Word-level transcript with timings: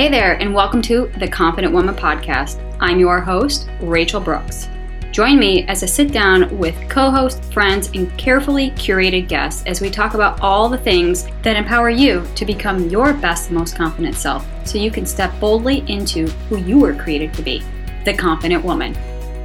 Hey 0.00 0.08
there, 0.08 0.40
and 0.40 0.54
welcome 0.54 0.80
to 0.80 1.12
the 1.18 1.28
Confident 1.28 1.74
Woman 1.74 1.94
Podcast. 1.94 2.58
I'm 2.80 2.98
your 2.98 3.20
host, 3.20 3.68
Rachel 3.82 4.18
Brooks. 4.18 4.66
Join 5.12 5.38
me 5.38 5.66
as 5.66 5.82
I 5.82 5.86
sit 5.86 6.10
down 6.10 6.56
with 6.56 6.74
co 6.88 7.10
hosts, 7.10 7.46
friends, 7.52 7.90
and 7.92 8.10
carefully 8.16 8.70
curated 8.70 9.28
guests 9.28 9.62
as 9.66 9.82
we 9.82 9.90
talk 9.90 10.14
about 10.14 10.40
all 10.40 10.70
the 10.70 10.78
things 10.78 11.28
that 11.42 11.54
empower 11.54 11.90
you 11.90 12.24
to 12.34 12.46
become 12.46 12.88
your 12.88 13.12
best, 13.12 13.50
most 13.50 13.76
confident 13.76 14.14
self 14.14 14.46
so 14.66 14.78
you 14.78 14.90
can 14.90 15.04
step 15.04 15.38
boldly 15.38 15.84
into 15.86 16.28
who 16.48 16.56
you 16.56 16.78
were 16.78 16.94
created 16.94 17.34
to 17.34 17.42
be 17.42 17.62
the 18.06 18.14
confident 18.14 18.64
woman. 18.64 18.96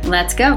Let's 0.04 0.34
go. 0.34 0.52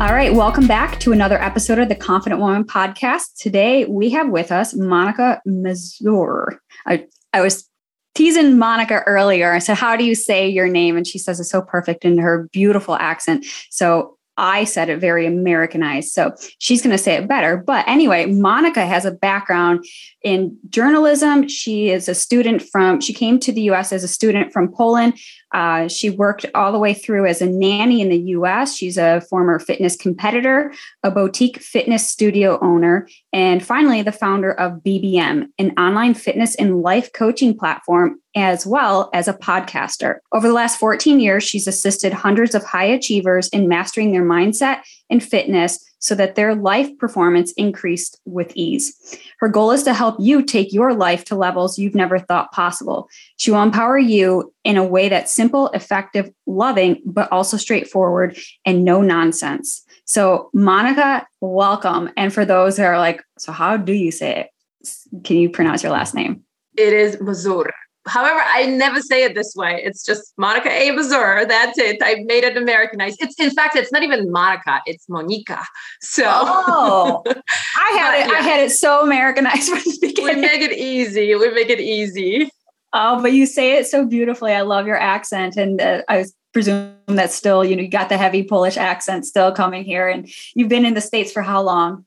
All 0.00 0.14
right, 0.14 0.32
welcome 0.32 0.66
back 0.66 0.98
to 1.00 1.12
another 1.12 1.38
episode 1.42 1.78
of 1.78 1.90
the 1.90 1.94
Confident 1.94 2.40
Woman 2.40 2.64
podcast. 2.64 3.36
Today 3.38 3.84
we 3.84 4.08
have 4.08 4.30
with 4.30 4.50
us 4.50 4.72
Monika 4.72 5.40
Mazur. 5.44 6.58
I, 6.86 7.04
I 7.34 7.42
was 7.42 7.68
teasing 8.14 8.56
Monika 8.56 9.02
earlier. 9.06 9.52
I 9.52 9.58
said, 9.58 9.76
How 9.76 9.96
do 9.96 10.04
you 10.04 10.14
say 10.14 10.48
your 10.48 10.68
name? 10.68 10.96
And 10.96 11.06
she 11.06 11.18
says 11.18 11.40
it's 11.40 11.50
so 11.50 11.62
perfect 11.62 12.04
in 12.04 12.18
her 12.18 12.48
beautiful 12.52 12.94
accent. 12.96 13.46
So 13.70 14.16
I 14.36 14.64
said 14.64 14.88
it 14.88 14.98
very 14.98 15.26
Americanized. 15.26 16.12
So 16.12 16.34
she's 16.58 16.80
going 16.80 16.96
to 16.96 17.02
say 17.02 17.14
it 17.14 17.28
better. 17.28 17.56
But 17.56 17.86
anyway, 17.86 18.26
Monika 18.26 18.86
has 18.86 19.04
a 19.04 19.10
background 19.10 19.84
in 20.22 20.56
journalism. 20.70 21.48
She 21.48 21.90
is 21.90 22.08
a 22.08 22.14
student 22.14 22.62
from, 22.62 23.00
she 23.00 23.12
came 23.12 23.38
to 23.40 23.52
the 23.52 23.62
US 23.72 23.92
as 23.92 24.02
a 24.02 24.08
student 24.08 24.52
from 24.52 24.72
Poland. 24.72 25.18
Uh, 25.52 25.88
she 25.88 26.10
worked 26.10 26.46
all 26.54 26.72
the 26.72 26.78
way 26.78 26.94
through 26.94 27.26
as 27.26 27.42
a 27.42 27.46
nanny 27.46 28.00
in 28.00 28.08
the 28.08 28.18
US. 28.36 28.76
She's 28.76 28.96
a 28.96 29.20
former 29.22 29.58
fitness 29.58 29.96
competitor, 29.96 30.72
a 31.02 31.10
boutique 31.10 31.58
fitness 31.60 32.08
studio 32.08 32.58
owner, 32.60 33.08
and 33.32 33.64
finally, 33.64 34.02
the 34.02 34.12
founder 34.12 34.52
of 34.52 34.82
BBM, 34.82 35.48
an 35.58 35.70
online 35.78 36.14
fitness 36.14 36.54
and 36.54 36.82
life 36.82 37.12
coaching 37.12 37.56
platform, 37.56 38.20
as 38.34 38.66
well 38.66 39.10
as 39.12 39.28
a 39.28 39.34
podcaster. 39.34 40.16
Over 40.32 40.48
the 40.48 40.54
last 40.54 40.78
14 40.78 41.20
years, 41.20 41.44
she's 41.44 41.66
assisted 41.66 42.12
hundreds 42.12 42.54
of 42.54 42.64
high 42.64 42.84
achievers 42.84 43.48
in 43.48 43.68
mastering 43.68 44.12
their 44.12 44.24
mindset 44.24 44.80
and 45.10 45.22
fitness 45.22 45.78
so 46.02 46.16
that 46.16 46.34
their 46.34 46.54
life 46.54 46.90
performance 46.98 47.52
increased 47.52 48.20
with 48.24 48.52
ease. 48.56 49.16
Her 49.42 49.48
goal 49.48 49.72
is 49.72 49.82
to 49.82 49.92
help 49.92 50.14
you 50.20 50.40
take 50.40 50.72
your 50.72 50.94
life 50.94 51.24
to 51.24 51.34
levels 51.34 51.76
you've 51.76 51.96
never 51.96 52.16
thought 52.20 52.52
possible. 52.52 53.08
She 53.38 53.50
will 53.50 53.60
empower 53.60 53.98
you 53.98 54.54
in 54.62 54.76
a 54.76 54.84
way 54.84 55.08
that's 55.08 55.34
simple, 55.34 55.66
effective, 55.70 56.30
loving, 56.46 57.02
but 57.04 57.30
also 57.32 57.56
straightforward 57.56 58.38
and 58.64 58.84
no 58.84 59.02
nonsense. 59.02 59.82
So, 60.04 60.48
Monika, 60.54 61.24
welcome. 61.40 62.08
And 62.16 62.32
for 62.32 62.44
those 62.44 62.76
that 62.76 62.86
are 62.86 62.98
like, 62.98 63.20
so 63.36 63.50
how 63.50 63.76
do 63.76 63.92
you 63.92 64.12
say 64.12 64.42
it? 64.42 65.24
Can 65.24 65.38
you 65.38 65.50
pronounce 65.50 65.82
your 65.82 65.90
last 65.90 66.14
name? 66.14 66.44
It 66.76 66.92
is 66.92 67.20
Mazur. 67.20 67.72
However, 68.06 68.40
I 68.44 68.66
never 68.66 69.00
say 69.00 69.22
it 69.22 69.34
this 69.34 69.54
way. 69.54 69.80
It's 69.84 70.04
just 70.04 70.34
Monika 70.36 70.66
A. 70.66 70.90
Mazur. 70.90 71.44
That's 71.46 71.78
it. 71.78 71.98
I 72.02 72.16
made 72.24 72.42
it 72.42 72.56
Americanized. 72.56 73.18
It's 73.20 73.38
in 73.38 73.50
fact, 73.50 73.76
it's 73.76 73.92
not 73.92 74.02
even 74.02 74.30
Monica. 74.30 74.80
It's 74.86 75.08
Monica. 75.08 75.64
So 76.00 76.24
oh, 76.26 77.22
I 77.26 77.96
had 77.98 78.20
it. 78.20 78.30
Yeah. 78.30 78.38
I 78.38 78.42
had 78.42 78.60
it 78.60 78.70
so 78.70 79.04
Americanized 79.04 79.68
from 79.68 79.78
the 79.78 79.98
beginning. 80.00 80.36
We 80.36 80.40
make 80.40 80.62
it 80.62 80.72
easy. 80.72 81.34
We 81.34 81.50
make 81.52 81.70
it 81.70 81.80
easy. 81.80 82.50
Oh, 82.92 83.22
but 83.22 83.32
you 83.32 83.46
say 83.46 83.78
it 83.78 83.86
so 83.86 84.04
beautifully. 84.04 84.52
I 84.52 84.62
love 84.62 84.86
your 84.86 84.98
accent, 84.98 85.56
and 85.56 85.80
uh, 85.80 86.02
I 86.08 86.26
presume 86.52 86.94
that's 87.06 87.34
still 87.34 87.64
you 87.64 87.76
know 87.76 87.82
you 87.82 87.88
got 87.88 88.08
the 88.08 88.18
heavy 88.18 88.42
Polish 88.42 88.76
accent 88.76 89.26
still 89.26 89.52
coming 89.52 89.84
here, 89.84 90.08
and 90.08 90.28
you've 90.54 90.68
been 90.68 90.84
in 90.84 90.94
the 90.94 91.00
states 91.00 91.32
for 91.32 91.42
how 91.42 91.62
long? 91.62 92.04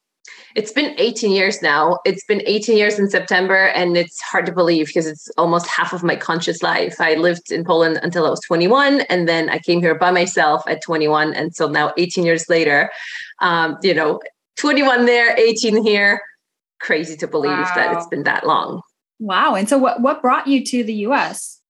It's 0.56 0.72
been 0.72 0.96
18 0.98 1.32
years 1.32 1.62
now. 1.62 2.00
It's 2.06 2.24
been 2.24 2.42
18 2.46 2.78
years 2.78 2.98
in 2.98 3.10
September, 3.10 3.68
and 3.68 3.98
it's 3.98 4.22
hard 4.22 4.46
to 4.46 4.52
believe 4.52 4.88
because 4.88 5.08
it's 5.08 5.30
almost 5.38 5.68
half 5.68 5.94
of 5.94 6.04
my 6.04 6.16
conscious 6.16 6.64
life. 6.64 6.96
I 7.00 7.16
lived 7.16 7.52
in 7.52 7.64
Poland 7.64 8.00
until 8.04 8.26
I 8.26 8.30
was 8.30 8.40
21, 8.42 9.02
and 9.02 9.28
then 9.28 9.50
I 9.50 9.60
came 9.60 9.82
here 9.82 9.96
by 9.96 10.12
myself 10.12 10.64
at 10.68 10.82
21. 10.82 11.34
And 11.34 11.56
so 11.56 11.68
now, 11.68 11.94
18 11.98 12.26
years 12.26 12.50
later, 12.50 12.90
um, 13.42 13.78
you 13.84 13.94
know, 13.94 14.20
21 14.58 15.06
there, 15.06 15.38
18 15.38 15.84
here. 15.84 16.22
Crazy 16.80 17.16
to 17.18 17.28
believe 17.28 17.52
wow. 17.52 17.72
that 17.76 17.98
it's 17.98 18.08
been 18.08 18.24
that 18.24 18.46
long. 18.46 18.82
Wow. 19.20 19.56
And 19.56 19.68
so, 19.68 19.78
what, 19.78 20.02
what 20.02 20.22
brought 20.22 20.48
you 20.48 20.64
to 20.66 20.84
the 20.84 20.94
US? 21.08 21.62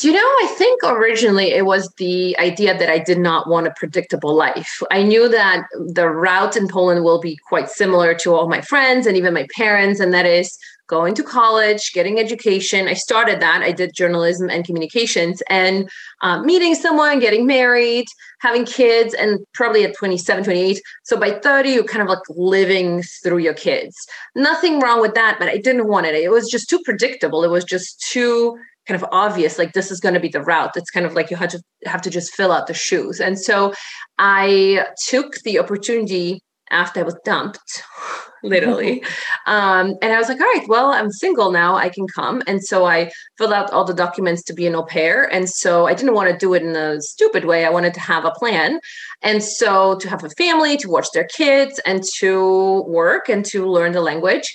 You 0.00 0.12
know, 0.12 0.18
I 0.18 0.54
think 0.56 0.80
originally 0.84 1.50
it 1.50 1.66
was 1.66 1.92
the 1.98 2.36
idea 2.38 2.76
that 2.76 2.88
I 2.88 2.98
did 2.98 3.18
not 3.18 3.48
want 3.48 3.66
a 3.66 3.74
predictable 3.76 4.34
life. 4.34 4.82
I 4.90 5.02
knew 5.02 5.28
that 5.28 5.66
the 5.74 6.08
route 6.08 6.56
in 6.56 6.66
Poland 6.66 7.04
will 7.04 7.20
be 7.20 7.38
quite 7.48 7.68
similar 7.68 8.14
to 8.14 8.34
all 8.34 8.48
my 8.48 8.62
friends 8.62 9.06
and 9.06 9.18
even 9.18 9.34
my 9.34 9.46
parents, 9.54 10.00
and 10.00 10.12
that 10.14 10.24
is 10.24 10.58
going 10.86 11.14
to 11.14 11.22
college, 11.22 11.92
getting 11.92 12.18
education. 12.18 12.88
I 12.88 12.94
started 12.94 13.40
that. 13.40 13.62
I 13.62 13.72
did 13.72 13.94
journalism 13.94 14.48
and 14.50 14.64
communications 14.64 15.42
and 15.48 15.88
um, 16.22 16.44
meeting 16.44 16.74
someone, 16.74 17.18
getting 17.18 17.46
married, 17.46 18.06
having 18.40 18.64
kids, 18.64 19.14
and 19.14 19.38
probably 19.54 19.84
at 19.84 19.96
27, 19.96 20.44
28. 20.44 20.82
So 21.04 21.18
by 21.18 21.30
30, 21.30 21.70
you're 21.70 21.84
kind 21.84 22.02
of 22.02 22.08
like 22.08 22.18
living 22.30 23.02
through 23.22 23.38
your 23.38 23.54
kids. 23.54 23.96
Nothing 24.34 24.80
wrong 24.80 25.00
with 25.00 25.14
that, 25.14 25.36
but 25.38 25.48
I 25.48 25.58
didn't 25.58 25.86
want 25.86 26.06
it. 26.06 26.14
It 26.14 26.30
was 26.30 26.50
just 26.50 26.68
too 26.68 26.80
predictable. 26.84 27.44
It 27.44 27.50
was 27.50 27.64
just 27.64 28.00
too 28.00 28.58
kind 28.86 29.00
of 29.00 29.08
obvious 29.12 29.58
like 29.58 29.72
this 29.72 29.90
is 29.90 30.00
going 30.00 30.14
to 30.14 30.20
be 30.20 30.28
the 30.28 30.42
route. 30.42 30.76
It's 30.76 30.90
kind 30.90 31.06
of 31.06 31.14
like 31.14 31.30
you 31.30 31.36
had 31.36 31.50
to 31.50 31.62
have 31.84 32.02
to 32.02 32.10
just 32.10 32.34
fill 32.34 32.52
out 32.52 32.66
the 32.66 32.74
shoes. 32.74 33.20
And 33.20 33.38
so 33.38 33.72
i 34.18 34.86
took 35.08 35.34
the 35.44 35.58
opportunity 35.58 36.40
after 36.70 37.00
i 37.00 37.02
was 37.02 37.16
dumped 37.24 37.82
literally. 38.42 39.04
Um, 39.44 39.96
and 40.00 40.12
i 40.12 40.18
was 40.18 40.28
like 40.28 40.40
all 40.40 40.46
right 40.46 40.68
well 40.68 40.92
i'm 40.92 41.10
single 41.10 41.50
now 41.50 41.74
i 41.74 41.88
can 41.88 42.06
come. 42.06 42.42
And 42.46 42.62
so 42.62 42.84
i 42.84 43.10
filled 43.38 43.52
out 43.52 43.72
all 43.72 43.84
the 43.84 43.92
documents 43.92 44.44
to 44.44 44.52
be 44.52 44.68
an 44.68 44.76
au 44.76 44.84
pair. 44.84 45.24
And 45.34 45.48
so 45.48 45.86
i 45.86 45.94
didn't 45.94 46.14
want 46.14 46.30
to 46.30 46.36
do 46.36 46.54
it 46.54 46.62
in 46.62 46.76
a 46.76 47.00
stupid 47.00 47.44
way. 47.44 47.64
I 47.64 47.70
wanted 47.70 47.94
to 47.94 48.00
have 48.00 48.24
a 48.24 48.30
plan. 48.30 48.78
And 49.20 49.42
so 49.42 49.96
to 49.96 50.08
have 50.08 50.22
a 50.22 50.30
family 50.30 50.76
to 50.76 50.88
watch 50.88 51.08
their 51.12 51.24
kids 51.24 51.80
and 51.84 52.04
to 52.18 52.84
work 52.86 53.28
and 53.28 53.44
to 53.46 53.66
learn 53.66 53.92
the 53.92 54.00
language 54.00 54.54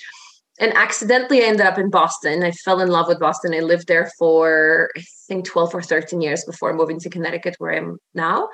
and 0.60 0.72
accidentally 0.74 1.42
I 1.42 1.46
ended 1.46 1.66
up 1.66 1.78
in 1.78 1.90
Boston. 1.90 2.42
I 2.42 2.50
fell 2.50 2.80
in 2.80 2.88
love 2.88 3.08
with 3.08 3.20
Boston. 3.20 3.54
I 3.54 3.60
lived 3.60 3.86
there 3.86 4.10
for 4.18 4.90
I 4.96 5.02
think 5.28 5.44
12 5.44 5.74
or 5.74 5.82
13 5.82 6.20
years 6.20 6.44
before 6.44 6.74
moving 6.74 6.98
to 7.00 7.10
Connecticut, 7.10 7.56
where 7.58 7.74
I'm 7.74 7.98
now. 8.14 8.48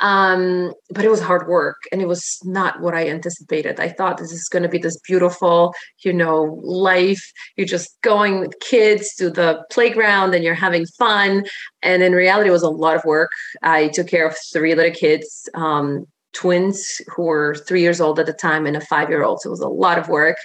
Um, 0.00 0.72
but 0.90 1.04
it 1.04 1.10
was 1.10 1.20
hard 1.20 1.48
work 1.48 1.76
and 1.92 2.00
it 2.00 2.08
was 2.08 2.38
not 2.44 2.80
what 2.80 2.94
I 2.94 3.08
anticipated. 3.08 3.78
I 3.80 3.88
thought 3.88 4.18
this 4.18 4.32
is 4.32 4.48
going 4.48 4.62
to 4.62 4.68
be 4.68 4.78
this 4.78 4.98
beautiful, 5.06 5.74
you 6.04 6.12
know, 6.12 6.58
life. 6.62 7.22
You're 7.56 7.66
just 7.66 8.00
going 8.02 8.40
with 8.40 8.58
kids 8.60 9.14
to 9.16 9.30
the 9.30 9.62
playground 9.70 10.34
and 10.34 10.44
you're 10.44 10.54
having 10.54 10.86
fun. 10.98 11.44
And 11.82 12.02
in 12.02 12.12
reality, 12.12 12.48
it 12.48 12.52
was 12.52 12.62
a 12.62 12.70
lot 12.70 12.96
of 12.96 13.04
work. 13.04 13.30
I 13.62 13.88
took 13.88 14.06
care 14.06 14.26
of 14.26 14.36
three 14.52 14.74
little 14.74 14.94
kids. 14.94 15.48
Um, 15.54 16.06
twins 16.32 17.00
who 17.08 17.24
were 17.24 17.54
three 17.54 17.80
years 17.80 18.00
old 18.00 18.18
at 18.20 18.26
the 18.26 18.32
time 18.32 18.66
and 18.66 18.76
a 18.76 18.80
five 18.80 19.08
year 19.08 19.22
old. 19.22 19.40
So 19.40 19.48
it 19.48 19.50
was 19.50 19.60
a 19.60 19.68
lot 19.68 19.98
of 19.98 20.08
work. 20.08 20.36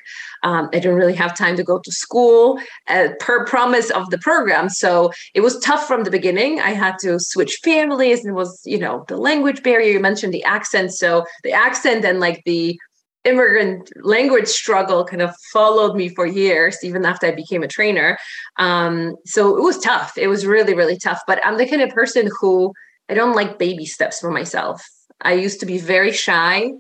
Um, 0.44 0.70
I 0.74 0.80
didn't 0.80 0.98
really 0.98 1.16
have 1.16 1.38
time 1.38 1.56
to 1.58 1.64
go 1.64 1.80
to 1.80 1.92
school 1.92 2.60
uh, 2.88 3.10
per 3.20 3.46
promise 3.46 3.90
of 3.92 4.10
the 4.10 4.18
program. 4.18 4.70
So 4.70 5.12
it 5.34 5.42
was 5.42 5.60
tough 5.60 5.88
from 5.88 6.04
the 6.04 6.12
beginning. 6.12 6.60
I 6.60 6.72
had 6.72 6.98
to 7.00 7.20
switch 7.20 7.60
families 7.64 8.20
and 8.20 8.30
it 8.30 8.34
was, 8.34 8.62
you 8.66 8.80
know, 8.80 9.06
the 9.08 9.18
language 9.18 9.64
barrier. 9.64 9.92
You 9.92 10.00
mentioned 10.00 10.34
the 10.34 10.44
accent. 10.44 10.94
So 10.94 11.26
the 11.44 11.52
accent 11.52 12.04
and 12.06 12.20
like 12.20 12.44
the 12.46 12.80
immigrant 13.26 13.92
language 14.04 14.48
struggle 14.48 15.04
kind 15.04 15.22
of 15.22 15.36
followed 15.52 15.96
me 15.96 16.10
for 16.10 16.26
years, 16.26 16.78
even 16.84 17.06
after 17.06 17.28
I 17.28 17.32
became 17.32 17.64
a 17.64 17.68
trainer. 17.68 18.18
Um, 18.58 19.16
so 19.26 19.58
it 19.58 19.62
was 19.62 19.80
tough. 19.80 20.18
It 20.18 20.28
was 20.28 20.46
really, 20.46 20.76
really 20.76 20.98
tough. 20.98 21.22
But 21.28 21.44
I'm 21.46 21.58
the 21.58 21.68
kind 21.68 21.82
of 21.82 21.90
person 21.90 22.30
who 22.40 22.72
I 23.10 23.14
don't 23.14 23.36
like 23.36 23.60
baby 23.60 23.86
steps 23.86 24.20
for 24.20 24.32
myself. 24.32 24.84
I 25.22 25.34
used 25.34 25.60
to 25.62 25.66
be 25.66 25.78
very 25.78 26.12
shy. 26.12 26.72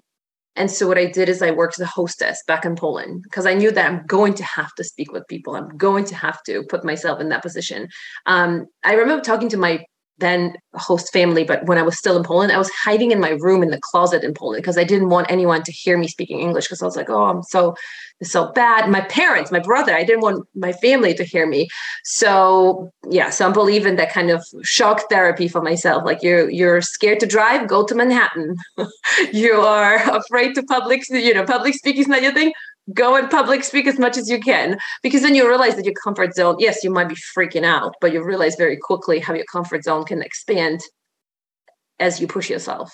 And 0.57 0.71
so 0.71 0.87
what 0.87 0.97
I 0.97 1.05
did 1.05 1.27
is 1.27 1.41
I 1.41 1.51
worked 1.51 1.79
as 1.79 1.83
a 1.83 1.85
hostess 1.85 2.41
back 2.47 2.63
in 2.63 2.75
Poland 2.75 3.23
because 3.23 3.45
I 3.45 3.53
knew 3.53 3.71
that 3.71 3.85
I'm 3.85 4.05
going 4.05 4.33
to 4.35 4.43
have 4.43 4.73
to 4.75 4.83
speak 4.83 5.11
with 5.11 5.27
people. 5.27 5.55
I'm 5.55 5.75
going 5.75 6.05
to 6.05 6.15
have 6.15 6.41
to 6.43 6.63
put 6.69 6.85
myself 6.85 7.19
in 7.19 7.29
that 7.29 7.43
position. 7.43 7.89
Um, 8.25 8.67
I 8.83 8.93
remember 8.93 9.21
talking 9.21 9.49
to 9.49 9.57
my 9.57 9.83
then 10.17 10.55
host 10.73 11.11
family, 11.11 11.43
but 11.43 11.65
when 11.65 11.77
I 11.77 11.81
was 11.81 11.97
still 11.97 12.15
in 12.15 12.23
Poland, 12.23 12.51
I 12.51 12.57
was 12.57 12.69
hiding 12.69 13.11
in 13.11 13.19
my 13.19 13.31
room 13.31 13.61
in 13.61 13.69
the 13.69 13.79
closet 13.81 14.23
in 14.23 14.33
Poland 14.33 14.61
because 14.61 14.77
I 14.77 14.83
didn't 14.83 15.09
want 15.09 15.29
anyone 15.29 15.63
to 15.63 15.71
hear 15.71 15.97
me 15.97 16.07
speaking 16.07 16.39
English 16.39 16.65
because 16.65 16.81
I 16.81 16.85
was 16.85 16.95
like, 16.95 17.09
oh, 17.09 17.25
I'm 17.25 17.43
so 17.43 17.75
so 18.23 18.51
bad. 18.53 18.89
My 18.89 19.01
parents, 19.01 19.51
my 19.51 19.59
brother, 19.59 19.93
I 19.93 20.05
didn't 20.05 20.21
want 20.21 20.47
my 20.55 20.71
family 20.71 21.13
to 21.15 21.25
hear 21.25 21.45
me. 21.45 21.67
So 22.05 22.91
yeah, 23.09 23.29
so 23.29 23.45
I'm 23.45 23.53
believing 23.53 23.97
that 23.97 24.11
kind 24.11 24.29
of 24.29 24.45
shock 24.63 25.09
therapy 25.09 25.49
for 25.49 25.61
myself. 25.61 26.03
Like 26.05 26.23
you're 26.23 26.49
you're 26.49 26.81
scared 26.81 27.19
to 27.19 27.25
drive, 27.25 27.67
go 27.67 27.85
to 27.85 27.95
Manhattan. 27.95 28.55
you 29.33 29.53
are 29.55 29.95
afraid 30.15 30.55
to 30.55 30.63
public, 30.63 31.07
you 31.09 31.33
know, 31.33 31.45
public 31.45 31.73
speaking 31.73 32.01
is 32.01 32.07
not 32.07 32.21
your 32.21 32.33
thing. 32.33 32.53
Go 32.93 33.15
and 33.15 33.29
public 33.31 33.63
speak 33.63 33.87
as 33.87 33.97
much 33.97 34.15
as 34.15 34.29
you 34.29 34.39
can 34.39 34.77
because 35.01 35.23
then 35.23 35.33
you 35.33 35.47
realize 35.47 35.75
that 35.75 35.85
your 35.85 35.95
comfort 35.95 36.35
zone, 36.35 36.57
yes, 36.59 36.83
you 36.83 36.91
might 36.91 37.09
be 37.09 37.15
freaking 37.35 37.63
out, 37.63 37.95
but 37.99 38.13
you 38.13 38.23
realize 38.23 38.55
very 38.55 38.77
quickly 38.77 39.19
how 39.19 39.33
your 39.33 39.45
comfort 39.45 39.83
zone 39.83 40.05
can 40.05 40.21
expand 40.21 40.81
as 41.99 42.21
you 42.21 42.27
push 42.27 42.49
yourself. 42.49 42.91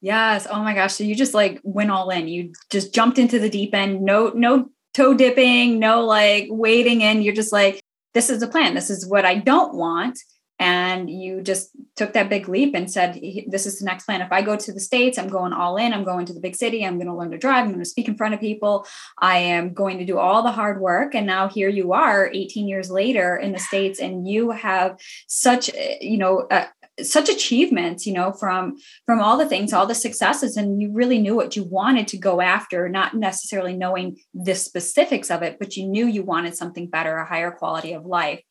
Yes. 0.00 0.46
Oh 0.50 0.62
my 0.62 0.74
gosh. 0.74 0.94
So 0.94 1.04
you 1.04 1.14
just 1.14 1.34
like 1.34 1.60
went 1.62 1.90
all 1.90 2.10
in. 2.10 2.28
You 2.28 2.52
just 2.70 2.94
jumped 2.94 3.18
into 3.18 3.38
the 3.38 3.50
deep 3.50 3.74
end. 3.74 4.02
No, 4.02 4.32
no 4.34 4.70
toe 4.94 5.14
dipping, 5.14 5.78
no 5.78 6.04
like 6.04 6.46
wading 6.50 7.00
in. 7.00 7.22
You're 7.22 7.34
just 7.34 7.52
like, 7.52 7.80
this 8.14 8.30
is 8.30 8.40
the 8.40 8.48
plan. 8.48 8.74
This 8.74 8.90
is 8.90 9.06
what 9.06 9.24
I 9.24 9.36
don't 9.36 9.74
want 9.74 10.18
and 10.58 11.08
you 11.08 11.40
just 11.40 11.70
took 11.96 12.12
that 12.12 12.28
big 12.28 12.48
leap 12.48 12.74
and 12.74 12.90
said 12.90 13.20
this 13.48 13.66
is 13.66 13.78
the 13.78 13.84
next 13.84 14.04
plan. 14.04 14.20
If 14.20 14.32
i 14.32 14.42
go 14.42 14.56
to 14.56 14.72
the 14.72 14.80
states 14.80 15.18
i'm 15.18 15.28
going 15.28 15.52
all 15.52 15.76
in. 15.76 15.92
I'm 15.92 16.04
going 16.04 16.26
to 16.26 16.32
the 16.32 16.40
big 16.40 16.56
city. 16.56 16.84
I'm 16.84 16.96
going 16.96 17.08
to 17.08 17.14
learn 17.14 17.30
to 17.30 17.38
drive. 17.38 17.64
I'm 17.64 17.68
going 17.68 17.78
to 17.78 17.84
speak 17.84 18.08
in 18.08 18.16
front 18.16 18.34
of 18.34 18.40
people. 18.40 18.86
I 19.18 19.38
am 19.38 19.72
going 19.72 19.98
to 19.98 20.04
do 20.04 20.18
all 20.18 20.42
the 20.42 20.52
hard 20.52 20.80
work. 20.80 21.14
And 21.14 21.26
now 21.26 21.48
here 21.48 21.68
you 21.68 21.92
are 21.92 22.30
18 22.32 22.68
years 22.68 22.90
later 22.90 23.36
in 23.36 23.52
the 23.52 23.58
states 23.58 24.00
and 24.00 24.28
you 24.28 24.50
have 24.50 24.98
such 25.26 25.70
eh, 25.74 25.98
you 26.00 26.18
know 26.18 26.46
a, 26.50 26.66
such 27.02 27.28
achievements 27.28 28.06
you 28.06 28.12
know 28.12 28.32
from 28.32 28.76
from 29.06 29.20
all 29.20 29.36
the 29.36 29.46
things 29.46 29.72
all 29.72 29.86
the 29.86 29.94
successes 29.94 30.56
and 30.56 30.80
you 30.80 30.90
really 30.92 31.18
knew 31.18 31.36
what 31.36 31.54
you 31.54 31.64
wanted 31.64 32.08
to 32.08 32.18
go 32.18 32.40
after 32.40 32.88
not 32.88 33.14
necessarily 33.14 33.76
knowing 33.76 34.18
the 34.34 34.54
specifics 34.54 35.30
of 35.30 35.42
it 35.42 35.58
but 35.58 35.76
you 35.76 35.86
knew 35.86 36.06
you 36.06 36.22
wanted 36.22 36.56
something 36.56 36.88
better 36.88 37.16
a 37.16 37.26
higher 37.26 37.50
quality 37.50 37.92
of 37.92 38.06
life. 38.06 38.42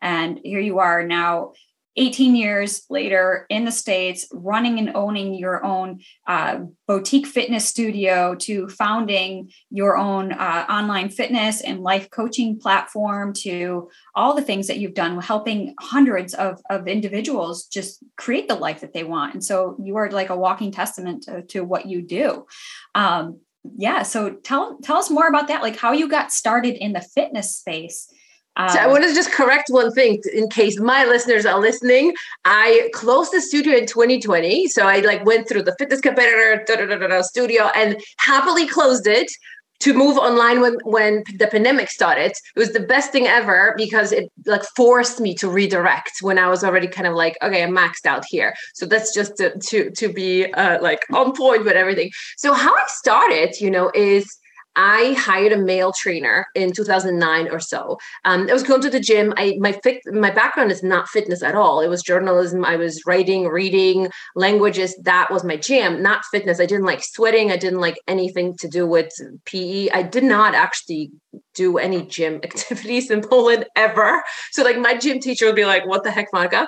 And 0.00 0.40
here 0.42 0.60
you 0.60 0.78
are 0.78 1.06
now 1.06 1.52
18 1.96 2.36
years 2.36 2.84
later 2.90 3.46
in 3.48 3.64
the 3.64 3.72
States, 3.72 4.28
running 4.32 4.78
and 4.78 4.94
owning 4.94 5.34
your 5.34 5.64
own 5.64 6.00
uh, 6.26 6.60
boutique 6.86 7.26
fitness 7.26 7.66
studio 7.66 8.34
to 8.34 8.68
founding 8.68 9.50
your 9.70 9.96
own 9.96 10.32
uh, 10.32 10.66
online 10.68 11.08
fitness 11.08 11.60
and 11.60 11.82
life 11.82 12.10
coaching 12.10 12.58
platform 12.58 13.32
to 13.32 13.88
all 14.14 14.34
the 14.34 14.42
things 14.42 14.66
that 14.66 14.78
you've 14.78 14.94
done, 14.94 15.20
helping 15.20 15.74
hundreds 15.80 16.34
of, 16.34 16.60
of 16.70 16.86
individuals 16.86 17.64
just 17.64 18.04
create 18.16 18.48
the 18.48 18.54
life 18.54 18.80
that 18.80 18.92
they 18.92 19.04
want. 19.04 19.34
And 19.34 19.44
so 19.44 19.76
you 19.82 19.96
are 19.96 20.10
like 20.10 20.30
a 20.30 20.36
walking 20.36 20.72
testament 20.72 21.22
to, 21.24 21.42
to 21.42 21.64
what 21.64 21.86
you 21.86 22.02
do. 22.02 22.46
Um, 22.94 23.40
yeah. 23.76 24.02
So 24.02 24.34
tell, 24.34 24.78
tell 24.82 24.98
us 24.98 25.10
more 25.10 25.26
about 25.26 25.48
that, 25.48 25.62
like 25.62 25.76
how 25.76 25.92
you 25.92 26.08
got 26.08 26.30
started 26.30 26.76
in 26.76 26.92
the 26.92 27.00
fitness 27.00 27.56
space 27.56 28.08
um, 28.56 28.68
so 28.70 28.78
I 28.78 28.86
want 28.86 29.04
to 29.04 29.14
just 29.14 29.32
correct 29.32 29.68
one 29.68 29.92
thing 29.92 30.22
in 30.32 30.48
case 30.48 30.80
my 30.80 31.04
listeners 31.04 31.44
are 31.44 31.60
listening. 31.60 32.14
I 32.44 32.88
closed 32.94 33.32
the 33.32 33.40
studio 33.40 33.76
in 33.76 33.86
2020. 33.86 34.68
So 34.68 34.86
I 34.86 35.00
like 35.00 35.24
went 35.24 35.48
through 35.48 35.64
the 35.64 35.74
fitness 35.78 36.00
competitor 36.00 36.64
da, 36.66 36.86
da, 36.86 37.06
da, 37.06 37.22
studio 37.22 37.70
and 37.74 38.00
happily 38.18 38.66
closed 38.66 39.06
it 39.06 39.30
to 39.78 39.92
move 39.92 40.16
online 40.16 40.62
when 40.62 40.78
when 40.84 41.22
the 41.38 41.46
pandemic 41.46 41.90
started. 41.90 42.32
It 42.32 42.58
was 42.58 42.72
the 42.72 42.80
best 42.80 43.12
thing 43.12 43.26
ever 43.26 43.74
because 43.76 44.10
it 44.10 44.30
like 44.46 44.62
forced 44.74 45.20
me 45.20 45.34
to 45.34 45.50
redirect 45.50 46.12
when 46.22 46.38
I 46.38 46.48
was 46.48 46.64
already 46.64 46.88
kind 46.88 47.06
of 47.06 47.14
like, 47.14 47.36
okay, 47.42 47.62
I'm 47.62 47.76
maxed 47.76 48.06
out 48.06 48.24
here. 48.26 48.54
So 48.74 48.86
that's 48.86 49.12
just 49.12 49.36
to 49.36 49.58
to, 49.58 49.90
to 49.90 50.12
be 50.12 50.50
uh, 50.52 50.80
like 50.80 51.00
on 51.12 51.34
point 51.34 51.64
with 51.64 51.74
everything. 51.74 52.10
So 52.38 52.54
how 52.54 52.74
I 52.74 52.84
started, 52.86 53.60
you 53.60 53.70
know, 53.70 53.90
is 53.94 54.38
I 54.76 55.14
hired 55.14 55.52
a 55.52 55.58
male 55.58 55.92
trainer 55.92 56.46
in 56.54 56.72
2009 56.72 57.48
or 57.50 57.58
so. 57.60 57.98
Um, 58.24 58.48
I 58.48 58.52
was 58.52 58.62
going 58.62 58.82
to 58.82 58.90
the 58.90 59.00
gym. 59.00 59.32
I 59.36 59.56
my 59.58 59.78
my 60.06 60.30
background 60.30 60.70
is 60.70 60.82
not 60.82 61.08
fitness 61.08 61.42
at 61.42 61.54
all. 61.54 61.80
It 61.80 61.88
was 61.88 62.02
journalism. 62.02 62.64
I 62.64 62.76
was 62.76 63.02
writing, 63.06 63.46
reading, 63.48 64.10
languages. 64.34 64.94
That 65.02 65.30
was 65.30 65.44
my 65.44 65.56
jam, 65.56 66.02
not 66.02 66.24
fitness. 66.26 66.60
I 66.60 66.66
didn't 66.66 66.84
like 66.84 67.02
sweating. 67.02 67.50
I 67.50 67.56
didn't 67.56 67.80
like 67.80 67.98
anything 68.06 68.56
to 68.58 68.68
do 68.68 68.86
with 68.86 69.10
PE. 69.46 69.88
I 69.90 70.02
did 70.02 70.24
not 70.24 70.54
actually 70.54 71.10
do 71.56 71.78
any 71.78 72.02
gym 72.02 72.34
activities 72.44 73.10
in 73.10 73.22
Poland 73.22 73.66
ever. 73.74 74.22
So 74.52 74.62
like 74.62 74.78
my 74.78 74.96
gym 74.96 75.18
teacher 75.18 75.46
would 75.46 75.56
be 75.56 75.64
like, 75.64 75.86
"What 75.86 76.04
the 76.04 76.10
heck, 76.10 76.30
Monika?" 76.32 76.66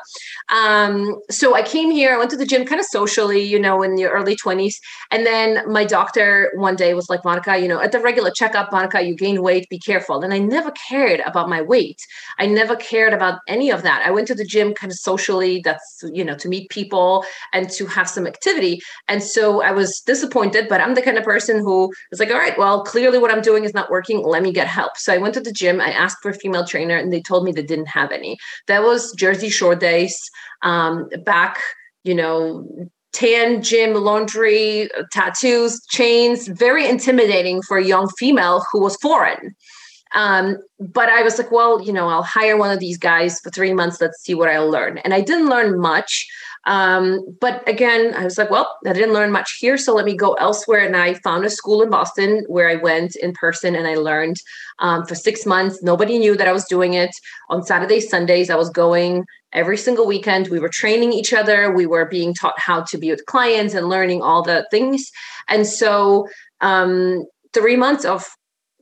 Um, 0.49 1.21
so 1.31 1.55
I 1.55 1.63
came 1.63 1.91
here. 1.91 2.15
I 2.15 2.19
went 2.19 2.31
to 2.31 2.37
the 2.37 2.47
gym 2.47 2.65
kind 2.65 2.81
of 2.81 2.87
socially, 2.87 3.43
you 3.43 3.59
know, 3.59 3.83
in 3.83 3.95
the 3.95 4.07
early 4.07 4.35
20s, 4.35 4.75
and 5.11 5.25
then 5.25 5.71
my 5.71 5.85
doctor 5.85 6.51
one 6.57 6.77
day 6.77 6.95
was 6.95 7.09
like, 7.09 7.23
"Monika, 7.23 7.61
you 7.61 7.69
know, 7.69 7.81
at 7.81 7.93
the 7.93 8.01
regular 8.01 8.31
checkup, 8.31 8.71
Monika, 8.71 9.07
you 9.07 9.15
gain 9.15 9.43
weight. 9.43 9.69
Be 9.69 9.79
careful." 9.79 10.23
And 10.23 10.33
I 10.33 10.39
never 10.39 10.73
cared 10.89 11.21
about 11.21 11.49
my 11.49 11.63
weight. 11.63 12.01
I 12.39 12.47
never 12.47 12.75
cared 12.77 13.13
about 13.13 13.41
any 13.47 13.71
of 13.71 13.83
that. 13.83 14.03
I 14.05 14.11
went 14.11 14.27
to 14.29 14.35
the 14.35 14.45
gym 14.45 14.75
kind 14.75 14.91
of 14.91 14.99
socially. 14.99 15.61
That's 15.63 16.03
you 16.13 16.25
know 16.25 16.35
to 16.37 16.49
meet 16.49 16.71
people 16.71 17.25
and 17.53 17.71
to 17.71 17.87
have 17.87 18.09
some 18.09 18.27
activity. 18.27 18.81
And 19.09 19.23
so 19.23 19.63
I 19.63 19.73
was 19.73 20.01
disappointed, 20.01 20.69
but 20.69 20.81
I'm 20.81 20.95
the 20.95 21.03
kind 21.03 21.19
of 21.19 21.25
person 21.25 21.59
who 21.59 21.93
was 22.11 22.21
like, 22.21 22.31
"All 22.31 22.39
right, 22.39 22.59
well, 22.59 22.85
clearly 22.85 23.19
what 23.19 23.31
I'm 23.31 23.43
doing 23.43 23.65
is 23.65 23.75
not 23.75 23.91
working. 23.91 24.23
Let 24.23 24.43
me 24.43 24.53
get 24.53 24.67
help. 24.81 24.97
So 24.97 25.13
I 25.13 25.19
went 25.19 25.35
to 25.35 25.41
the 25.41 25.59
gym, 25.61 25.81
I 25.81 25.91
asked 25.91 26.19
for 26.23 26.31
a 26.31 26.41
female 26.43 26.67
trainer, 26.73 26.97
and 26.97 27.13
they 27.13 27.23
told 27.23 27.45
me 27.45 27.53
they 27.53 27.63
didn't 27.73 27.95
have 28.01 28.11
any. 28.13 28.39
That 28.69 28.83
was 28.83 29.13
Jersey 29.23 29.51
Shore 29.51 29.75
days 29.75 30.17
um, 30.63 31.09
back, 31.25 31.61
you 32.05 32.15
know, 32.15 32.91
tan 33.13 33.63
gym 33.63 33.95
laundry 33.95 34.89
tattoos 35.13 35.85
chains 35.87 36.47
very 36.49 36.87
intimidating 36.89 37.63
for 37.63 37.79
a 37.79 37.85
young 37.85 38.09
female 38.21 38.65
who 38.71 38.81
was 38.81 38.97
foreign 38.97 39.55
um, 40.15 40.59
but 40.79 41.09
i 41.09 41.23
was 41.23 41.39
like 41.39 41.51
well 41.51 41.81
you 41.87 41.93
know 41.93 42.07
i'll 42.09 42.23
hire 42.23 42.57
one 42.59 42.71
of 42.71 42.81
these 42.81 42.99
guys 42.99 43.41
for 43.41 43.51
three 43.51 43.73
months 43.73 44.01
let's 44.01 44.21
see 44.23 44.35
what 44.35 44.51
i'll 44.51 44.71
learn 44.71 44.99
and 44.99 45.15
i 45.15 45.23
didn't 45.23 45.49
learn 45.49 45.81
much 45.81 46.29
um, 46.69 47.25
but 47.41 47.67
again, 47.67 48.13
I 48.15 48.25
was 48.25 48.37
like, 48.37 48.51
well, 48.51 48.77
I 48.87 48.93
didn't 48.93 49.15
learn 49.15 49.33
much 49.33 49.57
here, 49.59 49.79
so 49.79 49.95
let 49.95 50.05
me 50.05 50.15
go 50.15 50.35
elsewhere. 50.35 50.85
And 50.85 50.95
I 50.95 51.15
found 51.15 51.47
a 51.47 51.51
school 51.51 51.81
in 51.81 51.89
Boston 51.89 52.45
where 52.47 52.69
I 52.69 52.75
went 52.75 53.17
in 53.17 53.33
person 53.33 53.75
and 53.75 53.87
I 53.87 53.95
learned 53.95 54.37
um, 54.79 55.07
for 55.07 55.15
six 55.15 55.47
months. 55.47 55.83
Nobody 55.83 56.19
knew 56.19 56.37
that 56.37 56.47
I 56.47 56.53
was 56.53 56.67
doing 56.67 56.93
it. 56.93 57.11
On 57.49 57.63
Saturdays, 57.63 58.11
Sundays, 58.11 58.51
I 58.51 58.57
was 58.57 58.69
going 58.69 59.25
every 59.55 59.79
single 59.79 60.07
weekend. 60.07 60.49
We 60.49 60.61
were 60.61 60.69
training 60.69 61.15
each 61.15 61.33
other. 61.33 61.73
We 61.75 61.87
were 61.87 62.05
being 62.05 62.35
taught 62.35 62.61
how 62.61 62.83
to 62.83 62.99
be 62.99 63.11
with 63.11 63.25
clients 63.25 63.73
and 63.73 63.89
learning 63.89 64.21
all 64.21 64.43
the 64.43 64.69
things. 64.71 65.11
And 65.49 65.67
so, 65.67 66.29
um, 66.61 67.25
three 67.55 67.77
months 67.77 68.05
of 68.05 68.27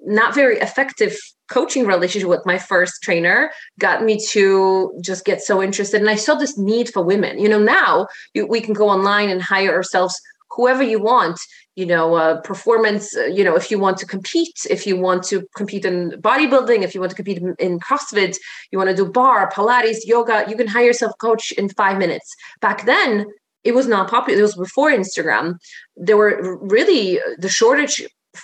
not 0.00 0.34
very 0.34 0.58
effective 0.58 1.16
coaching 1.48 1.86
relationship 1.86 2.28
with 2.28 2.44
my 2.44 2.58
first 2.58 3.02
trainer 3.02 3.50
got 3.78 4.04
me 4.04 4.18
to 4.28 4.92
just 5.00 5.24
get 5.24 5.40
so 5.40 5.62
interested. 5.62 6.00
And 6.00 6.10
i 6.10 6.16
saw 6.16 6.34
this 6.34 6.58
need 6.58 6.88
for 6.88 7.02
women. 7.02 7.38
You 7.38 7.48
know 7.48 7.58
now 7.58 8.08
you, 8.34 8.46
we 8.46 8.60
can 8.60 8.74
go 8.74 8.88
online 8.88 9.28
and 9.30 9.42
hire 9.42 9.72
ourselves 9.72 10.20
whoever 10.50 10.82
you 10.82 11.00
want 11.00 11.38
you 11.76 11.86
know 11.86 12.14
uh, 12.14 12.40
performance 12.40 13.14
uh, 13.16 13.24
you 13.24 13.44
know 13.44 13.54
if 13.54 13.70
you 13.70 13.78
want 13.78 13.98
to 13.98 14.06
compete 14.06 14.58
if 14.70 14.86
you 14.86 14.96
want 14.96 15.22
to 15.22 15.46
compete 15.54 15.84
in 15.84 16.10
bodybuilding 16.12 16.82
if 16.82 16.94
you 16.94 17.00
want 17.00 17.10
to 17.10 17.16
compete 17.16 17.38
in, 17.38 17.54
in 17.58 17.78
crossfit 17.78 18.36
you 18.70 18.78
want 18.78 18.90
to 18.90 18.96
do 18.96 19.04
bar 19.04 19.50
pilates 19.50 19.98
yoga 20.04 20.44
you 20.48 20.56
can 20.56 20.66
hire 20.66 20.84
yourself 20.84 21.12
coach 21.20 21.52
in 21.52 21.68
five 21.68 21.98
minutes. 21.98 22.34
Back 22.60 22.86
then 22.86 23.26
it 23.64 23.74
was 23.74 23.86
not 23.86 24.08
popular. 24.08 24.38
It 24.38 24.42
was 24.42 24.56
before 24.56 24.90
instagram. 24.90 25.58
There 25.96 26.16
were 26.16 26.58
really 26.62 27.20
the 27.38 27.48
shortage 27.48 28.02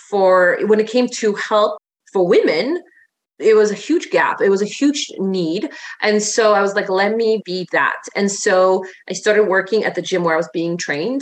for 0.09 0.59
when 0.67 0.79
it 0.79 0.87
came 0.87 1.07
to 1.07 1.35
help 1.35 1.77
for 2.11 2.27
women 2.27 2.81
it 3.39 3.55
was 3.55 3.71
a 3.71 3.75
huge 3.75 4.09
gap. 4.09 4.41
It 4.41 4.49
was 4.49 4.61
a 4.61 4.65
huge 4.65 5.07
need. 5.17 5.69
And 6.01 6.21
so 6.21 6.53
i 6.53 6.61
was 6.61 6.75
like 6.75 6.89
let 6.89 7.15
me 7.15 7.41
be 7.45 7.67
that. 7.71 8.01
And 8.15 8.31
so 8.31 8.83
i 9.09 9.13
started 9.13 9.43
working 9.43 9.83
at 9.83 9.95
the 9.95 10.01
gym 10.01 10.23
where 10.23 10.33
i 10.33 10.37
was 10.37 10.49
being 10.53 10.77
trained. 10.77 11.21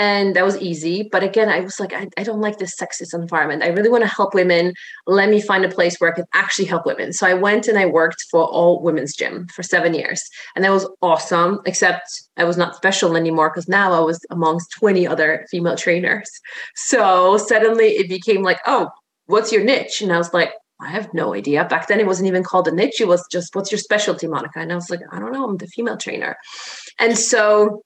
And 0.00 0.36
that 0.36 0.44
was 0.44 0.56
easy. 0.58 1.08
But 1.10 1.24
again 1.24 1.48
i 1.48 1.60
was 1.60 1.80
like 1.80 1.92
i, 1.92 2.08
I 2.16 2.22
don't 2.22 2.40
like 2.40 2.58
this 2.58 2.76
sexist 2.76 3.12
environment. 3.12 3.62
I 3.62 3.68
really 3.68 3.88
want 3.88 4.04
to 4.04 4.08
help 4.08 4.34
women. 4.34 4.72
Let 5.06 5.28
me 5.28 5.40
find 5.40 5.64
a 5.64 5.68
place 5.68 5.96
where 5.98 6.12
i 6.12 6.14
can 6.14 6.26
actually 6.32 6.66
help 6.66 6.86
women. 6.86 7.12
So 7.12 7.26
i 7.26 7.34
went 7.34 7.66
and 7.66 7.78
i 7.78 7.86
worked 7.86 8.24
for 8.30 8.44
all 8.44 8.82
women's 8.82 9.16
gym 9.16 9.48
for 9.48 9.62
seven 9.62 9.94
years. 9.94 10.22
And 10.54 10.64
that 10.64 10.72
was 10.72 10.88
awesome 11.02 11.60
except 11.66 12.06
i 12.36 12.44
was 12.44 12.56
not 12.56 12.76
special 12.76 13.16
anymore 13.16 13.50
because 13.50 13.68
now 13.68 13.92
i 13.92 14.00
was 14.00 14.24
amongst 14.30 14.70
20 14.78 15.06
other 15.06 15.46
female 15.50 15.76
trainers. 15.76 16.30
So 16.76 17.36
suddenly 17.36 17.88
it 17.96 18.08
became 18.08 18.42
like 18.42 18.60
oh 18.66 18.90
what's 19.26 19.52
your 19.52 19.64
niche? 19.64 20.00
And 20.00 20.12
i 20.12 20.18
was 20.18 20.32
like 20.32 20.52
I 20.80 20.90
have 20.90 21.12
no 21.12 21.34
idea. 21.34 21.64
Back 21.64 21.88
then, 21.88 21.98
it 21.98 22.06
wasn't 22.06 22.28
even 22.28 22.44
called 22.44 22.68
a 22.68 22.72
niche. 22.72 23.00
It 23.00 23.08
was 23.08 23.26
just, 23.30 23.54
what's 23.56 23.72
your 23.72 23.78
specialty, 23.78 24.26
Monika? 24.28 24.56
And 24.56 24.70
I 24.70 24.76
was 24.76 24.90
like, 24.90 25.00
I 25.10 25.18
don't 25.18 25.32
know. 25.32 25.44
I'm 25.48 25.56
the 25.56 25.66
female 25.66 25.96
trainer. 25.96 26.36
And 27.00 27.18
so 27.18 27.82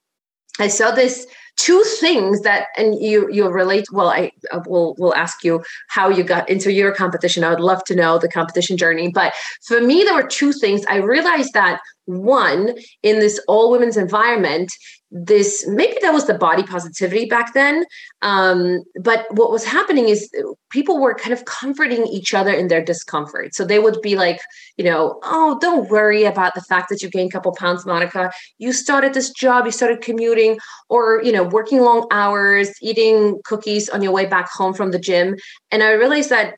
I 0.58 0.68
saw 0.68 0.90
this 0.90 1.26
two 1.56 1.82
things 2.00 2.40
that 2.42 2.68
and 2.76 2.98
you 3.00 3.30
you 3.30 3.46
relate 3.48 3.84
well 3.92 4.08
i 4.08 4.30
uh, 4.52 4.60
will 4.66 4.94
will 4.98 5.14
ask 5.14 5.44
you 5.44 5.62
how 5.88 6.08
you 6.08 6.24
got 6.24 6.48
into 6.48 6.72
your 6.72 6.94
competition 6.94 7.44
i 7.44 7.50
would 7.50 7.60
love 7.60 7.84
to 7.84 7.94
know 7.94 8.18
the 8.18 8.28
competition 8.28 8.76
journey 8.76 9.10
but 9.10 9.34
for 9.66 9.80
me 9.80 10.02
there 10.02 10.14
were 10.14 10.26
two 10.26 10.52
things 10.52 10.82
i 10.88 10.96
realized 10.96 11.52
that 11.52 11.78
one 12.06 12.74
in 13.02 13.20
this 13.20 13.40
all 13.48 13.70
women's 13.70 13.96
environment 13.96 14.72
this 15.10 15.66
maybe 15.68 15.96
that 16.00 16.12
was 16.12 16.26
the 16.26 16.34
body 16.34 16.62
positivity 16.62 17.26
back 17.26 17.52
then 17.52 17.84
um, 18.22 18.82
but 19.00 19.26
what 19.30 19.50
was 19.50 19.64
happening 19.64 20.08
is 20.08 20.30
people 20.70 20.98
were 20.98 21.14
kind 21.14 21.34
of 21.34 21.44
comforting 21.44 22.06
each 22.06 22.32
other 22.32 22.52
in 22.52 22.68
their 22.68 22.82
discomfort. 22.82 23.54
So 23.54 23.64
they 23.64 23.78
would 23.78 24.00
be 24.00 24.16
like 24.16 24.40
you 24.78 24.84
know 24.84 25.20
oh 25.22 25.58
don't 25.60 25.90
worry 25.90 26.24
about 26.24 26.54
the 26.54 26.62
fact 26.62 26.88
that 26.88 27.02
you 27.02 27.10
gained 27.10 27.30
a 27.30 27.32
couple 27.32 27.54
pounds 27.54 27.84
Monika. 27.84 28.32
You 28.58 28.72
started 28.72 29.12
this 29.12 29.30
job 29.30 29.66
you 29.66 29.72
started 29.72 30.00
commuting 30.00 30.58
or 30.88 31.22
you 31.22 31.32
know 31.32 31.44
working 31.44 31.82
long 31.82 32.06
hours 32.10 32.70
eating 32.80 33.40
cookies 33.44 33.88
on 33.90 34.02
your 34.02 34.12
way 34.12 34.26
back 34.26 34.50
home 34.50 34.72
from 34.72 34.90
the 34.90 34.98
gym. 34.98 35.36
And 35.70 35.82
i 35.82 35.92
realized 35.92 36.30
that 36.30 36.54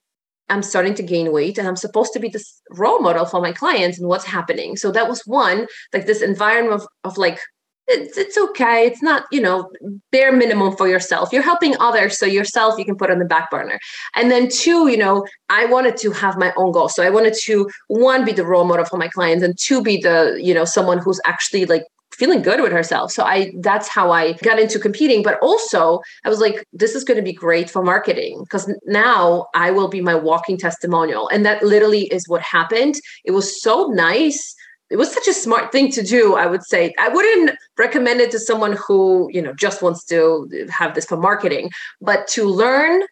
I'm 0.48 0.62
starting 0.62 0.94
to 0.94 1.02
gain 1.02 1.32
weight 1.32 1.58
and 1.58 1.66
I'm 1.66 1.76
supposed 1.76 2.12
to 2.12 2.20
be 2.20 2.28
this 2.28 2.60
role 2.70 3.00
model 3.00 3.24
for 3.24 3.40
my 3.40 3.52
clients 3.52 3.98
and 3.98 4.08
what's 4.08 4.24
happening. 4.24 4.76
So 4.76 4.90
that 4.92 5.08
was 5.08 5.22
one, 5.26 5.66
like 5.92 6.06
this 6.06 6.22
environment 6.22 6.82
of, 6.82 6.88
of 7.04 7.16
like 7.16 7.40
it's, 7.86 8.16
it's 8.16 8.38
okay. 8.38 8.86
It's 8.86 9.02
not, 9.02 9.24
you 9.30 9.40
know, 9.40 9.70
bare 10.10 10.32
minimum 10.32 10.76
for 10.76 10.88
yourself. 10.88 11.32
You're 11.32 11.42
helping 11.42 11.76
others. 11.80 12.18
So 12.18 12.24
yourself, 12.24 12.78
you 12.78 12.84
can 12.84 12.96
put 12.96 13.10
on 13.10 13.18
the 13.18 13.24
back 13.26 13.50
burner. 13.50 13.78
And 14.14 14.30
then 14.30 14.48
two, 14.48 14.88
you 14.88 14.96
know, 14.96 15.26
I 15.50 15.66
wanted 15.66 15.96
to 15.98 16.10
have 16.12 16.38
my 16.38 16.52
own 16.56 16.72
goal. 16.72 16.88
So 16.88 17.02
I 17.02 17.10
wanted 17.10 17.34
to 17.42 17.68
one, 17.88 18.24
be 18.24 18.32
the 18.32 18.46
role 18.46 18.64
model 18.64 18.86
for 18.86 18.96
my 18.96 19.08
clients 19.08 19.44
and 19.44 19.58
two, 19.58 19.82
be 19.82 19.98
the, 19.98 20.38
you 20.42 20.54
know, 20.54 20.64
someone 20.64 20.98
who's 20.98 21.20
actually 21.26 21.66
like 21.66 21.84
feeling 22.14 22.42
good 22.42 22.60
with 22.60 22.72
herself. 22.72 23.10
So 23.12 23.24
I 23.24 23.52
that's 23.60 23.88
how 23.88 24.10
I 24.10 24.32
got 24.34 24.58
into 24.58 24.78
competing. 24.78 25.22
But 25.22 25.38
also 25.40 26.00
I 26.24 26.28
was 26.28 26.40
like, 26.40 26.64
this 26.72 26.94
is 26.94 27.04
going 27.04 27.16
to 27.16 27.22
be 27.22 27.32
great 27.32 27.70
for 27.70 27.82
marketing 27.82 28.40
because 28.44 28.72
now 28.86 29.46
I 29.54 29.70
will 29.70 29.88
be 29.88 30.00
my 30.00 30.14
walking 30.14 30.58
testimonial. 30.58 31.28
And 31.28 31.44
that 31.44 31.62
literally 31.62 32.04
is 32.06 32.28
what 32.28 32.42
happened. 32.42 32.94
It 33.24 33.32
was 33.32 33.60
so 33.62 33.88
nice. 33.88 34.54
It 34.90 34.96
was 34.96 35.12
such 35.12 35.26
a 35.26 35.32
smart 35.32 35.72
thing 35.72 35.90
to 35.92 36.02
do, 36.02 36.36
I 36.36 36.46
would 36.46 36.62
say. 36.62 36.92
I 36.98 37.08
wouldn't 37.08 37.52
recommend 37.78 38.20
it 38.20 38.30
to 38.32 38.38
someone 38.38 38.76
who, 38.86 39.28
you 39.32 39.42
know, 39.42 39.54
just 39.54 39.82
wants 39.82 40.04
to 40.06 40.48
have 40.70 40.94
this 40.94 41.06
for 41.06 41.16
marketing, 41.16 41.70
but 42.00 42.28
to 42.28 42.44
learn 42.44 43.02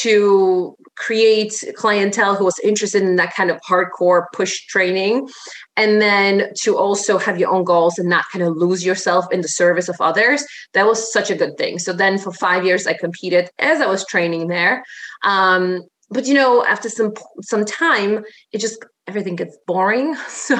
to 0.00 0.76
create 0.96 1.52
clientele 1.76 2.34
who 2.34 2.44
was 2.44 2.58
interested 2.60 3.02
in 3.02 3.16
that 3.16 3.34
kind 3.34 3.50
of 3.50 3.60
hardcore 3.60 4.24
push 4.32 4.66
training. 4.66 5.28
And 5.76 6.00
then 6.00 6.50
to 6.62 6.76
also 6.76 7.18
have 7.18 7.38
your 7.38 7.50
own 7.50 7.64
goals 7.64 7.98
and 7.98 8.08
not 8.08 8.24
kind 8.30 8.44
of 8.44 8.56
lose 8.56 8.84
yourself 8.84 9.26
in 9.32 9.40
the 9.40 9.48
service 9.48 9.88
of 9.88 9.96
others. 10.00 10.44
That 10.74 10.86
was 10.86 11.12
such 11.12 11.30
a 11.30 11.34
good 11.34 11.56
thing. 11.56 11.78
So 11.78 11.92
then 11.92 12.18
for 12.18 12.32
five 12.32 12.64
years 12.64 12.86
i 12.86 12.94
competed 12.94 13.50
as 13.58 13.80
i 13.80 13.86
was 13.86 14.06
training 14.06 14.48
there. 14.48 14.84
Um, 15.24 15.82
but 16.12 16.26
you 16.26 16.34
know 16.34 16.64
after 16.64 16.88
some 16.88 17.12
some 17.42 17.64
time 17.64 18.24
it 18.52 18.58
just 18.58 18.84
everything 19.06 19.36
gets 19.36 19.56
boring. 19.66 20.16
So 20.28 20.56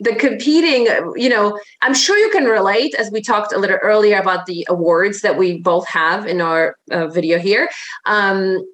the 0.00 0.14
competing 0.14 0.86
you 1.16 1.28
know 1.28 1.58
i'm 1.82 1.94
sure 1.94 2.16
you 2.18 2.30
can 2.30 2.44
relate 2.44 2.94
as 2.94 3.10
we 3.10 3.22
talked 3.22 3.52
a 3.52 3.58
little 3.58 3.78
earlier 3.82 4.18
about 4.18 4.46
the 4.46 4.66
awards 4.68 5.20
that 5.22 5.36
we 5.36 5.58
both 5.58 5.86
have 5.88 6.26
in 6.26 6.40
our 6.40 6.76
uh, 6.90 7.06
video 7.08 7.38
here. 7.38 7.68
Um, 8.06 8.64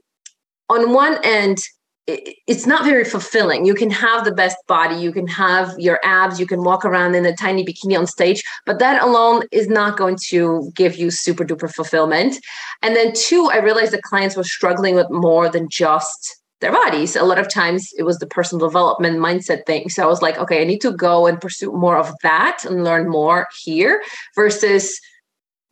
on 0.69 0.93
one 0.93 1.19
end 1.23 1.59
it's 2.07 2.67
not 2.67 2.85
very 2.85 3.05
fulfilling. 3.05 3.65
You 3.65 3.75
can 3.75 3.91
have 3.91 4.25
the 4.25 4.35
best 4.35 4.57
body, 4.67 4.97
you 4.97 5.13
can 5.13 5.27
have 5.29 5.73
your 5.79 6.01
abs, 6.03 6.41
you 6.41 6.47
can 6.47 6.65
walk 6.65 6.85
around 6.85 7.15
in 7.15 7.25
a 7.25 7.37
tiny 7.37 7.65
bikini 7.65 7.97
on 7.97 8.07
stage, 8.07 8.43
but 8.67 8.81
that 8.81 9.03
alone 9.03 9.45
is 9.53 9.69
not 9.69 9.97
going 9.97 10.17
to 10.29 10.73
give 10.75 10.97
you 10.97 11.11
super 11.11 11.45
duper 11.45 11.73
fulfillment. 11.73 12.37
And 12.83 12.97
then, 12.97 13.13
two, 13.15 13.49
I 13.53 13.59
realized 13.59 13.93
that 13.93 14.03
clients 14.03 14.37
were 14.37 14.45
struggling 14.45 14.97
with 14.97 15.11
more 15.11 15.49
than 15.49 15.69
just 15.69 16.43
their 16.61 16.73
bodies. 16.73 17.15
A 17.15 17.25
lot 17.25 17.39
of 17.39 17.49
times 17.49 17.91
it 17.99 18.05
was 18.05 18.19
the 18.19 18.27
personal 18.27 18.67
development 18.67 19.19
mindset 19.19 19.67
thing. 19.67 19.89
So 19.89 20.03
I 20.03 20.07
was 20.07 20.23
like, 20.23 20.39
okay, 20.39 20.63
I 20.63 20.65
need 20.65 20.81
to 20.81 20.93
go 20.93 21.27
and 21.27 21.41
pursue 21.41 21.73
more 21.73 21.99
of 21.99 22.13
that 22.23 22.65
and 22.65 22.85
learn 22.85 23.09
more 23.09 23.49
here 23.65 24.03
versus 24.35 24.99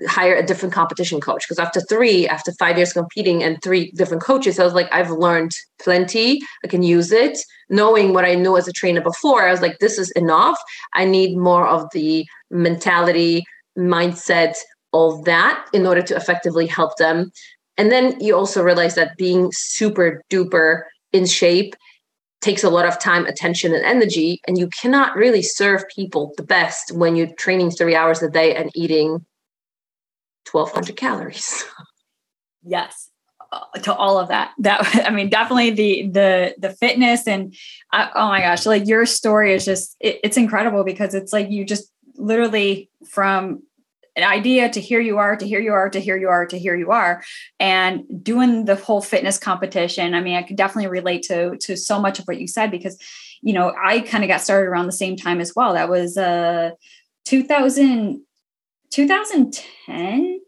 hire 0.06 0.34
a 0.34 0.42
different 0.42 0.74
competition 0.74 1.20
coach. 1.20 1.44
Because 1.46 1.58
after 1.58 1.80
three 1.80 2.26
after 2.28 2.52
five 2.52 2.76
years 2.76 2.92
competing 2.92 3.42
and 3.42 3.62
three 3.62 3.90
different 3.92 4.22
coaches 4.22 4.58
i 4.58 4.64
was 4.64 4.74
like 4.74 4.88
i've 4.92 5.10
learned 5.10 5.52
plenty. 5.82 6.40
I 6.64 6.68
can 6.68 6.82
use 6.82 7.12
it. 7.12 7.38
Knowing 7.68 8.12
what 8.12 8.24
i 8.24 8.34
knew 8.34 8.56
as 8.56 8.68
a 8.68 8.72
trainer 8.72 9.00
before 9.00 9.46
i 9.46 9.50
was 9.50 9.62
like 9.62 9.78
this 9.78 9.98
is 9.98 10.10
enough. 10.12 10.58
I 10.94 11.04
need 11.04 11.36
more 11.36 11.66
of 11.66 11.88
the 11.92 12.26
mentality 12.50 13.44
mindset 13.78 14.54
all 14.92 15.22
that 15.22 15.66
in 15.72 15.86
order 15.86 16.02
to 16.02 16.16
effectively 16.16 16.66
help 16.66 16.96
them. 16.96 17.30
And 17.78 17.90
then 17.90 18.20
you 18.20 18.36
also 18.36 18.62
realize 18.62 18.94
that 18.96 19.16
being 19.16 19.50
super 19.52 20.22
duper 20.30 20.82
in 21.12 21.26
shape 21.26 21.74
takes 22.40 22.64
a 22.64 22.70
lot 22.70 22.86
of 22.86 22.98
time, 22.98 23.26
attention, 23.26 23.74
and 23.74 23.84
energy. 23.84 24.40
And 24.46 24.58
you 24.58 24.68
cannot 24.80 25.14
really 25.14 25.42
serve 25.42 25.84
people 25.94 26.32
the 26.36 26.42
best 26.42 26.92
when 26.92 27.16
you're 27.16 27.34
training 27.38 27.70
three 27.70 27.94
hours 27.94 28.22
a 28.22 28.30
day 28.30 28.54
and 28.54 28.70
eating 28.74 29.24
1200 30.50 30.96
calories. 30.96 31.64
Yes 32.62 33.10
uh, 33.52 33.78
to 33.80 33.94
all 33.94 34.18
of 34.18 34.28
that. 34.28 34.52
That 34.58 35.04
i 35.06 35.10
mean 35.10 35.28
definitely 35.28 35.70
the 35.70 36.08
the 36.08 36.54
the 36.58 36.70
fitness 36.70 37.26
and 37.26 37.54
uh, 37.92 38.08
oh 38.14 38.28
my 38.28 38.40
gosh 38.40 38.66
like 38.66 38.86
your 38.86 39.06
story 39.06 39.54
is 39.54 39.64
just 39.64 39.96
it, 40.00 40.20
it's 40.22 40.36
incredible 40.36 40.84
because 40.84 41.14
it's 41.14 41.32
like 41.32 41.50
you 41.50 41.64
just 41.64 41.90
literally 42.16 42.90
from 43.08 43.62
an 44.16 44.24
idea 44.24 44.68
to 44.68 44.80
here 44.80 45.00
you 45.00 45.18
are 45.18 45.36
to 45.36 45.46
here 45.46 45.60
you 45.60 45.72
are 45.72 45.88
to 45.88 46.00
here 46.00 46.16
you 46.16 46.28
are 46.28 46.44
to 46.44 46.58
here 46.58 46.76
you 46.76 46.90
are 46.90 47.22
and 47.58 48.02
doing 48.22 48.64
the 48.64 48.74
whole 48.74 49.00
fitness 49.00 49.38
competition 49.38 50.14
i 50.14 50.20
mean 50.20 50.36
i 50.36 50.42
could 50.42 50.56
definitely 50.56 50.90
relate 50.90 51.22
to 51.22 51.56
to 51.58 51.76
so 51.76 52.00
much 52.00 52.18
of 52.18 52.24
what 52.26 52.40
you 52.40 52.46
said 52.46 52.70
because 52.70 52.98
you 53.40 53.52
know 53.52 53.72
i 53.82 54.00
kind 54.00 54.24
of 54.24 54.28
got 54.28 54.40
started 54.40 54.66
around 54.66 54.86
the 54.86 54.92
same 54.92 55.16
time 55.16 55.40
as 55.40 55.54
well. 55.56 55.74
That 55.74 55.88
was 55.88 56.16
uh 56.16 56.70
2000 57.24 58.22
2010 58.90 60.40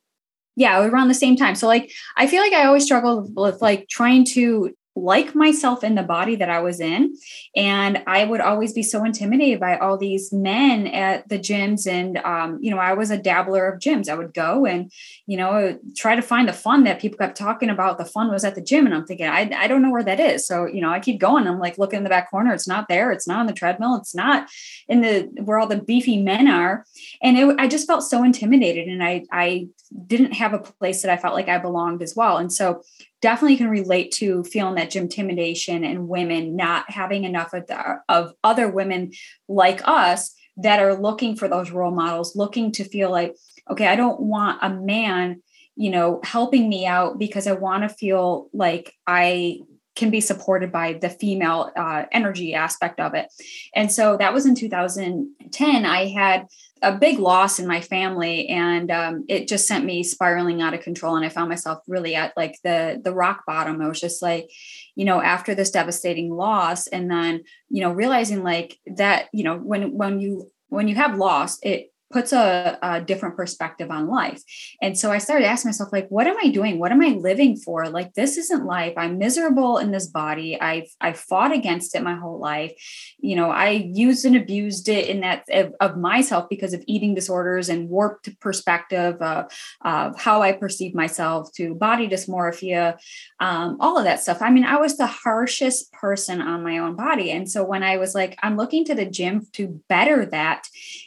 yeah 0.57 0.85
around 0.85 1.09
the 1.09 1.15
same 1.15 1.37
time. 1.37 1.55
So 1.55 1.67
like 1.67 1.91
i 2.17 2.27
feel 2.27 2.43
like 2.43 2.53
i 2.53 2.67
always 2.67 2.85
struggle 2.85 3.29
with 3.35 3.63
like 3.63 3.89
trying 3.89 4.25
to 4.27 4.75
like 4.95 5.35
myself 5.35 5.83
in 5.83 5.95
the 5.95 6.03
body 6.03 6.37
that 6.37 6.51
I 6.51 6.61
was 6.61 6.81
in. 6.81 7.15
And 7.57 8.03
I 8.07 8.25
would 8.25 8.41
always 8.41 8.73
be 8.73 8.83
so 8.83 9.05
intimidated 9.05 9.59
by 9.59 9.79
all 9.79 9.97
these 9.97 10.33
men 10.33 10.87
at 10.87 11.29
the 11.29 11.39
gyms. 11.39 11.87
And, 11.87 12.19
um, 12.19 12.59
you 12.61 12.71
know, 12.71 12.79
I 12.79 12.93
was 12.93 13.11
a 13.11 13.17
dabbler 13.17 13.67
of 13.67 13.81
gyms. 13.81 14.09
I 14.09 14.15
would 14.15 14.35
go 14.35 14.67
and, 14.67 14.93
you 15.27 15.37
know, 15.37 15.79
try 15.97 16.15
to 16.15 16.23
find 16.23 16.47
the 16.47 16.53
fun 16.53 16.85
that 16.85 17.01
people 17.01 17.19
kept 17.19 17.37
talking 17.39 17.71
about. 17.71 17.97
The 17.99 18.05
fun 18.05 18.31
was 18.31 18.45
at 18.45 18.55
the 18.55 18.61
gym. 18.63 18.85
And 18.85 18.95
I'm 18.95 19.07
thinking, 19.07 19.27
I, 19.27 19.51
I 19.57 19.67
don't 19.67 19.83
know 19.83 19.91
where 19.91 20.05
that 20.05 20.21
is. 20.21 20.47
So, 20.47 20.67
you 20.67 20.83
know, 20.83 20.91
I 20.91 21.01
keep 21.01 21.19
going. 21.19 21.47
I'm 21.47 21.59
like 21.59 21.79
looking 21.79 21.99
in 21.99 22.05
the 22.05 22.11
back 22.11 22.31
corner. 22.31 22.53
It's 22.53 22.69
not 22.69 22.89
there. 22.89 23.13
It's 23.13 23.27
not 23.27 23.41
on 23.41 23.47
the 23.47 23.53
treadmill. 23.53 23.97
It's 23.97 24.15
not 24.15 24.49
in 24.89 25.01
the 25.01 25.23
where 25.43 25.59
all 25.59 25.67
the 25.67 25.81
beefy 25.81 26.23
men 26.23 26.49
are. 26.49 26.85
And 27.23 27.39
it, 27.39 27.57
I 27.59 27.67
just 27.67 27.87
felt 27.87 28.03
so 28.03 28.23
intimidated. 28.23 28.89
And 28.89 29.03
I, 29.03 29.25
I 29.33 29.69
didn't 30.07 30.33
have 30.33 30.53
a 30.53 30.59
place 30.59 31.03
that 31.03 31.11
I 31.11 31.17
felt 31.17 31.35
like 31.35 31.49
I 31.49 31.59
belonged 31.59 32.03
as 32.03 32.15
well. 32.15 32.37
And 32.37 32.53
so 32.53 32.83
definitely 33.23 33.57
can 33.57 33.71
relate 33.71 34.11
to 34.11 34.45
feeling 34.45 34.75
that 34.75 34.91
gym 34.91 35.05
intimidation 35.05 35.85
and 35.85 36.09
women 36.09 36.57
not 36.57 36.91
having 36.91 37.25
enough 37.25 37.55
of, 37.55 37.67
the, 37.69 38.01
of 38.09 38.33
other 38.45 38.69
women 38.69 39.13
like 39.49 39.81
us 39.87 40.35
that 40.59 40.81
are 40.81 41.01
looking 41.01 41.37
for 41.37 41.49
those 41.49 41.71
role 41.71 41.93
models, 41.93 42.37
looking 42.37 42.73
to 42.73 42.85
feel 42.85 43.11
like, 43.11 43.35
okay, 43.71 43.87
I 43.87 43.97
don't 43.97 44.21
want 44.21 44.59
a 44.61 44.69
man, 44.69 45.41
you 45.77 45.91
know, 45.91 46.21
helping 46.25 46.69
me 46.69 46.85
out 46.85 47.19
because 47.19 47.47
I 47.47 47.53
want 47.53 47.85
to 47.85 47.89
feel 47.89 48.51
like 48.53 48.93
I 49.07 49.61
can 49.95 50.11
be 50.11 50.21
supported 50.21 50.73
by 50.73 50.95
the 50.95 51.11
female 51.11 51.71
uh, 51.77 52.05
energy 52.13 52.55
aspect 52.55 52.99
of 52.99 53.15
it. 53.15 53.27
And 53.75 53.93
so 53.93 54.17
that 54.17 54.33
was 54.33 54.47
in 54.47 54.55
2010. 54.55 55.85
I 55.85 56.09
had 56.09 56.47
a 56.83 56.97
big 56.97 57.19
loss 57.19 57.59
in 57.59 57.67
my 57.67 57.81
family 57.81 58.49
and 58.49 58.91
um, 58.91 59.25
it 59.29 59.47
just 59.47 59.67
sent 59.67 59.85
me 59.85 60.03
spiraling 60.03 60.61
out 60.61 60.75
of 60.75 60.81
control 60.81 61.15
and 61.15 61.25
i 61.25 61.29
found 61.29 61.49
myself 61.49 61.79
really 61.87 62.15
at 62.15 62.37
like 62.37 62.59
the 62.65 63.01
the 63.05 63.15
rock 63.15 63.45
bottom 63.47 63.81
i 63.81 63.89
was 63.89 64.01
just 64.01 64.21
like 64.21 64.51
you 64.97 65.05
know 65.05 65.23
after 65.23 65.55
this 65.55 65.71
devastating 65.71 66.35
loss 66.35 66.89
and 66.89 67.11
then 67.11 67.43
you 67.71 67.81
know 67.81 67.93
realizing 67.93 68.43
like 68.43 68.79
that 68.97 69.29
you 69.33 69.45
know 69.45 69.57
when 69.57 69.97
when 69.97 70.21
you 70.21 70.51
when 70.69 70.89
you 70.89 70.97
have 70.97 71.17
loss 71.17 71.59
it 71.63 71.92
puts 72.13 72.33
a, 72.33 72.79
a, 72.83 73.01
different 73.01 73.37
perspective 73.37 73.91
on 73.91 74.07
life. 74.07 74.43
And 74.81 74.97
so 74.97 75.11
I 75.11 75.19
started 75.19 75.47
asking 75.47 75.71
myself, 75.71 75.93
like, 75.93 76.09
what 76.09 76.27
am 76.27 76.37
I 76.43 76.49
doing? 76.49 76.79
What 76.79 76.93
am 76.93 77.03
I 77.03 77.09
living 77.09 77.57
for? 77.57 77.89
Like, 77.89 78.15
this 78.15 78.37
isn't 78.37 78.65
life. 78.65 78.93
I'm 78.97 79.19
miserable 79.19 79.79
in 79.79 79.91
this 79.91 80.07
body. 80.07 80.61
I've 80.61 80.89
I 81.01 81.15
fought 81.15 81.53
against 81.53 81.95
it 81.95 82.03
my 82.03 82.15
whole 82.15 82.39
life. 82.39 82.73
You 83.19 83.37
know, 83.37 83.51
I 83.51 83.71
used 83.71 84.25
and 84.25 84.37
abused 84.37 84.89
it 84.89 85.09
in 85.09 85.21
that 85.21 85.45
of, 85.51 85.75
of 85.81 85.97
myself 85.97 86.49
because 86.49 86.75
of 86.75 86.85
eating 86.87 87.15
disorders 87.15 87.69
and 87.69 87.89
warped 87.89 88.39
perspective 88.41 89.17
of, 89.21 89.51
of 89.83 90.19
how 90.21 90.43
I 90.43 90.53
perceive 90.53 90.95
myself 90.95 91.53
to 91.55 91.75
body 91.75 92.09
dysmorphia, 92.09 92.99
um, 93.41 93.79
all 93.81 93.99
of 93.99 94.05
that 94.05 94.21
stuff. 94.21 94.43
I 94.43 94.51
mean, 94.51 94.65
I 94.65 94.77
was 94.77 94.97
the 94.97 95.07
harshest 95.07 95.93
person 95.93 96.41
on 96.43 96.63
my 96.63 96.79
own 96.79 96.95
body. 96.95 97.31
And 97.31 97.51
so 97.51 97.65
when 97.65 97.83
I 97.83 97.97
was 97.97 98.15
like, 98.15 98.39
I'm 98.43 98.57
looking 98.57 98.85
to 98.87 98.95
the 98.95 99.07
gym 99.07 99.47
to 99.55 99.81
better 99.89 100.27
that, 100.27 100.67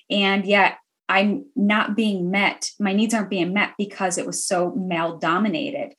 and 0.09 0.45
yet 0.45 0.77
I'm 1.07 1.45
not 1.55 1.95
being 1.95 2.31
met, 2.31 2.71
my 2.79 2.93
needs 2.93 3.13
aren't 3.13 3.29
being 3.29 3.53
met 3.53 3.73
because 3.77 4.17
it 4.17 4.25
was 4.25 4.45
so 4.45 4.71
male 4.71 5.17
dominated. 5.17 5.93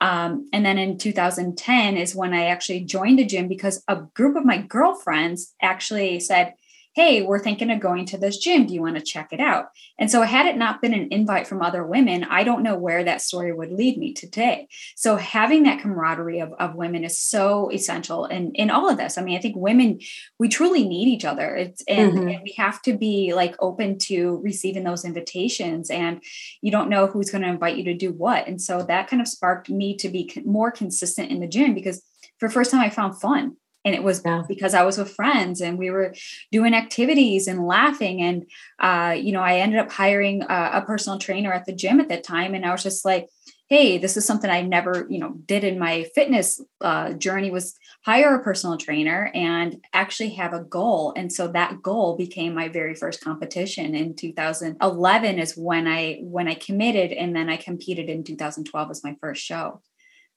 Um, 0.00 0.48
and 0.52 0.64
then 0.64 0.78
in 0.78 0.98
2010 0.98 1.96
is 1.96 2.14
when 2.14 2.34
I 2.34 2.46
actually 2.46 2.84
joined 2.84 3.20
a 3.20 3.24
gym 3.24 3.48
because 3.48 3.82
a 3.88 3.96
group 4.14 4.36
of 4.36 4.44
my 4.44 4.58
girlfriends 4.58 5.54
actually 5.62 6.20
said, 6.20 6.54
hey, 6.94 7.22
we're 7.22 7.38
thinking 7.38 7.70
of 7.70 7.78
going 7.78 8.04
to 8.04 8.18
this 8.18 8.38
gym. 8.38 8.66
Do 8.66 8.74
you 8.74 8.82
want 8.82 8.96
to 8.96 9.02
check 9.02 9.32
it 9.32 9.38
out? 9.38 9.66
And 9.98 10.10
so, 10.10 10.22
had 10.22 10.46
it 10.46 10.56
not 10.56 10.82
been 10.82 10.92
an 10.92 11.08
invite 11.10 11.46
from 11.46 11.62
other 11.62 11.84
women, 11.84 12.24
I 12.24 12.42
don't 12.42 12.62
know 12.62 12.76
where 12.76 13.04
that 13.04 13.22
story 13.22 13.52
would 13.52 13.70
lead 13.70 13.96
me 13.96 14.12
today. 14.12 14.68
So, 14.96 15.16
having 15.16 15.62
that 15.64 15.80
camaraderie 15.80 16.40
of, 16.40 16.52
of 16.54 16.74
women 16.74 17.04
is 17.04 17.18
so 17.18 17.70
essential 17.70 18.26
in, 18.26 18.52
in 18.54 18.70
all 18.70 18.88
of 18.90 18.96
this. 18.96 19.18
I 19.18 19.22
mean, 19.22 19.38
I 19.38 19.40
think 19.40 19.56
women, 19.56 20.00
we 20.38 20.48
truly 20.48 20.86
need 20.86 21.08
each 21.08 21.24
other. 21.24 21.54
It's, 21.54 21.82
and, 21.86 22.12
mm-hmm. 22.12 22.28
and 22.28 22.42
we 22.42 22.54
have 22.56 22.82
to 22.82 22.96
be 22.96 23.32
like 23.34 23.54
open 23.60 23.98
to 23.98 24.40
receiving 24.42 24.84
those 24.84 25.04
invitations. 25.04 25.90
And 25.90 26.22
you 26.60 26.70
don't 26.72 26.90
know 26.90 27.06
who's 27.06 27.30
going 27.30 27.42
to 27.42 27.48
invite 27.48 27.76
you 27.76 27.84
to 27.84 27.94
do 27.94 28.12
what. 28.12 28.48
And 28.48 28.60
so, 28.60 28.82
that 28.82 29.08
kind 29.08 29.22
of 29.22 29.28
sparked 29.28 29.70
me 29.70 29.96
to 29.98 30.08
be 30.08 30.32
more 30.44 30.72
consistent 30.72 31.30
in 31.30 31.40
the 31.40 31.48
gym 31.48 31.72
because 31.74 32.02
for 32.38 32.48
the 32.48 32.54
first 32.54 32.70
time, 32.70 32.80
I 32.80 32.90
found 32.90 33.20
fun 33.20 33.56
and 33.84 33.94
it 33.94 34.02
was 34.02 34.22
yeah. 34.24 34.42
because 34.48 34.74
i 34.74 34.82
was 34.82 34.98
with 34.98 35.14
friends 35.14 35.60
and 35.60 35.78
we 35.78 35.90
were 35.90 36.14
doing 36.52 36.74
activities 36.74 37.46
and 37.46 37.66
laughing. 37.66 38.22
And 38.22 38.46
uh, 38.78 39.14
you 39.14 39.32
know 39.32 39.42
i 39.42 39.56
ended 39.56 39.78
up 39.78 39.90
hiring 39.90 40.42
a, 40.42 40.70
a 40.74 40.84
personal 40.86 41.18
trainer 41.18 41.52
at 41.52 41.66
the 41.66 41.74
gym 41.74 42.00
at 42.00 42.08
that 42.08 42.24
time. 42.24 42.54
And 42.54 42.64
i 42.64 42.72
was 42.72 42.82
just 42.82 43.04
like 43.04 43.28
hey 43.68 43.98
this 43.98 44.16
is 44.16 44.26
something 44.26 44.50
i 44.50 44.62
never 44.62 45.06
you 45.08 45.18
know 45.18 45.34
did 45.46 45.62
in 45.62 45.78
my 45.78 46.04
fitness 46.14 46.60
uh, 46.80 47.12
journey 47.12 47.50
was 47.50 47.78
hire 48.04 48.34
a 48.34 48.42
personal 48.42 48.78
trainer 48.78 49.30
and 49.34 49.84
actually 49.92 50.30
have 50.30 50.54
a 50.54 50.64
goal. 50.64 51.12
And 51.16 51.32
so 51.32 51.48
that 51.48 51.82
goal 51.82 52.16
became 52.16 52.54
my 52.54 52.68
very 52.68 52.94
first 52.94 53.22
competition 53.22 53.94
in 53.94 54.14
2011 54.14 55.38
is 55.38 55.56
when 55.56 55.86
i 55.86 56.18
when 56.22 56.48
i 56.48 56.54
committed 56.54 57.12
and 57.12 57.36
then 57.36 57.50
i 57.50 57.56
competed 57.56 58.08
in 58.08 58.24
2012 58.24 58.90
as 58.90 59.04
my 59.04 59.16
first 59.20 59.42
show 59.44 59.82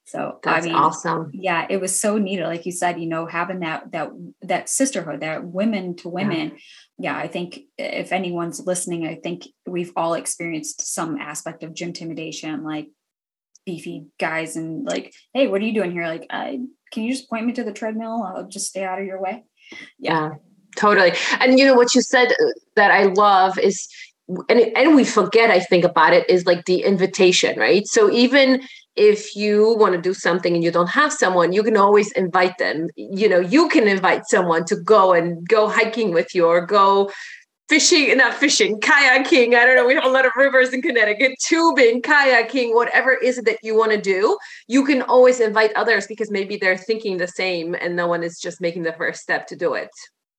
so 0.05 0.39
that's 0.43 0.65
I 0.65 0.69
mean, 0.69 0.75
awesome. 0.75 1.31
Yeah, 1.33 1.65
it 1.69 1.79
was 1.79 1.99
so 1.99 2.17
neat. 2.17 2.41
Like 2.41 2.65
you 2.65 2.71
said, 2.71 2.99
you 2.99 3.07
know, 3.07 3.25
having 3.25 3.61
that 3.61 3.91
that 3.93 4.09
that 4.41 4.69
sisterhood, 4.69 5.21
that 5.21 5.45
women 5.45 5.95
to 5.97 6.09
women. 6.09 6.53
Yeah. 6.97 7.13
yeah, 7.13 7.17
I 7.17 7.27
think 7.27 7.61
if 7.77 8.11
anyone's 8.11 8.59
listening, 8.59 9.07
I 9.07 9.15
think 9.15 9.47
we've 9.65 9.93
all 9.95 10.13
experienced 10.13 10.93
some 10.93 11.17
aspect 11.17 11.63
of 11.63 11.73
gym 11.73 11.89
intimidation, 11.89 12.63
like 12.63 12.89
beefy 13.65 14.07
guys 14.19 14.57
and 14.57 14.85
like, 14.85 15.13
hey, 15.33 15.47
what 15.47 15.61
are 15.61 15.65
you 15.65 15.73
doing 15.73 15.91
here? 15.91 16.07
Like, 16.07 16.27
I 16.29 16.59
can 16.91 17.03
you 17.03 17.11
just 17.13 17.29
point 17.29 17.45
me 17.45 17.53
to 17.53 17.63
the 17.63 17.73
treadmill? 17.73 18.23
I'll 18.23 18.47
just 18.47 18.67
stay 18.67 18.83
out 18.83 18.99
of 18.99 19.05
your 19.05 19.21
way. 19.21 19.45
Yeah, 19.99 20.31
totally. 20.75 21.13
And 21.39 21.57
you 21.57 21.65
know 21.65 21.75
what 21.75 21.95
you 21.95 22.01
said 22.01 22.27
uh, 22.27 22.51
that 22.75 22.91
I 22.91 23.05
love 23.05 23.57
is 23.57 23.87
and 24.49 24.59
and 24.75 24.95
we 24.95 25.03
forget 25.03 25.49
I 25.49 25.59
think 25.59 25.83
about 25.83 26.13
it 26.13 26.29
is 26.29 26.45
like 26.45 26.65
the 26.65 26.83
invitation, 26.83 27.59
right? 27.59 27.85
So 27.87 28.11
even 28.11 28.61
if 28.95 29.35
you 29.35 29.75
want 29.75 29.95
to 29.95 30.01
do 30.01 30.13
something 30.13 30.53
and 30.53 30.63
you 30.63 30.71
don't 30.71 30.89
have 30.89 31.11
someone, 31.11 31.51
you 31.51 31.63
can 31.63 31.77
always 31.77 32.11
invite 32.13 32.57
them. 32.57 32.87
You 32.95 33.27
know, 33.27 33.39
you 33.39 33.67
can 33.67 33.87
invite 33.87 34.27
someone 34.27 34.65
to 34.65 34.75
go 34.75 35.13
and 35.13 35.47
go 35.47 35.67
hiking 35.67 36.13
with 36.13 36.35
you 36.35 36.45
or 36.45 36.65
go 36.65 37.11
fishing, 37.69 38.15
not 38.17 38.35
fishing, 38.35 38.79
kayaking. 38.79 39.55
I 39.55 39.65
don't 39.65 39.75
know. 39.75 39.87
We 39.87 39.95
have 39.95 40.05
a 40.05 40.09
lot 40.09 40.25
of 40.25 40.31
rivers 40.35 40.73
in 40.73 40.81
Connecticut, 40.81 41.33
tubing, 41.43 42.01
kayaking, 42.01 42.75
whatever 42.75 43.13
is 43.13 43.37
it 43.39 43.45
that 43.45 43.57
you 43.63 43.75
want 43.75 43.91
to 43.91 44.01
do. 44.01 44.37
You 44.67 44.85
can 44.85 45.01
always 45.01 45.39
invite 45.39 45.73
others 45.75 46.05
because 46.05 46.29
maybe 46.29 46.57
they're 46.57 46.77
thinking 46.77 47.17
the 47.17 47.27
same 47.27 47.73
and 47.73 47.95
no 47.95 48.07
one 48.07 48.23
is 48.23 48.39
just 48.39 48.61
making 48.61 48.83
the 48.83 48.93
first 48.93 49.21
step 49.21 49.47
to 49.47 49.55
do 49.55 49.73
it. 49.73 49.89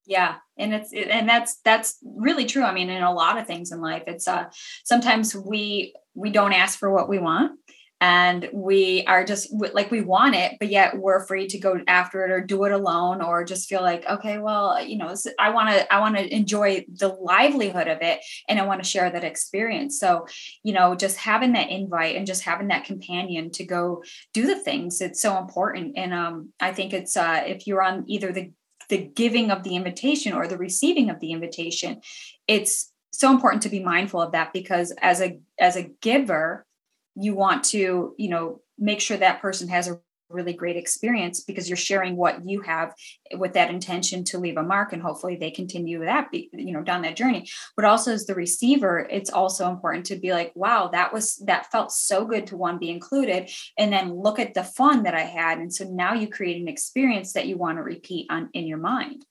Yeah. 0.06 0.36
And 0.58 0.74
it's, 0.74 0.92
and 0.92 1.28
that's, 1.28 1.56
that's 1.64 1.98
really 2.04 2.44
true. 2.44 2.62
I 2.62 2.74
mean, 2.74 2.90
in 2.90 3.02
a 3.02 3.12
lot 3.12 3.38
of 3.38 3.46
things 3.46 3.72
in 3.72 3.80
life, 3.80 4.04
it's, 4.06 4.28
uh, 4.28 4.44
sometimes 4.84 5.34
we, 5.34 5.94
we 6.14 6.30
don't 6.30 6.52
ask 6.52 6.78
for 6.78 6.92
what 6.92 7.08
we 7.08 7.18
want 7.18 7.58
and 8.04 8.50
we 8.52 9.02
are 9.06 9.24
just 9.24 9.50
like 9.72 9.90
we 9.90 10.02
want 10.02 10.34
it 10.34 10.52
but 10.58 10.68
yet 10.68 10.98
we're 10.98 11.16
afraid 11.16 11.48
to 11.48 11.58
go 11.58 11.80
after 11.86 12.24
it 12.24 12.30
or 12.30 12.40
do 12.40 12.64
it 12.64 12.72
alone 12.72 13.22
or 13.22 13.44
just 13.44 13.68
feel 13.68 13.80
like 13.80 14.04
okay 14.06 14.38
well 14.38 14.84
you 14.84 14.98
know 14.98 15.14
i 15.38 15.48
want 15.48 15.70
to 15.70 15.94
i 15.94 15.98
want 15.98 16.14
to 16.14 16.34
enjoy 16.34 16.84
the 16.98 17.08
livelihood 17.08 17.88
of 17.88 17.98
it 18.02 18.20
and 18.48 18.58
i 18.58 18.66
want 18.66 18.82
to 18.82 18.88
share 18.88 19.10
that 19.10 19.24
experience 19.24 19.98
so 19.98 20.26
you 20.62 20.72
know 20.72 20.94
just 20.94 21.16
having 21.16 21.52
that 21.52 21.70
invite 21.70 22.16
and 22.16 22.26
just 22.26 22.42
having 22.42 22.68
that 22.68 22.84
companion 22.84 23.50
to 23.50 23.64
go 23.64 24.02
do 24.34 24.46
the 24.46 24.58
things 24.60 25.00
it's 25.00 25.22
so 25.22 25.38
important 25.38 25.94
and 25.96 26.12
um 26.12 26.52
i 26.60 26.72
think 26.72 26.92
it's 26.92 27.16
uh 27.16 27.42
if 27.46 27.66
you're 27.66 27.82
on 27.82 28.04
either 28.06 28.32
the 28.32 28.50
the 28.88 28.98
giving 28.98 29.50
of 29.50 29.62
the 29.62 29.76
invitation 29.76 30.32
or 30.32 30.46
the 30.46 30.58
receiving 30.58 31.10
of 31.10 31.20
the 31.20 31.32
invitation 31.32 32.00
it's 32.46 32.92
so 33.12 33.30
important 33.30 33.62
to 33.62 33.68
be 33.68 33.80
mindful 33.80 34.20
of 34.20 34.32
that 34.32 34.52
because 34.52 34.92
as 35.00 35.20
a 35.20 35.38
as 35.58 35.76
a 35.76 35.90
giver 36.00 36.66
you 37.14 37.34
want 37.34 37.64
to 37.64 38.14
you 38.18 38.28
know 38.28 38.60
make 38.78 39.00
sure 39.00 39.16
that 39.16 39.40
person 39.40 39.68
has 39.68 39.88
a 39.88 40.00
really 40.34 40.52
great 40.52 40.76
experience 40.76 41.42
because 41.42 41.68
you're 41.68 41.76
sharing 41.76 42.16
what 42.16 42.46
you 42.46 42.60
have 42.62 42.94
with 43.38 43.54
that 43.54 43.70
intention 43.70 44.24
to 44.24 44.38
leave 44.38 44.56
a 44.56 44.62
mark 44.62 44.92
and 44.92 45.02
hopefully 45.02 45.36
they 45.36 45.50
continue 45.50 46.04
that 46.04 46.28
you 46.32 46.72
know 46.72 46.82
down 46.82 47.02
that 47.02 47.16
journey. 47.16 47.48
But 47.76 47.84
also 47.84 48.12
as 48.12 48.26
the 48.26 48.34
receiver 48.34 49.06
it's 49.10 49.30
also 49.30 49.70
important 49.70 50.06
to 50.06 50.16
be 50.16 50.32
like 50.32 50.52
wow 50.54 50.88
that 50.88 51.12
was 51.12 51.36
that 51.46 51.70
felt 51.70 51.92
so 51.92 52.24
good 52.24 52.46
to 52.48 52.56
one 52.56 52.78
be 52.78 52.90
included. 52.90 53.50
And 53.78 53.92
then 53.92 54.14
look 54.14 54.38
at 54.38 54.54
the 54.54 54.64
fun 54.64 55.04
that 55.04 55.14
i 55.14 55.22
had. 55.22 55.58
And 55.58 55.72
so 55.72 55.84
now 55.84 56.14
you 56.14 56.28
create 56.28 56.60
an 56.60 56.68
experience 56.68 57.32
that 57.32 57.46
you 57.46 57.56
want 57.56 57.78
to 57.78 57.82
repeat 57.82 58.26
on 58.30 58.50
in 58.52 58.66
your 58.66 58.78
mind 58.78 59.24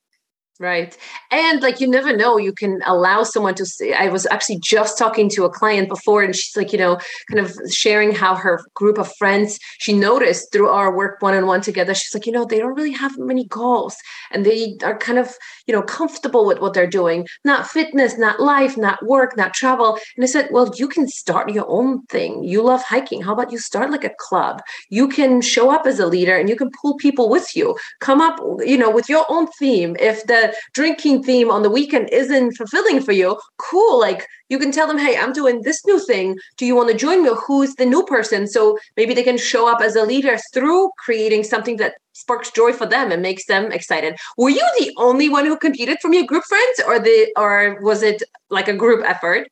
Right. 0.60 0.96
And 1.32 1.64
like 1.64 1.82
you 1.82 1.88
never 1.88 2.16
know, 2.16 2.38
you 2.38 2.54
can 2.54 2.80
allow 2.86 3.24
someone 3.24 3.56
to 3.56 3.66
see. 3.66 3.92
I 3.92 4.10
was 4.10 4.28
actually 4.28 4.60
just 4.60 5.00
talking 5.00 5.28
to 5.30 5.46
a 5.46 5.50
client 5.50 5.90
before, 5.90 6.22
and 6.22 6.36
she's 6.36 6.56
like, 6.56 6.72
you 6.72 6.78
know, 6.78 7.00
kind 7.32 7.44
of 7.44 7.58
sharing 7.72 8.12
how 8.12 8.36
her 8.36 8.64
group 8.76 9.00
of 9.00 9.12
friends, 9.16 9.58
she 9.80 9.94
noticed 9.94 10.52
through 10.52 10.70
our 10.70 10.96
work 10.96 11.20
one 11.22 11.34
on 11.34 11.48
one 11.48 11.62
together, 11.62 11.96
she's 11.96 12.14
like, 12.14 12.28
you 12.28 12.32
know, 12.32 12.46
they 12.46 12.60
don't 12.60 12.76
really 12.76 12.92
have 12.92 13.18
many 13.18 13.46
goals 13.46 13.96
and 14.30 14.46
they 14.46 14.78
are 14.84 14.96
kind 14.96 15.18
of, 15.18 15.36
you 15.66 15.74
know, 15.74 15.82
comfortable 15.82 16.46
with 16.46 16.60
what 16.60 16.76
they're 16.76 16.86
doing, 16.86 17.28
not 17.44 17.68
fitness, 17.68 18.20
not 18.20 18.40
life, 18.40 18.78
not 18.78 19.04
work, 19.04 19.36
not 19.36 19.56
travel. 19.56 19.98
And 20.16 20.24
I 20.24 20.28
said, 20.28 20.50
well, 20.52 20.72
you 20.78 20.88
can 20.88 21.08
start 21.08 21.52
your 21.52 21.66
own 21.68 22.04
thing. 22.06 22.44
You 22.44 22.62
love 22.62 22.84
hiking. 22.84 23.24
How 23.24 23.34
about 23.34 23.52
you 23.52 23.58
start 23.58 23.90
like 23.90 24.04
a 24.04 24.14
club? 24.20 24.62
You 24.90 25.08
can 25.08 25.42
show 25.42 25.72
up 25.72 25.88
as 25.88 25.98
a 25.98 26.06
leader 26.06 26.38
and 26.38 26.48
you 26.48 26.56
can 26.56 26.70
pull 26.80 26.96
people 26.98 27.28
with 27.28 27.56
you. 27.56 27.76
Come 28.02 28.22
up, 28.22 28.40
you 28.60 28.78
know, 28.78 28.92
with 28.92 29.10
your 29.10 29.26
own 29.30 29.48
theme. 29.60 29.96
If 30.00 30.28
the 30.28 30.43
drinking 30.74 31.24
theme 31.24 31.52
on 31.52 31.62
the 31.62 31.70
weekend 31.70 32.10
isn't 32.12 32.56
fulfilling 32.56 33.02
for 33.02 33.12
you, 33.12 33.40
cool. 33.58 34.00
Like 34.00 34.26
you 34.50 34.58
can 34.60 34.72
tell 34.72 34.88
them, 34.88 34.98
hey, 34.98 35.18
I'm 35.18 35.34
doing 35.34 35.62
this 35.62 35.86
new 35.86 36.00
thing. 36.00 36.38
Do 36.58 36.66
you 36.66 36.76
want 36.76 36.90
to 36.90 36.98
join 36.98 37.24
me? 37.24 37.32
Who's 37.48 37.76
the 37.76 37.86
new 37.86 38.04
person? 38.06 38.48
So 38.48 38.78
maybe 38.98 39.14
they 39.14 39.24
can 39.24 39.38
show 39.38 39.70
up 39.72 39.82
as 39.82 39.96
a 39.96 40.04
leader 40.04 40.38
through 40.54 40.90
creating 41.06 41.44
something 41.44 41.78
that 41.78 41.96
sparks 42.14 42.52
joy 42.52 42.74
for 42.74 42.86
them 42.86 43.12
and 43.12 43.22
makes 43.22 43.46
them 43.46 43.72
excited. 43.72 44.16
Were 44.38 44.50
you 44.50 44.66
the 44.80 44.94
only 44.98 45.30
one 45.30 45.46
who 45.46 45.58
competed 45.58 45.98
from 46.02 46.14
your 46.14 46.26
group 46.26 46.44
friends 46.44 46.82
or 46.88 47.00
the 47.00 47.32
or 47.38 47.80
was 47.82 48.04
it 48.04 48.24
like 48.50 48.68
a 48.68 48.76
group 48.76 49.04
effort? 49.06 49.48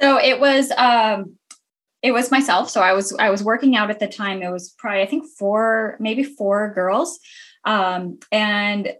So 0.00 0.18
it 0.18 0.40
was 0.40 0.70
um 0.72 1.36
it 2.02 2.12
was 2.12 2.30
myself. 2.30 2.70
So 2.70 2.80
I 2.82 2.92
was 2.92 3.14
I 3.18 3.30
was 3.30 3.42
working 3.42 3.76
out 3.76 3.90
at 3.90 3.98
the 3.98 4.08
time. 4.08 4.42
It 4.42 4.50
was 4.50 4.74
probably 4.78 5.02
I 5.02 5.06
think 5.06 5.26
four, 5.38 5.96
maybe 5.98 6.22
four 6.22 6.72
girls. 6.74 7.18
Um, 7.64 8.20
and 8.30 8.94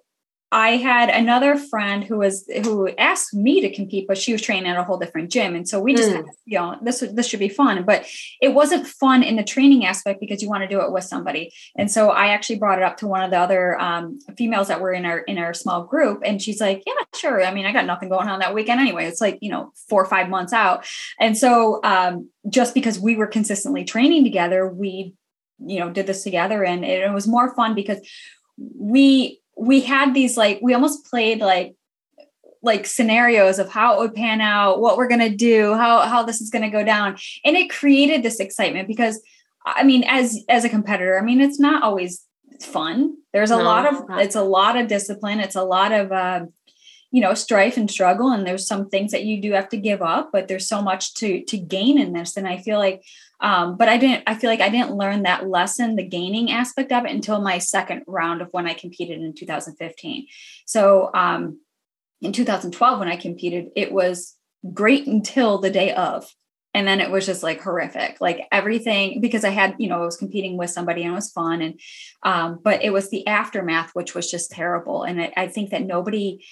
I 0.53 0.77
had 0.77 1.09
another 1.09 1.57
friend 1.57 2.05
who 2.05 2.19
was 2.19 2.49
who 2.65 2.89
asked 2.99 3.35
me 3.35 3.61
to 3.63 3.75
compete, 3.75 4.07
but 4.07 4.17
she 4.17 4.33
was 4.33 4.41
training 4.41 4.71
at 4.71 4.79
a 4.79 4.85
whole 4.85 4.97
different 4.97 5.31
gym, 5.31 5.57
and 5.57 5.69
so 5.69 5.81
we 5.81 5.95
just, 5.95 6.11
mm. 6.11 6.17
had, 6.17 6.27
you 6.45 6.57
know, 6.57 6.79
this 6.83 7.01
this 7.01 7.27
should 7.27 7.41
be 7.41 7.49
fun. 7.49 7.85
But 7.85 8.07
it 8.41 8.51
wasn't 8.51 8.87
fun 8.87 9.25
in 9.25 9.35
the 9.35 9.43
training 9.43 9.85
aspect 9.85 10.21
because 10.21 10.43
you 10.43 10.49
want 10.49 10.63
to 10.63 10.69
do 10.69 10.81
it 10.83 10.93
with 10.93 11.03
somebody. 11.03 11.53
And 11.77 11.91
so 11.91 12.11
I 12.11 12.29
actually 12.29 12.61
brought 12.61 12.79
it 12.79 12.85
up 12.85 12.97
to 12.99 13.09
one 13.09 13.23
of 13.23 13.33
the 13.33 13.39
other 13.39 13.79
um, 13.81 14.21
females 14.39 14.69
that 14.69 14.81
were 14.81 14.93
in 14.93 15.05
our 15.05 15.19
in 15.19 15.37
our 15.39 15.53
small 15.53 15.83
group, 15.83 16.23
and 16.25 16.41
she's 16.41 16.61
like, 16.61 16.85
"Yeah, 16.87 16.93
sure. 17.17 17.45
I 17.45 17.53
mean, 17.53 17.67
I 17.67 17.73
got 17.73 17.87
nothing 17.87 18.09
going 18.09 18.29
on 18.29 18.39
that 18.39 18.55
weekend 18.55 18.81
anyway. 18.81 19.07
It's 19.07 19.21
like 19.21 19.39
you 19.41 19.51
know 19.51 19.73
four 19.89 20.01
or 20.01 20.07
five 20.07 20.29
months 20.29 20.53
out." 20.53 20.87
And 21.19 21.37
so 21.37 21.81
um, 21.83 22.31
just 22.49 22.73
because 22.73 23.01
we 23.01 23.17
were 23.17 23.27
consistently 23.27 23.83
training 23.83 24.23
together, 24.23 24.69
we 24.69 25.15
you 25.59 25.81
know 25.81 25.91
did 25.91 26.07
this 26.07 26.23
together, 26.23 26.63
and 26.63 26.85
it, 26.85 27.03
it 27.03 27.13
was 27.13 27.27
more 27.27 27.53
fun 27.57 27.75
because 27.75 27.99
we 28.57 29.41
we 29.57 29.81
had 29.81 30.15
these 30.15 30.37
like 30.37 30.61
we 30.63 30.75
almost 30.75 31.07
played 31.07 31.41
like 31.41 31.75
like 32.63 32.87
scenarios 32.87 33.59
of 33.59 33.71
how 33.71 33.95
it 33.95 34.01
would 34.01 34.15
pan 34.15 34.41
out, 34.41 34.81
what 34.81 34.97
we're 34.97 35.09
going 35.09 35.21
to 35.21 35.35
do, 35.35 35.75
how 35.75 36.01
how 36.01 36.23
this 36.23 36.41
is 36.41 36.51
going 36.51 36.63
to 36.65 36.71
go 36.71 36.85
down. 36.85 37.17
And 37.45 37.57
it 37.57 37.71
created 37.71 38.23
this 38.23 38.41
excitement 38.41 38.89
because 38.89 39.23
I 39.65 39.85
mean 39.85 40.05
as 40.07 40.45
as 40.49 40.65
a 40.65 40.69
competitor, 40.69 41.19
I 41.19 41.23
mean 41.23 41.41
it's 41.41 41.61
not 41.61 41.83
always 41.83 42.25
fun. 42.61 43.17
There's 43.33 43.51
a 43.51 43.57
no, 43.57 43.65
lot 43.65 43.87
of 43.87 44.05
it's 44.19 44.37
a 44.37 44.43
lot 44.43 44.77
of 44.77 44.89
discipline, 44.89 45.41
it's 45.41 45.57
a 45.57 45.65
lot 45.65 45.93
of 45.93 46.13
uh, 46.13 46.47
you 47.11 47.21
know 47.21 47.35
strife 47.35 47.77
and 47.77 47.91
struggle 47.91 48.31
and 48.31 48.47
there's 48.47 48.67
some 48.67 48.91
things 48.91 49.13
that 49.13 49.25
you 49.25 49.41
do 49.41 49.53
have 49.53 49.69
to 49.71 49.77
give 49.77 50.03
up, 50.03 50.31
but 50.33 50.49
there's 50.49 50.69
so 50.69 50.83
much 50.83 51.15
to 51.15 51.45
to 51.45 51.57
gain 51.57 51.99
in 51.99 52.13
this 52.13 52.37
and 52.37 52.47
I 52.47 52.59
feel 52.59 52.79
like 52.79 53.03
um, 53.41 53.77
but 53.77 53.89
I 53.89 53.99
didn't, 53.99 54.25
I 54.27 54.35
feel 54.35 54.51
like 54.51 54.61
I 54.61 54.69
didn't 54.69 54.97
learn 54.97 55.23
that 55.23 55.49
lesson, 55.49 55.97
the 55.97 56.07
gaining 56.07 56.51
aspect 56.51 56.93
of 56.93 57.05
it 57.05 57.11
until 57.11 57.41
my 57.41 57.59
second 57.59 58.03
round 58.07 58.41
of 58.41 58.49
when 58.53 58.67
I 58.67 58.75
competed 58.75 59.21
in 59.21 59.35
2015. 59.35 60.27
So 60.65 61.11
um, 61.13 61.61
in 62.23 62.33
2012, 62.33 62.99
when 62.99 63.09
I 63.09 63.17
competed, 63.17 63.69
it 63.77 63.93
was 63.93 64.37
great 64.73 65.07
until 65.07 65.59
the 65.59 65.71
day 65.71 65.93
of. 65.93 66.33
And 66.73 66.87
then 66.87 67.01
it 67.01 67.11
was 67.11 67.25
just 67.25 67.43
like 67.43 67.63
horrific, 67.63 68.19
like 68.21 68.47
everything, 68.53 69.23
because 69.23 69.45
I 69.45 69.49
had, 69.51 69.77
you 69.79 69.89
know, 69.89 70.03
I 70.03 70.05
was 70.05 70.19
competing 70.19 70.59
with 70.59 70.69
somebody 70.69 71.03
and 71.03 71.13
it 71.13 71.15
was 71.15 71.31
fun. 71.31 71.63
And, 71.63 71.81
um, 72.23 72.61
but 72.63 72.85
it 72.85 72.93
was 72.93 73.09
the 73.09 73.27
aftermath, 73.27 73.93
which 73.95 74.15
was 74.15 74.31
just 74.31 74.51
terrible. 74.51 75.03
And 75.03 75.23
I, 75.23 75.33
I 75.37 75.49
think 75.49 75.71
that 75.71 75.87
nobody, 75.87 76.45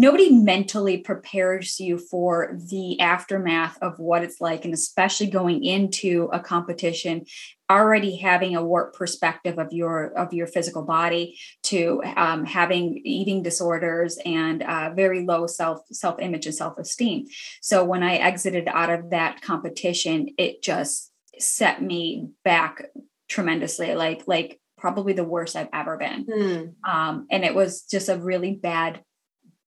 nobody 0.00 0.30
mentally 0.30 0.96
prepares 0.96 1.78
you 1.78 1.98
for 1.98 2.56
the 2.70 2.98
aftermath 3.00 3.76
of 3.82 3.98
what 3.98 4.22
it's 4.22 4.40
like 4.40 4.64
and 4.64 4.72
especially 4.72 5.26
going 5.26 5.62
into 5.62 6.30
a 6.32 6.40
competition 6.40 7.22
already 7.70 8.16
having 8.16 8.56
a 8.56 8.64
warped 8.64 8.96
perspective 8.96 9.58
of 9.58 9.70
your 9.72 10.06
of 10.18 10.32
your 10.32 10.46
physical 10.46 10.82
body 10.82 11.38
to 11.62 12.02
um, 12.16 12.46
having 12.46 13.00
eating 13.04 13.42
disorders 13.42 14.18
and 14.24 14.62
uh, 14.62 14.90
very 14.94 15.24
low 15.24 15.46
self 15.46 15.80
self 15.92 16.18
image 16.18 16.46
and 16.46 16.54
self 16.54 16.78
esteem 16.78 17.26
so 17.60 17.84
when 17.84 18.02
i 18.02 18.14
exited 18.16 18.66
out 18.68 18.90
of 18.90 19.10
that 19.10 19.42
competition 19.42 20.28
it 20.38 20.62
just 20.62 21.12
set 21.38 21.82
me 21.82 22.30
back 22.42 22.86
tremendously 23.28 23.94
like 23.94 24.22
like 24.26 24.60
probably 24.78 25.12
the 25.12 25.22
worst 25.22 25.56
I've 25.56 25.68
ever 25.74 25.98
been. 25.98 26.24
Mm. 26.24 26.88
Um, 26.88 27.26
and 27.30 27.44
it 27.44 27.54
was 27.54 27.82
just 27.82 28.08
a 28.08 28.16
really 28.16 28.54
bad 28.54 29.04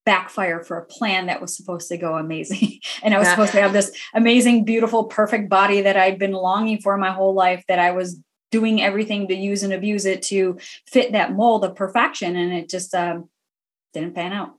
backfire 0.04 0.62
for 0.62 0.76
a 0.76 0.84
plan 0.84 1.26
that 1.26 1.40
was 1.40 1.56
supposed 1.56 1.88
to 1.88 1.96
go 1.96 2.16
amazing. 2.16 2.80
and 3.02 3.14
I 3.14 3.18
was 3.18 3.26
yeah. 3.26 3.32
supposed 3.32 3.52
to 3.52 3.60
have 3.60 3.72
this 3.72 3.90
amazing, 4.14 4.64
beautiful, 4.64 5.04
perfect 5.04 5.48
body 5.48 5.80
that 5.82 5.96
I'd 5.96 6.18
been 6.18 6.32
longing 6.32 6.80
for 6.80 6.96
my 6.96 7.10
whole 7.10 7.34
life, 7.34 7.64
that 7.68 7.78
I 7.78 7.92
was 7.92 8.20
doing 8.50 8.82
everything 8.82 9.28
to 9.28 9.34
use 9.34 9.62
and 9.62 9.72
abuse 9.72 10.04
it 10.04 10.22
to 10.22 10.58
fit 10.86 11.12
that 11.12 11.32
mold 11.32 11.64
of 11.64 11.74
perfection. 11.74 12.36
And 12.36 12.52
it 12.52 12.68
just 12.68 12.94
um, 12.94 13.28
didn't 13.92 14.14
pan 14.14 14.32
out. 14.32 14.54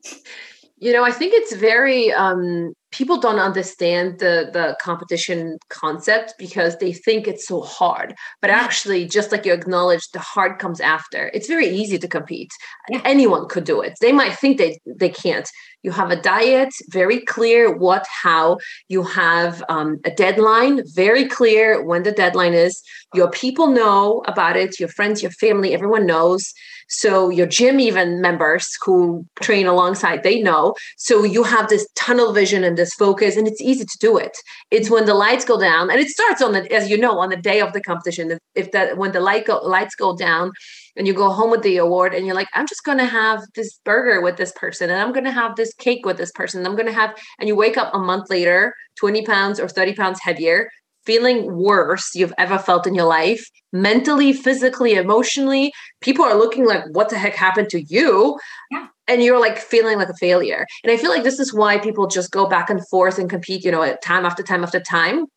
You 0.77 0.91
know, 0.91 1.05
I 1.05 1.11
think 1.11 1.33
it's 1.33 1.55
very 1.55 2.11
um 2.11 2.73
people 2.97 3.17
don't 3.25 3.39
understand 3.39 4.19
the 4.19 4.35
the 4.57 4.77
competition 4.81 5.57
concept 5.69 6.33
because 6.37 6.77
they 6.77 6.93
think 6.93 7.27
it's 7.27 7.47
so 7.47 7.61
hard 7.61 8.15
but 8.41 8.49
actually 8.49 9.05
just 9.05 9.31
like 9.31 9.45
you 9.45 9.53
acknowledged 9.53 10.13
the 10.13 10.19
hard 10.19 10.59
comes 10.59 10.79
after. 10.79 11.31
It's 11.33 11.47
very 11.47 11.67
easy 11.67 11.97
to 11.97 12.07
compete. 12.07 12.51
Yeah. 12.89 13.01
anyone 13.05 13.47
could 13.47 13.63
do 13.63 13.81
it. 13.81 13.93
They 14.01 14.11
might 14.11 14.35
think 14.35 14.57
they 14.57 14.79
they 14.85 15.09
can't. 15.09 15.49
You 15.83 15.91
have 15.91 16.11
a 16.11 16.21
diet 16.21 16.73
very 16.89 17.19
clear 17.21 17.75
what 17.75 18.05
how. 18.23 18.57
You 18.89 19.03
have 19.03 19.63
um, 19.69 19.99
a 20.03 20.11
deadline 20.11 20.81
very 20.93 21.27
clear 21.27 21.83
when 21.83 22.03
the 22.03 22.11
deadline 22.11 22.53
is. 22.53 22.81
Your 23.13 23.29
people 23.29 23.67
know 23.67 24.23
about 24.27 24.55
it. 24.57 24.79
Your 24.79 24.89
friends 24.89 25.21
your 25.21 25.31
family 25.31 25.73
everyone 25.73 26.05
knows. 26.05 26.53
So 26.87 27.29
your 27.29 27.47
gym 27.47 27.79
even 27.79 28.21
members 28.21 28.69
who 28.83 29.25
train 29.41 29.65
alongside, 29.65 30.21
they 30.21 30.39
know. 30.41 30.75
So 30.97 31.23
you 31.23 31.43
have 31.43 31.67
this 31.67 31.87
tunnel 31.95 32.31
vision 32.31 32.63
and 32.63 32.77
this 32.77 32.84
focus, 32.93 33.35
and 33.35 33.47
it's 33.47 33.61
easy 33.61 33.85
to 33.85 33.97
do 33.99 34.17
it. 34.17 34.37
It's 34.71 34.89
when 34.89 35.05
the 35.05 35.13
lights 35.13 35.45
go 35.45 35.59
down, 35.59 35.89
and 35.89 35.99
it 35.99 36.09
starts 36.09 36.41
on 36.41 36.53
the, 36.53 36.71
as 36.71 36.89
you 36.89 36.97
know, 36.97 37.19
on 37.19 37.29
the 37.29 37.37
day 37.37 37.61
of 37.61 37.73
the 37.73 37.81
competition. 37.81 38.37
If, 38.55 38.71
that 38.71 38.97
when 38.97 39.11
the 39.11 39.19
light 39.19 39.45
go, 39.45 39.57
lights 39.57 39.95
go 39.95 40.15
down, 40.15 40.51
and 40.95 41.07
you 41.07 41.13
go 41.13 41.29
home 41.29 41.51
with 41.51 41.61
the 41.61 41.77
award 41.77 42.13
and 42.13 42.25
you're 42.25 42.35
like 42.35 42.47
i'm 42.53 42.65
just 42.65 42.85
going 42.85 42.97
to 42.97 43.05
have 43.05 43.41
this 43.53 43.79
burger 43.83 44.21
with 44.21 44.37
this 44.37 44.53
person 44.53 44.89
and 44.89 45.01
i'm 45.01 45.11
going 45.11 45.25
to 45.25 45.31
have 45.31 45.55
this 45.57 45.73
cake 45.73 46.05
with 46.05 46.15
this 46.15 46.31
person 46.31 46.61
and 46.61 46.67
i'm 46.67 46.75
going 46.75 46.85
to 46.85 46.93
have 46.93 47.13
and 47.37 47.49
you 47.49 47.55
wake 47.55 47.75
up 47.75 47.93
a 47.93 47.99
month 47.99 48.29
later 48.29 48.73
20 48.97 49.25
pounds 49.25 49.59
or 49.59 49.67
30 49.67 49.93
pounds 49.93 50.19
heavier 50.21 50.69
feeling 51.05 51.55
worse 51.55 52.15
you've 52.15 52.33
ever 52.37 52.57
felt 52.57 52.87
in 52.87 52.95
your 52.95 53.05
life, 53.05 53.47
mentally, 53.71 54.33
physically, 54.33 54.93
emotionally. 54.93 55.71
People 56.01 56.25
are 56.25 56.35
looking 56.35 56.65
like, 56.65 56.83
what 56.91 57.09
the 57.09 57.17
heck 57.17 57.35
happened 57.35 57.69
to 57.69 57.81
you? 57.81 58.39
Yeah. 58.71 58.87
And 59.07 59.23
you're 59.23 59.39
like 59.39 59.57
feeling 59.57 59.97
like 59.97 60.09
a 60.09 60.15
failure. 60.15 60.65
And 60.83 60.91
I 60.91 60.97
feel 60.97 61.11
like 61.11 61.23
this 61.23 61.39
is 61.39 61.53
why 61.53 61.77
people 61.77 62.07
just 62.07 62.31
go 62.31 62.47
back 62.47 62.69
and 62.69 62.85
forth 62.87 63.19
and 63.19 63.29
compete, 63.29 63.63
you 63.63 63.71
know, 63.71 63.95
time 64.03 64.25
after 64.25 64.41
time 64.41 64.63
after 64.63 64.79
time 64.79 65.27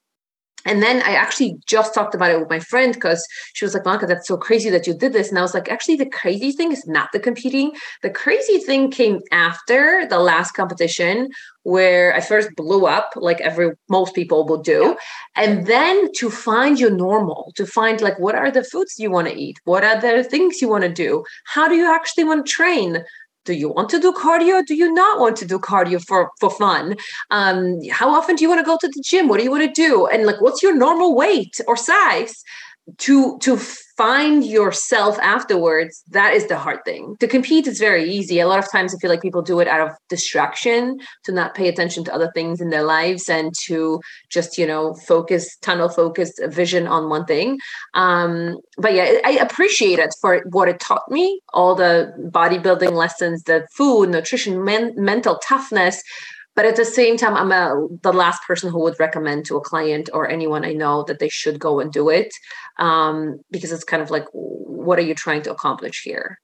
and 0.64 0.82
then 0.82 1.02
I 1.02 1.14
actually 1.14 1.56
just 1.66 1.94
talked 1.94 2.14
about 2.14 2.30
it 2.30 2.38
with 2.38 2.50
my 2.50 2.58
friend 2.58 2.92
because 2.92 3.26
she 3.54 3.64
was 3.64 3.74
like, 3.74 3.84
Monika, 3.84 4.08
that's 4.08 4.26
so 4.26 4.36
crazy 4.36 4.68
that 4.70 4.86
you 4.86 4.94
did 4.94 5.12
this. 5.12 5.28
And 5.28 5.38
I 5.38 5.42
was 5.42 5.54
like, 5.54 5.70
actually, 5.70 5.96
the 5.96 6.10
crazy 6.10 6.52
thing 6.52 6.72
is 6.72 6.86
not 6.86 7.10
the 7.12 7.20
competing. 7.20 7.72
The 8.02 8.10
crazy 8.10 8.58
thing 8.58 8.90
came 8.90 9.20
after 9.30 10.04
the 10.06 10.18
last 10.18 10.52
competition 10.52 11.30
where 11.62 12.14
I 12.14 12.20
first 12.20 12.54
blew 12.56 12.86
up, 12.86 13.12
like 13.16 13.40
every 13.40 13.72
most 13.88 14.14
people 14.14 14.46
will 14.46 14.62
do. 14.62 14.96
And 15.36 15.66
then 15.66 16.12
to 16.14 16.28
find 16.28 16.78
your 16.78 16.90
normal, 16.90 17.52
to 17.56 17.64
find 17.64 18.00
like 18.00 18.18
what 18.18 18.34
are 18.34 18.50
the 18.50 18.64
foods 18.64 18.98
you 18.98 19.10
want 19.10 19.28
to 19.28 19.34
eat? 19.34 19.58
What 19.64 19.84
are 19.84 20.00
the 20.00 20.24
things 20.24 20.60
you 20.60 20.68
want 20.68 20.82
to 20.82 20.92
do? 20.92 21.24
How 21.46 21.68
do 21.68 21.76
you 21.76 21.90
actually 21.90 22.24
want 22.24 22.44
to 22.44 22.52
train? 22.52 23.04
Do 23.48 23.54
you 23.54 23.70
want 23.70 23.88
to 23.88 23.98
do 23.98 24.12
cardio? 24.12 24.64
Do 24.64 24.74
you 24.74 24.92
not 24.92 25.18
want 25.18 25.36
to 25.38 25.46
do 25.46 25.58
cardio 25.58 25.98
for 26.06 26.30
for 26.38 26.50
fun? 26.50 26.96
Um, 27.30 27.80
how 27.90 28.10
often 28.10 28.36
do 28.36 28.44
you 28.44 28.50
want 28.50 28.60
to 28.60 28.70
go 28.72 28.76
to 28.78 28.88
the 28.94 29.02
gym? 29.02 29.26
What 29.26 29.38
do 29.38 29.44
you 29.44 29.50
want 29.50 29.64
to 29.68 29.82
do? 29.88 30.06
And 30.06 30.26
like 30.26 30.40
what's 30.42 30.62
your 30.62 30.74
normal 30.76 31.14
weight 31.22 31.54
or 31.66 31.74
size 31.74 32.44
to 32.96 33.38
to 33.38 33.56
find 33.96 34.44
yourself 34.44 35.18
afterwards 35.18 36.04
that 36.10 36.32
is 36.32 36.46
the 36.46 36.56
hard 36.56 36.78
thing. 36.84 37.16
To 37.20 37.26
compete 37.26 37.66
is 37.66 37.78
very 37.78 38.08
easy. 38.08 38.38
A 38.38 38.46
lot 38.46 38.60
of 38.60 38.70
times 38.70 38.94
i 38.94 38.98
feel 38.98 39.10
like 39.10 39.20
people 39.20 39.42
do 39.42 39.60
it 39.60 39.68
out 39.68 39.86
of 39.86 39.96
distraction 40.08 40.98
to 41.24 41.32
not 41.32 41.54
pay 41.54 41.68
attention 41.68 42.04
to 42.04 42.14
other 42.14 42.30
things 42.34 42.60
in 42.60 42.70
their 42.70 42.84
lives 42.84 43.28
and 43.28 43.52
to 43.66 44.00
just 44.30 44.56
you 44.56 44.66
know 44.66 44.94
focus 44.94 45.56
tunnel 45.58 45.88
focus 45.88 46.32
vision 46.46 46.86
on 46.86 47.10
one 47.10 47.24
thing. 47.24 47.58
Um 47.94 48.56
but 48.78 48.94
yeah 48.94 49.18
i 49.24 49.32
appreciate 49.32 49.98
it 49.98 50.14
for 50.20 50.42
what 50.50 50.68
it 50.68 50.80
taught 50.80 51.10
me 51.10 51.40
all 51.52 51.74
the 51.74 52.12
bodybuilding 52.30 52.92
lessons 52.92 53.42
the 53.42 53.66
food 53.74 54.10
nutrition 54.10 54.64
men- 54.64 54.94
mental 54.96 55.38
toughness 55.38 56.02
but 56.58 56.66
at 56.66 56.74
the 56.74 56.84
same 56.84 57.16
time 57.16 57.34
i'm 57.36 57.52
a, 57.52 57.86
the 58.02 58.12
last 58.12 58.42
person 58.42 58.68
who 58.68 58.80
would 58.80 58.98
recommend 58.98 59.46
to 59.46 59.56
a 59.56 59.60
client 59.60 60.10
or 60.12 60.28
anyone 60.28 60.64
i 60.64 60.72
know 60.72 61.04
that 61.04 61.20
they 61.20 61.28
should 61.28 61.60
go 61.60 61.78
and 61.78 61.92
do 61.92 62.08
it 62.08 62.34
um, 62.80 63.38
because 63.52 63.70
it's 63.70 63.84
kind 63.84 64.02
of 64.02 64.10
like 64.10 64.24
what 64.32 64.98
are 64.98 65.02
you 65.02 65.14
trying 65.14 65.42
to 65.42 65.52
accomplish 65.52 66.02
here? 66.02 66.38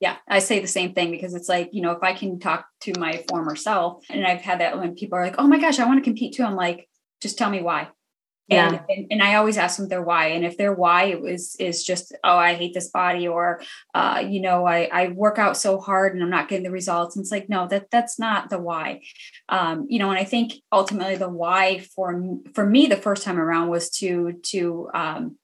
Yeah 0.00 0.16
i 0.28 0.38
say 0.40 0.58
the 0.58 0.66
same 0.78 0.92
thing 0.92 1.10
because 1.10 1.32
it's 1.32 1.48
like 1.48 1.70
you 1.72 1.80
know 1.80 1.92
if 1.92 2.02
i 2.02 2.12
can 2.12 2.38
talk 2.40 2.66
to 2.80 2.92
my 2.98 3.24
former 3.28 3.56
self 3.56 4.04
and 4.10 4.26
i've 4.26 4.42
had 4.42 4.60
that 4.60 4.78
when 4.78 4.96
people 4.96 5.16
are 5.16 5.24
like 5.24 5.36
oh 5.38 5.46
my 5.46 5.58
gosh 5.58 5.78
i 5.78 5.86
want 5.86 5.98
to 6.00 6.08
compete 6.10 6.34
too 6.34 6.44
i'm 6.44 6.56
like 6.56 6.88
just 7.22 7.38
tell 7.38 7.48
me 7.48 7.62
why 7.62 7.88
and, 8.50 8.72
yeah. 8.72 8.82
and, 8.88 9.06
and 9.10 9.22
I 9.22 9.36
always 9.36 9.56
ask 9.56 9.76
them 9.76 9.88
their 9.88 10.02
why. 10.02 10.28
And 10.28 10.44
if 10.44 10.56
their 10.56 10.74
why 10.74 11.14
is 11.24 11.56
is 11.58 11.84
just, 11.84 12.14
oh, 12.24 12.36
I 12.36 12.54
hate 12.54 12.74
this 12.74 12.90
body, 12.90 13.28
or 13.28 13.62
uh, 13.94 14.24
you 14.26 14.40
know, 14.40 14.66
I, 14.66 14.88
I 14.92 15.08
work 15.08 15.38
out 15.38 15.56
so 15.56 15.78
hard 15.78 16.14
and 16.14 16.22
I'm 16.22 16.30
not 16.30 16.48
getting 16.48 16.64
the 16.64 16.70
results. 16.70 17.16
And 17.16 17.22
it's 17.22 17.30
like, 17.30 17.48
no, 17.48 17.68
that 17.68 17.90
that's 17.90 18.18
not 18.18 18.50
the 18.50 18.58
why. 18.58 19.02
Um, 19.48 19.86
you 19.88 19.98
know, 19.98 20.10
and 20.10 20.18
I 20.18 20.24
think 20.24 20.54
ultimately 20.72 21.16
the 21.16 21.28
why 21.28 21.78
for 21.94 22.20
for 22.54 22.66
me 22.66 22.86
the 22.86 22.96
first 22.96 23.22
time 23.22 23.38
around 23.38 23.68
was 23.68 23.90
to 23.98 24.32
to 24.50 24.90
um, 24.92 25.38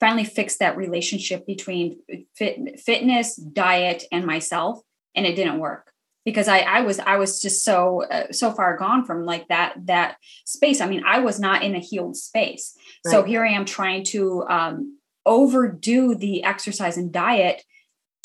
finally 0.00 0.24
fix 0.24 0.58
that 0.58 0.76
relationship 0.76 1.46
between 1.46 1.98
fit, 2.36 2.80
fitness, 2.80 3.36
diet, 3.36 4.04
and 4.12 4.24
myself. 4.24 4.80
And 5.14 5.26
it 5.26 5.34
didn't 5.34 5.58
work 5.58 5.92
because 6.24 6.48
I, 6.48 6.58
I 6.60 6.80
was 6.82 6.98
I 6.98 7.16
was 7.16 7.40
just 7.40 7.64
so 7.64 8.04
uh, 8.04 8.32
so 8.32 8.52
far 8.52 8.76
gone 8.76 9.04
from 9.04 9.24
like 9.24 9.48
that 9.48 9.74
that 9.84 10.16
space. 10.44 10.80
I 10.80 10.88
mean, 10.88 11.02
I 11.06 11.20
was 11.20 11.40
not 11.40 11.62
in 11.62 11.74
a 11.74 11.80
healed 11.80 12.16
space. 12.16 12.76
Right. 13.04 13.12
So 13.12 13.22
here 13.22 13.44
I 13.44 13.52
am 13.52 13.64
trying 13.64 14.04
to 14.06 14.44
um, 14.48 14.98
overdo 15.24 16.14
the 16.14 16.44
exercise 16.44 16.96
and 16.96 17.12
diet 17.12 17.62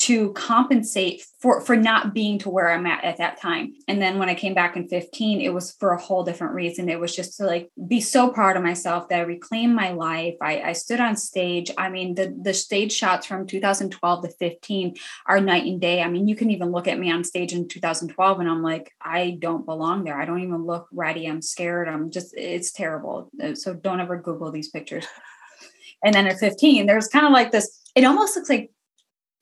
to 0.00 0.32
compensate 0.32 1.22
for 1.38 1.62
for 1.62 1.76
not 1.76 2.12
being 2.12 2.38
to 2.38 2.50
where 2.50 2.70
I'm 2.70 2.86
at 2.86 3.04
at 3.04 3.16
that 3.18 3.40
time. 3.40 3.72
And 3.88 4.02
then 4.02 4.18
when 4.18 4.28
I 4.28 4.34
came 4.34 4.52
back 4.52 4.76
in 4.76 4.86
15, 4.88 5.40
it 5.40 5.54
was 5.54 5.72
for 5.72 5.92
a 5.92 6.00
whole 6.00 6.24
different 6.24 6.54
reason. 6.54 6.90
It 6.90 7.00
was 7.00 7.16
just 7.16 7.38
to 7.38 7.46
like 7.46 7.70
be 7.88 8.00
so 8.00 8.28
proud 8.28 8.56
of 8.56 8.62
myself 8.62 9.08
that 9.08 9.20
I 9.20 9.22
reclaimed 9.22 9.74
my 9.74 9.92
life. 9.92 10.34
I, 10.42 10.60
I 10.60 10.72
stood 10.72 11.00
on 11.00 11.16
stage. 11.16 11.70
I 11.78 11.88
mean, 11.88 12.14
the 12.14 12.36
the 12.38 12.52
stage 12.52 12.92
shots 12.92 13.26
from 13.26 13.46
2012 13.46 14.24
to 14.24 14.28
15 14.30 14.94
are 15.26 15.40
night 15.40 15.64
and 15.64 15.80
day. 15.80 16.02
I 16.02 16.08
mean, 16.08 16.28
you 16.28 16.36
can 16.36 16.50
even 16.50 16.70
look 16.70 16.86
at 16.86 16.98
me 16.98 17.10
on 17.10 17.24
stage 17.24 17.52
in 17.54 17.68
2012 17.68 18.40
and 18.40 18.48
I'm 18.48 18.62
like, 18.62 18.92
I 19.00 19.38
don't 19.38 19.64
belong 19.64 20.04
there. 20.04 20.20
I 20.20 20.26
don't 20.26 20.42
even 20.42 20.66
look 20.66 20.86
ready. 20.92 21.26
I'm 21.26 21.40
scared. 21.40 21.88
I'm 21.88 22.10
just 22.10 22.34
it's 22.36 22.72
terrible. 22.72 23.30
Uh, 23.42 23.54
so 23.54 23.72
don't 23.72 24.00
ever 24.00 24.20
Google 24.20 24.50
these 24.50 24.68
pictures. 24.68 25.06
And 26.04 26.14
then 26.14 26.26
at 26.26 26.38
15, 26.38 26.86
there's 26.86 27.08
kind 27.08 27.24
of 27.24 27.32
like 27.32 27.50
this, 27.50 27.80
it 27.94 28.04
almost 28.04 28.36
looks 28.36 28.50
like 28.50 28.70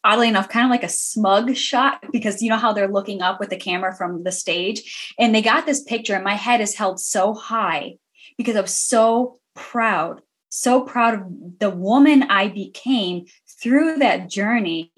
oddly 0.05 0.29
enough 0.29 0.49
kind 0.49 0.65
of 0.65 0.71
like 0.71 0.83
a 0.83 0.89
smug 0.89 1.55
shot 1.55 2.05
because 2.13 2.43
you 2.43 2.51
know 2.51 2.57
how 2.57 2.73
they're 2.73 2.89
looking 2.89 3.23
up 3.23 3.41
with 3.41 3.51
the 3.51 3.57
camera 3.57 3.95
from 3.95 4.25
the 4.25 4.33
stage? 4.33 5.15
And 5.19 5.35
they 5.35 5.43
got 5.43 5.67
this 5.67 5.83
picture 5.83 6.15
and 6.15 6.25
my 6.25 6.35
head 6.35 6.61
is 6.61 6.75
held 6.75 7.01
so 7.01 7.35
high 7.35 7.97
because 8.39 8.57
i 8.57 8.61
was 8.61 8.75
so 8.75 9.39
proud 9.55 10.23
so 10.49 10.83
proud 10.83 11.15
of 11.15 11.23
the 11.59 11.71
woman 11.71 12.23
i 12.25 12.49
became 12.49 13.27
through 13.61 13.99
that 13.99 14.29
journey 14.29 14.91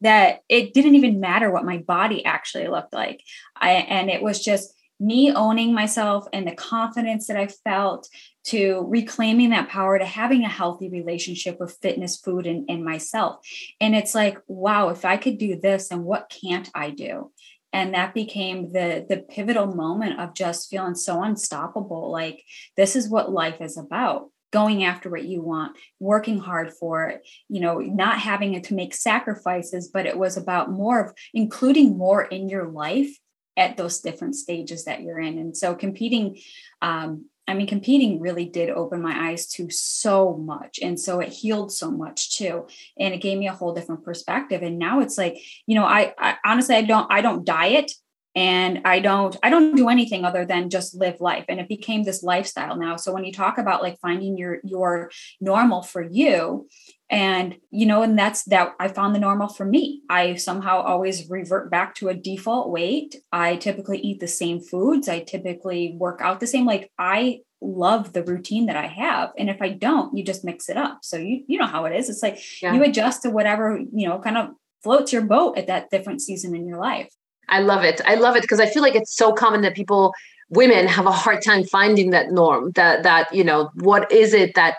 that 0.00 0.40
it 0.48 0.74
didn't 0.74 0.94
even 0.94 1.20
matter 1.20 1.50
what 1.50 1.64
my 1.64 1.78
body 1.78 2.24
actually 2.24 2.68
looked 2.68 2.92
like. 2.92 3.22
I, 3.56 3.70
and 3.70 4.10
it 4.10 4.22
was 4.22 4.44
just 4.44 4.72
me 5.00 5.32
owning 5.32 5.72
myself 5.72 6.26
and 6.32 6.46
the 6.46 6.54
confidence 6.54 7.26
that 7.26 7.36
i 7.36 7.46
felt 7.46 8.08
to 8.48 8.86
reclaiming 8.88 9.50
that 9.50 9.68
power 9.68 9.98
to 9.98 10.06
having 10.06 10.42
a 10.42 10.48
healthy 10.48 10.88
relationship 10.88 11.60
with 11.60 11.76
fitness 11.82 12.16
food 12.16 12.46
and, 12.46 12.64
and 12.70 12.82
myself. 12.82 13.36
And 13.78 13.94
it's 13.94 14.14
like 14.14 14.38
wow 14.46 14.88
if 14.88 15.04
i 15.04 15.16
could 15.16 15.38
do 15.38 15.60
this 15.60 15.90
and 15.90 16.04
what 16.04 16.34
can't 16.42 16.70
i 16.74 16.90
do? 16.90 17.30
And 17.72 17.92
that 17.92 18.14
became 18.14 18.72
the 18.72 19.04
the 19.08 19.18
pivotal 19.18 19.66
moment 19.66 20.18
of 20.18 20.34
just 20.34 20.70
feeling 20.70 20.94
so 20.94 21.22
unstoppable. 21.22 22.10
Like 22.10 22.42
this 22.76 22.96
is 22.96 23.10
what 23.10 23.30
life 23.30 23.60
is 23.60 23.76
about 23.76 24.30
going 24.50 24.82
after 24.82 25.10
what 25.10 25.24
you 25.24 25.42
want 25.42 25.76
working 26.00 26.38
hard 26.38 26.72
for 26.72 27.06
it 27.08 27.20
you 27.50 27.60
know 27.60 27.80
not 27.80 28.18
having 28.18 28.58
to 28.62 28.74
make 28.74 28.94
sacrifices 28.94 29.90
but 29.92 30.06
it 30.06 30.16
was 30.16 30.38
about 30.38 30.70
more 30.70 31.04
of 31.04 31.14
including 31.34 31.98
more 31.98 32.22
in 32.22 32.48
your 32.48 32.66
life 32.66 33.14
at 33.58 33.76
those 33.76 34.00
different 34.00 34.36
stages 34.36 34.84
that 34.84 35.02
you're 35.02 35.20
in 35.20 35.36
and 35.38 35.56
so 35.56 35.74
competing 35.74 36.38
um, 36.80 37.26
I 37.48 37.54
mean, 37.54 37.66
competing 37.66 38.20
really 38.20 38.44
did 38.44 38.68
open 38.68 39.00
my 39.00 39.30
eyes 39.30 39.46
to 39.52 39.70
so 39.70 40.36
much. 40.36 40.78
And 40.82 41.00
so 41.00 41.20
it 41.20 41.30
healed 41.32 41.72
so 41.72 41.90
much 41.90 42.36
too. 42.36 42.66
And 42.98 43.14
it 43.14 43.22
gave 43.22 43.38
me 43.38 43.48
a 43.48 43.54
whole 43.54 43.72
different 43.72 44.04
perspective. 44.04 44.62
And 44.62 44.78
now 44.78 45.00
it's 45.00 45.16
like, 45.16 45.38
you 45.66 45.74
know, 45.74 45.84
I, 45.84 46.12
I 46.18 46.36
honestly, 46.44 46.74
I 46.74 46.82
don't, 46.82 47.10
I 47.10 47.22
don't 47.22 47.46
diet 47.46 47.90
and 48.38 48.82
i 48.84 49.00
don't 49.00 49.36
i 49.42 49.50
don't 49.50 49.74
do 49.74 49.88
anything 49.88 50.24
other 50.24 50.44
than 50.44 50.70
just 50.70 50.94
live 50.94 51.20
life 51.20 51.44
and 51.48 51.58
it 51.58 51.68
became 51.68 52.04
this 52.04 52.22
lifestyle 52.22 52.76
now. 52.76 52.94
So 52.94 53.12
when 53.12 53.24
you 53.24 53.32
talk 53.32 53.58
about 53.58 53.82
like 53.82 53.98
finding 54.00 54.38
your 54.38 54.60
your 54.62 55.10
normal 55.40 55.82
for 55.82 56.02
you 56.02 56.68
and 57.10 57.56
you 57.70 57.86
know 57.86 58.02
and 58.02 58.16
that's 58.16 58.44
that 58.44 58.74
i 58.78 58.86
found 58.86 59.12
the 59.14 59.18
normal 59.18 59.48
for 59.48 59.64
me. 59.64 60.02
I 60.08 60.36
somehow 60.36 60.82
always 60.82 61.28
revert 61.28 61.68
back 61.68 61.96
to 61.96 62.10
a 62.10 62.14
default 62.14 62.70
weight. 62.70 63.16
I 63.32 63.56
typically 63.56 63.98
eat 63.98 64.20
the 64.20 64.28
same 64.28 64.60
foods. 64.60 65.08
I 65.08 65.20
typically 65.20 65.96
work 65.98 66.20
out 66.22 66.38
the 66.38 66.46
same. 66.46 66.64
Like 66.64 66.92
i 66.96 67.40
love 67.60 68.12
the 68.12 68.22
routine 68.22 68.66
that 68.66 68.76
i 68.76 68.86
have 68.86 69.32
and 69.36 69.50
if 69.50 69.60
i 69.60 69.68
don't 69.68 70.16
you 70.16 70.22
just 70.22 70.44
mix 70.44 70.68
it 70.68 70.76
up. 70.76 71.00
So 71.02 71.16
you 71.16 71.42
you 71.48 71.58
know 71.58 71.66
how 71.66 71.86
it 71.86 71.96
is. 71.96 72.08
It's 72.08 72.22
like 72.22 72.38
yeah. 72.62 72.72
you 72.72 72.84
adjust 72.84 73.22
to 73.22 73.30
whatever 73.30 73.76
you 73.78 74.08
know 74.08 74.20
kind 74.20 74.38
of 74.38 74.50
floats 74.84 75.12
your 75.12 75.22
boat 75.22 75.58
at 75.58 75.66
that 75.66 75.90
different 75.90 76.22
season 76.22 76.54
in 76.54 76.64
your 76.64 76.78
life 76.78 77.12
I 77.48 77.60
love 77.60 77.84
it. 77.84 78.00
I 78.04 78.14
love 78.14 78.36
it 78.36 78.42
because 78.42 78.60
I 78.60 78.66
feel 78.66 78.82
like 78.82 78.94
it's 78.94 79.14
so 79.14 79.32
common 79.32 79.62
that 79.62 79.74
people, 79.74 80.12
women, 80.50 80.86
have 80.86 81.06
a 81.06 81.12
hard 81.12 81.42
time 81.42 81.64
finding 81.64 82.10
that 82.10 82.30
norm. 82.30 82.72
That 82.72 83.02
that 83.02 83.32
you 83.34 83.44
know, 83.44 83.70
what 83.74 84.10
is 84.12 84.34
it 84.34 84.54
that 84.54 84.76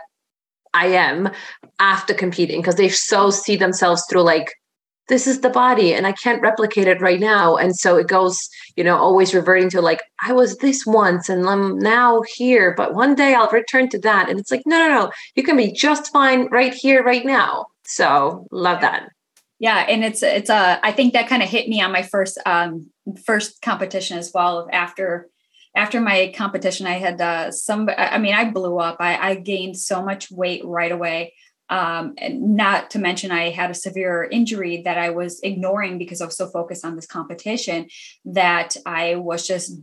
I 0.73 0.87
am 0.87 1.29
after 1.79 2.13
competing? 2.13 2.61
Because 2.61 2.75
they 2.75 2.89
so 2.89 3.29
see 3.29 3.55
themselves 3.55 4.05
through 4.09 4.23
like 4.23 4.53
this 5.09 5.25
is 5.25 5.41
the 5.41 5.49
body 5.49 5.93
and 5.93 6.07
I 6.07 6.11
can't 6.11 6.41
replicate 6.41 6.87
it 6.87 7.01
right 7.01 7.19
now. 7.19 7.57
And 7.57 7.75
so 7.75 7.97
it 7.97 8.07
goes, 8.07 8.47
you 8.75 8.83
know, 8.83 8.95
always 8.95 9.33
reverting 9.33 9.69
to 9.71 9.81
like, 9.81 10.01
I 10.23 10.31
was 10.33 10.57
this 10.57 10.85
once 10.85 11.27
and 11.27 11.49
I'm 11.49 11.79
now 11.79 12.21
here, 12.35 12.75
but 12.77 12.93
one 12.93 13.15
day 13.15 13.33
I'll 13.33 13.49
return 13.49 13.89
to 13.89 13.99
that. 14.01 14.29
And 14.29 14.39
it's 14.39 14.51
like, 14.51 14.61
no, 14.67 14.77
no, 14.77 14.87
no, 14.87 15.11
you 15.35 15.41
can 15.41 15.57
be 15.57 15.71
just 15.71 16.13
fine 16.13 16.47
right 16.51 16.73
here, 16.73 17.03
right 17.03 17.25
now. 17.25 17.65
So 17.83 18.47
love 18.51 18.81
that 18.81 19.09
yeah 19.59 19.85
and 19.87 20.03
it's 20.03 20.23
it's 20.23 20.49
a 20.49 20.79
i 20.83 20.91
think 20.91 21.13
that 21.13 21.27
kind 21.27 21.43
of 21.43 21.49
hit 21.49 21.67
me 21.67 21.81
on 21.81 21.91
my 21.91 22.01
first 22.01 22.39
um 22.45 22.87
first 23.25 23.61
competition 23.61 24.17
as 24.17 24.31
well 24.33 24.67
after 24.71 25.29
after 25.75 26.01
my 26.01 26.33
competition 26.35 26.87
i 26.87 26.93
had 26.93 27.21
uh 27.21 27.51
some 27.51 27.89
i 27.97 28.17
mean 28.17 28.33
i 28.33 28.49
blew 28.49 28.79
up. 28.79 28.97
I 28.99 29.17
i 29.17 29.35
gained 29.35 29.77
so 29.77 30.03
much 30.03 30.31
weight 30.31 30.65
right 30.65 30.91
away. 30.91 31.33
Um 31.69 32.15
and 32.17 32.55
not 32.55 32.89
to 32.91 32.99
mention 32.99 33.31
i 33.31 33.49
had 33.49 33.69
a 33.69 33.75
severe 33.75 34.23
injury 34.23 34.81
that 34.83 34.97
i 34.97 35.09
was 35.11 35.39
ignoring 35.41 35.97
because 35.97 36.21
i 36.21 36.25
was 36.25 36.37
so 36.37 36.47
focused 36.49 36.85
on 36.85 36.95
this 36.95 37.05
competition 37.05 37.87
that 38.25 38.75
i 38.85 39.15
was 39.15 39.45
just 39.45 39.73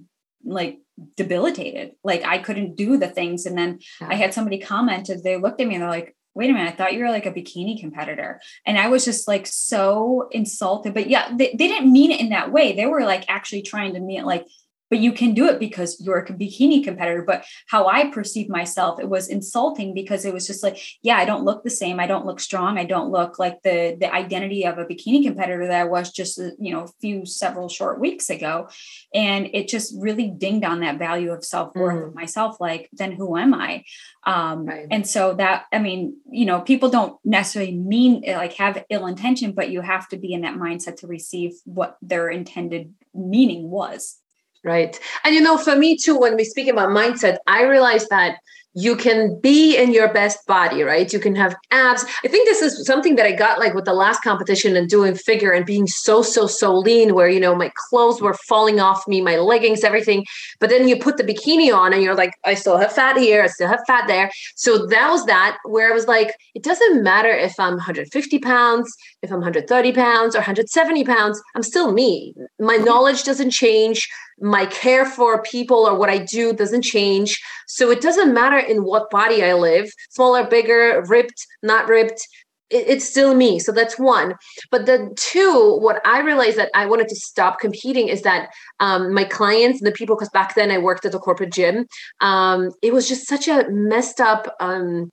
like 0.45 0.79
debilitated. 1.17 1.93
Like 2.03 2.25
i 2.25 2.39
couldn't 2.39 2.77
do 2.77 2.97
the 2.97 3.09
things. 3.09 3.47
And 3.47 3.57
then 3.57 3.79
yeah. 4.01 4.09
i 4.11 4.15
had 4.15 4.35
somebody 4.35 4.59
commented 4.59 5.23
they 5.23 5.37
looked 5.37 5.61
at 5.61 5.69
me 5.69 5.75
and 5.75 5.83
they're 5.83 5.91
like 5.91 6.17
wait 6.37 6.51
a 6.51 6.53
minute, 6.53 6.73
I 6.73 6.77
thought 6.77 6.93
you 6.93 7.01
were 7.01 7.11
like 7.11 7.27
a 7.27 7.33
bikini 7.33 7.81
competitor. 7.81 8.41
And 8.67 8.79
I 8.79 8.89
was 8.89 9.05
just 9.05 9.27
like 9.27 9.47
so 9.47 10.29
insulted. 10.31 10.93
But 10.93 11.09
yeah, 11.09 11.35
they, 11.35 11.57
they 11.59 11.67
didn't 11.67 11.91
mean 11.91 12.13
it 12.13 12.21
in 12.21 12.29
that 12.29 12.53
way. 12.53 12.77
They 12.77 12.87
were 12.87 13.05
like 13.05 13.25
actually 13.29 13.63
trying 13.63 13.95
to 13.95 14.01
mean 14.01 14.25
like, 14.25 14.47
but 14.91 14.99
you 14.99 15.13
can 15.13 15.35
do 15.35 15.49
it 15.49 15.59
because 15.59 16.01
you're 16.01 16.19
a 16.19 16.27
bikini 16.27 16.83
competitor. 16.83 17.23
But 17.23 17.45
how 17.69 17.87
I 17.89 18.11
perceive 18.11 18.49
myself, 18.49 19.01
it 19.01 19.09
was 19.09 19.29
insulting 19.29 19.95
because 19.95 20.25
it 20.25 20.33
was 20.33 20.47
just 20.47 20.63
like, 20.63 20.79
yeah, 21.03 21.17
I 21.17 21.25
don't 21.25 21.45
look 21.45 21.65
the 21.65 21.71
same. 21.71 21.99
I 21.99 22.07
don't 22.07 22.27
look 22.27 22.41
strong. 22.41 22.79
I 22.79 22.85
don't 22.85 23.11
look 23.11 23.39
like 23.39 23.63
the 23.63 23.97
the 23.99 24.13
identity 24.13 24.65
of 24.65 24.79
a 24.79 24.85
bikini 24.85 25.25
competitor 25.25 25.67
that 25.67 25.81
I 25.81 25.85
was 25.85 26.11
just 26.11 26.39
you 26.39 26.73
know 26.73 26.85
a 26.85 26.89
few 27.01 27.27
several 27.27 27.69
short 27.69 28.01
weeks 28.01 28.31
ago, 28.31 28.69
and 29.15 29.49
it 29.53 29.69
just 29.69 29.95
really 29.99 30.29
dinged 30.29 30.65
on 30.65 30.81
that 30.81 30.99
value 30.99 31.33
of 31.33 31.45
self 31.45 31.75
worth 31.75 32.05
mm. 32.05 32.09
of 32.09 32.15
myself. 32.15 32.61
Like, 32.61 32.89
then 32.93 33.13
who 33.13 33.37
am 33.37 33.55
I? 33.55 33.85
Um, 34.25 34.67
right. 34.67 34.87
And 34.91 35.07
so 35.07 35.35
that 35.35 35.67
I 35.73 35.79
mean, 35.79 36.17
you 36.31 36.47
know, 36.47 36.61
people 36.61 36.89
don't 36.91 37.19
necessarily 37.25 37.77
mean 37.77 38.23
like 38.27 38.55
have 38.55 38.85
ill 38.91 39.07
intention, 39.07 39.53
but 39.53 39.71
you 39.71 39.81
have 39.81 40.09
to 40.09 40.17
be 40.17 40.33
in 40.33 40.43
that 40.43 40.57
mindset 40.57 40.97
to 40.97 41.07
receive 41.07 41.53
what 41.65 41.97
their 42.03 42.29
intended 42.29 42.95
meaning 43.15 43.71
was. 43.71 44.21
Right. 44.67 44.99
And 45.23 45.33
you 45.33 45.41
know, 45.41 45.57
for 45.57 45.77
me 45.77 45.97
too, 45.97 46.19
when 46.19 46.35
we 46.35 46.43
speak 46.43 46.67
about 46.67 46.89
mindset, 46.89 47.39
I 47.47 47.63
realize 47.63 48.09
that 48.09 48.39
you 48.77 48.95
can 48.95 49.41
be 49.41 49.75
in 49.75 49.91
your 49.91 50.13
best 50.13 50.47
body, 50.47 50.83
right? 50.83 51.11
You 51.11 51.19
can 51.19 51.35
have 51.35 51.57
abs. 51.71 52.05
I 52.23 52.29
think 52.29 52.47
this 52.47 52.61
is 52.61 52.87
something 52.87 53.17
that 53.17 53.25
I 53.25 53.33
got 53.33 53.59
like 53.59 53.73
with 53.73 53.87
the 53.87 53.95
last 53.95 54.23
competition 54.23 54.77
and 54.77 54.87
doing 54.87 55.15
figure 55.15 55.51
and 55.51 55.65
being 55.65 55.87
so, 55.87 56.21
so, 56.21 56.47
so 56.47 56.77
lean, 56.77 57.15
where, 57.15 57.29
you 57.29 57.41
know, 57.41 57.55
my 57.55 57.73
clothes 57.89 58.21
were 58.21 58.35
falling 58.35 58.79
off 58.79 59.09
me, 59.09 59.23
my 59.23 59.37
leggings, 59.39 59.83
everything. 59.83 60.27
But 60.61 60.69
then 60.69 60.89
you 60.89 60.99
put 60.99 61.17
the 61.17 61.25
bikini 61.25 61.75
on 61.75 61.95
and 61.95 62.03
you're 62.03 62.15
like, 62.15 62.35
I 62.45 62.53
still 62.53 62.77
have 62.77 62.93
fat 62.93 63.17
here, 63.17 63.43
I 63.43 63.47
still 63.47 63.69
have 63.69 63.81
fat 63.87 64.09
there. 64.09 64.31
So 64.57 64.87
that 64.89 65.09
was 65.11 65.25
that 65.25 65.57
where 65.65 65.91
I 65.91 65.95
was 65.95 66.07
like, 66.07 66.35
it 66.55 66.63
doesn't 66.63 67.03
matter 67.03 67.31
if 67.31 67.59
I'm 67.59 67.77
150 67.77 68.39
pounds, 68.41 68.95
if 69.23 69.31
I'm 69.31 69.39
130 69.39 69.93
pounds 69.93 70.35
or 70.35 70.41
170 70.41 71.03
pounds, 71.05 71.41
I'm 71.55 71.63
still 71.63 71.93
me. 71.93 72.35
My 72.61 72.75
mm-hmm. 72.75 72.85
knowledge 72.85 73.25
doesn't 73.25 73.53
change 73.53 74.07
my 74.41 74.67
care 74.67 75.07
for 75.07 75.43
people 75.43 75.79
or 75.79 75.99
what 75.99 76.11
I 76.11 76.19
do 76.19 76.53
doesn't 76.53 76.83
change. 76.83 77.41
So 77.67 77.91
it 77.91 78.01
doesn't 78.01 78.35
matter 78.35 78.59
in 78.69 78.85
what 78.85 79.11
body 79.11 79.43
I 79.45 79.55
live, 79.55 79.91
smaller, 80.11 80.47
bigger, 80.47 81.03
ripped, 81.07 81.47
not 81.63 81.89
ripped. 81.89 82.27
it's 82.69 83.09
still 83.09 83.33
me. 83.35 83.61
So 83.61 83.71
that's 83.71 83.97
one. 83.97 84.35
But 84.73 84.87
the 84.87 85.13
two, 85.17 85.79
what 85.81 86.01
I 86.05 86.21
realized 86.21 86.59
that 86.59 86.71
I 86.75 86.87
wanted 86.87 87.09
to 87.09 87.15
stop 87.15 87.61
competing 87.61 88.09
is 88.09 88.23
that 88.23 88.51
um, 88.81 89.15
my 89.15 89.23
clients 89.23 89.81
and 89.81 89.87
the 89.87 89.93
people, 89.93 90.17
because 90.17 90.31
back 90.31 90.57
then 90.57 90.73
I 90.73 90.79
worked 90.79 91.05
at 91.05 91.15
a 91.15 91.19
corporate 91.21 91.53
gym, 91.53 91.87
um, 92.21 92.71
it 92.83 92.93
was 92.93 93.09
just 93.09 93.29
such 93.29 93.47
a 93.47 93.69
messed 93.71 94.21
up. 94.21 94.53
Um, 94.59 95.11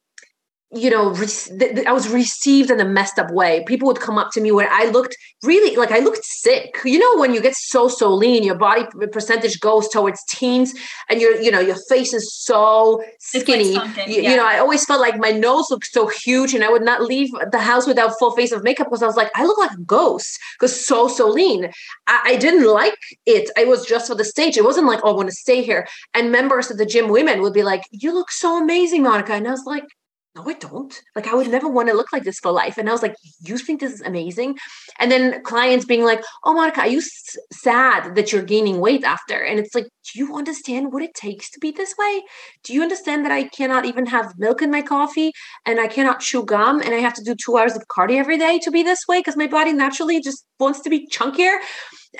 you 0.76 0.90
know, 0.90 1.12
re- 1.12 1.86
I 1.86 1.92
was 1.92 2.10
received 2.10 2.72
in 2.72 2.80
a 2.80 2.86
messed 2.86 3.20
up 3.20 3.32
way. 3.32 3.64
People 3.68 3.88
would 3.88 4.00
come 4.00 4.18
up 4.18 4.32
to 4.32 4.42
me 4.42 4.52
when 4.52 4.68
I 4.72 4.86
looked 4.86 5.16
really 5.44 5.76
like 5.76 5.92
I 5.92 6.00
looked 6.00 6.24
sick. 6.24 6.80
You 6.84 6.98
know, 6.98 7.20
when 7.20 7.34
you 7.34 7.42
get 7.42 7.56
so 7.56 7.88
so 7.88 8.14
lean, 8.14 8.44
your 8.44 8.56
body 8.56 8.86
percentage 9.12 9.60
goes 9.60 9.88
towards 9.90 10.24
teens, 10.26 10.74
and 11.10 11.22
your 11.22 11.40
you 11.40 11.52
know 11.52 11.60
your 11.60 11.76
face 11.90 12.14
is 12.14 12.34
so 12.34 13.04
skinny. 13.20 13.74
Like 13.74 14.08
you, 14.08 14.22
yeah. 14.22 14.32
you, 14.32 14.38
know, 14.38 14.46
I 14.46 14.58
always 14.58 14.86
felt 14.86 15.02
like 15.02 15.18
my 15.18 15.32
nose 15.32 15.68
looked 15.70 15.88
so 15.88 16.08
huge, 16.08 16.54
and 16.54 16.64
I 16.64 16.70
would 16.70 16.84
not 16.84 17.04
leave 17.04 17.30
the 17.52 17.60
house 17.60 17.86
without 17.86 18.18
full 18.18 18.32
face 18.32 18.52
of 18.52 18.64
makeup 18.64 18.88
because 18.88 19.04
I 19.04 19.08
was 19.08 19.18
like, 19.18 19.32
I 19.36 19.46
look 19.46 19.58
like 19.58 19.72
a 19.72 19.82
ghost 19.82 20.40
because 20.60 20.86
so 20.86 21.08
so 21.08 21.28
lean. 21.28 21.70
I, 22.08 22.22
I 22.26 22.36
didn't 22.38 22.68
like 22.68 22.98
it. 23.26 23.50
I 23.58 23.66
was 23.66 23.86
just 23.86 24.08
for 24.08 24.16
the 24.16 24.26
stage. 24.26 24.58
It 24.58 24.64
wasn't 24.64 24.88
like 24.88 25.02
oh, 25.04 25.12
I 25.12 25.16
want 25.16 25.30
to 25.30 25.36
stay 25.36 25.62
here. 25.62 25.88
And 26.14 26.32
members 26.32 26.72
of 26.72 26.78
the 26.78 26.86
gym 26.86 27.10
women 27.10 27.42
would 27.42 27.54
be 27.54 27.64
like, 27.64 27.84
"You 27.92 28.14
look 28.14 28.32
so 28.32 28.62
amazing, 28.62 29.04
Monika," 29.04 29.32
and 29.32 29.48
I 29.48 29.52
was 29.52 29.66
like 29.66 29.86
no, 30.36 30.50
I 30.50 30.54
don't. 30.54 31.00
Like, 31.15 31.28
I 31.28 31.36
would 31.36 31.50
never 31.50 31.69
want 31.69 31.89
to 31.89 31.93
look 31.93 32.12
like 32.12 32.24
this 32.24 32.39
for 32.39 32.52
life. 32.52 32.80
And 32.80 32.89
I 32.89 32.91
was 32.91 33.04
like, 33.04 33.15
you 33.41 33.58
think 33.60 33.80
this 33.80 33.93
is 33.93 34.02
amazing? 34.02 34.58
And 34.98 35.12
then 35.12 35.43
clients 35.43 35.86
being 35.86 36.04
like, 36.04 36.24
oh, 36.43 36.56
Monika, 36.56 36.80
are 36.80 36.88
you 36.88 36.98
s- 36.98 37.38
sad 37.52 38.15
that 38.15 38.32
you're 38.32 38.41
gaining 38.41 38.80
weight 38.80 39.04
after? 39.04 39.39
And 39.39 39.60
it's 39.60 39.76
like, 39.76 39.86
do 39.86 40.19
you 40.19 40.36
understand 40.36 40.91
what 40.91 41.04
it 41.04 41.13
takes 41.13 41.52
to 41.52 41.60
be 41.60 41.69
this 41.69 41.93
way? 42.00 42.24
Do 42.63 42.74
you 42.74 42.82
understand 42.82 43.26
that 43.26 43.32
I 43.32 43.43
cannot 43.43 43.86
even 43.86 44.08
have 44.08 44.34
milk 44.39 44.63
in 44.63 44.72
my 44.72 44.82
coffee 44.82 45.34
and 45.67 45.80
I 45.80 45.88
cannot 45.88 46.19
chew 46.19 46.43
gum 46.43 46.82
and 46.82 46.96
I 46.96 47.00
have 47.00 47.13
to 47.15 47.24
do 47.24 47.36
two 47.36 47.58
hours 47.58 47.76
of 47.76 47.84
cardio 47.88 48.17
every 48.17 48.39
day 48.39 48.58
to 48.63 48.72
be 48.72 48.82
this 48.82 49.02
way 49.08 49.19
because 49.19 49.38
my 49.38 49.48
body 49.48 49.72
naturally 49.72 50.19
just 50.19 50.46
wants 50.60 50.80
to 50.82 50.89
be 50.89 51.08
chunkier? 51.08 51.58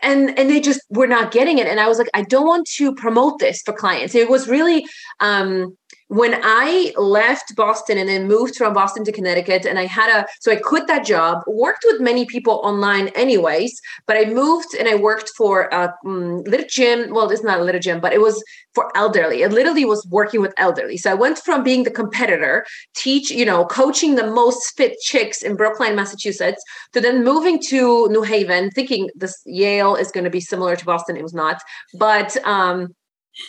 and 0.02 0.38
and 0.40 0.50
they 0.50 0.60
just 0.60 0.82
were 0.90 1.08
not 1.08 1.32
getting 1.32 1.60
it 1.60 1.68
and 1.68 1.80
i 1.80 1.88
was 1.88 2.00
like 2.00 2.10
i 2.14 2.24
don't 2.24 2.48
want 2.48 2.68
to 2.68 2.96
promote 2.96 3.38
this 3.40 3.62
for 3.62 3.74
clients 3.74 4.16
it 4.16 4.30
was 4.30 4.48
really 4.48 4.86
um 5.20 5.78
when 6.14 6.40
I 6.44 6.94
left 6.96 7.56
Boston 7.56 7.98
and 7.98 8.08
then 8.08 8.28
moved 8.28 8.56
from 8.56 8.74
Boston 8.74 9.04
to 9.06 9.12
Connecticut, 9.12 9.66
and 9.66 9.80
I 9.80 9.86
had 9.86 10.10
a 10.16 10.28
so 10.40 10.52
I 10.52 10.58
quit 10.58 10.86
that 10.88 11.06
job, 11.06 11.40
worked 11.48 11.84
with 11.88 12.00
many 12.00 12.26
people 12.26 12.62
online, 12.64 13.08
anyways. 13.10 13.82
But 14.06 14.18
I 14.18 14.26
moved 14.26 14.76
and 14.78 14.88
I 14.88 14.96
worked 14.96 15.32
for 15.36 15.70
a 15.72 15.92
um, 16.06 16.44
little 16.44 16.68
gym. 16.70 17.12
Well, 17.12 17.32
it's 17.32 17.44
not 17.44 17.60
a 17.60 17.64
little 17.64 17.82
gym, 17.82 18.00
but 18.00 18.14
it 18.14 18.22
was 18.22 18.44
for 18.76 18.96
elderly. 18.96 19.42
It 19.42 19.52
literally 19.52 19.86
was 19.86 20.06
working 20.12 20.40
with 20.40 20.54
elderly. 20.58 20.98
So 20.98 21.10
I 21.10 21.16
went 21.16 21.40
from 21.40 21.64
being 21.64 21.84
the 21.84 21.92
competitor, 21.92 22.66
teach, 22.96 23.32
you 23.32 23.46
know, 23.46 23.66
coaching 23.66 24.16
the 24.16 24.28
most 24.28 24.78
fit 24.78 25.00
chicks 25.02 25.42
in 25.42 25.56
Brookline, 25.56 25.96
Massachusetts, 25.96 26.64
to 26.94 27.02
then 27.02 27.24
moving 27.24 27.60
to 27.70 28.08
New 28.10 28.22
Haven, 28.22 28.70
thinking 28.72 29.10
this 29.16 29.36
Yale 29.46 29.96
is 29.96 30.12
going 30.12 30.26
to 30.26 30.30
be 30.30 30.42
similar 30.42 30.76
to 30.76 30.86
Boston. 30.86 31.18
It 31.18 31.24
was 31.24 31.34
not, 31.34 31.62
but 31.98 32.38
um, 32.46 32.94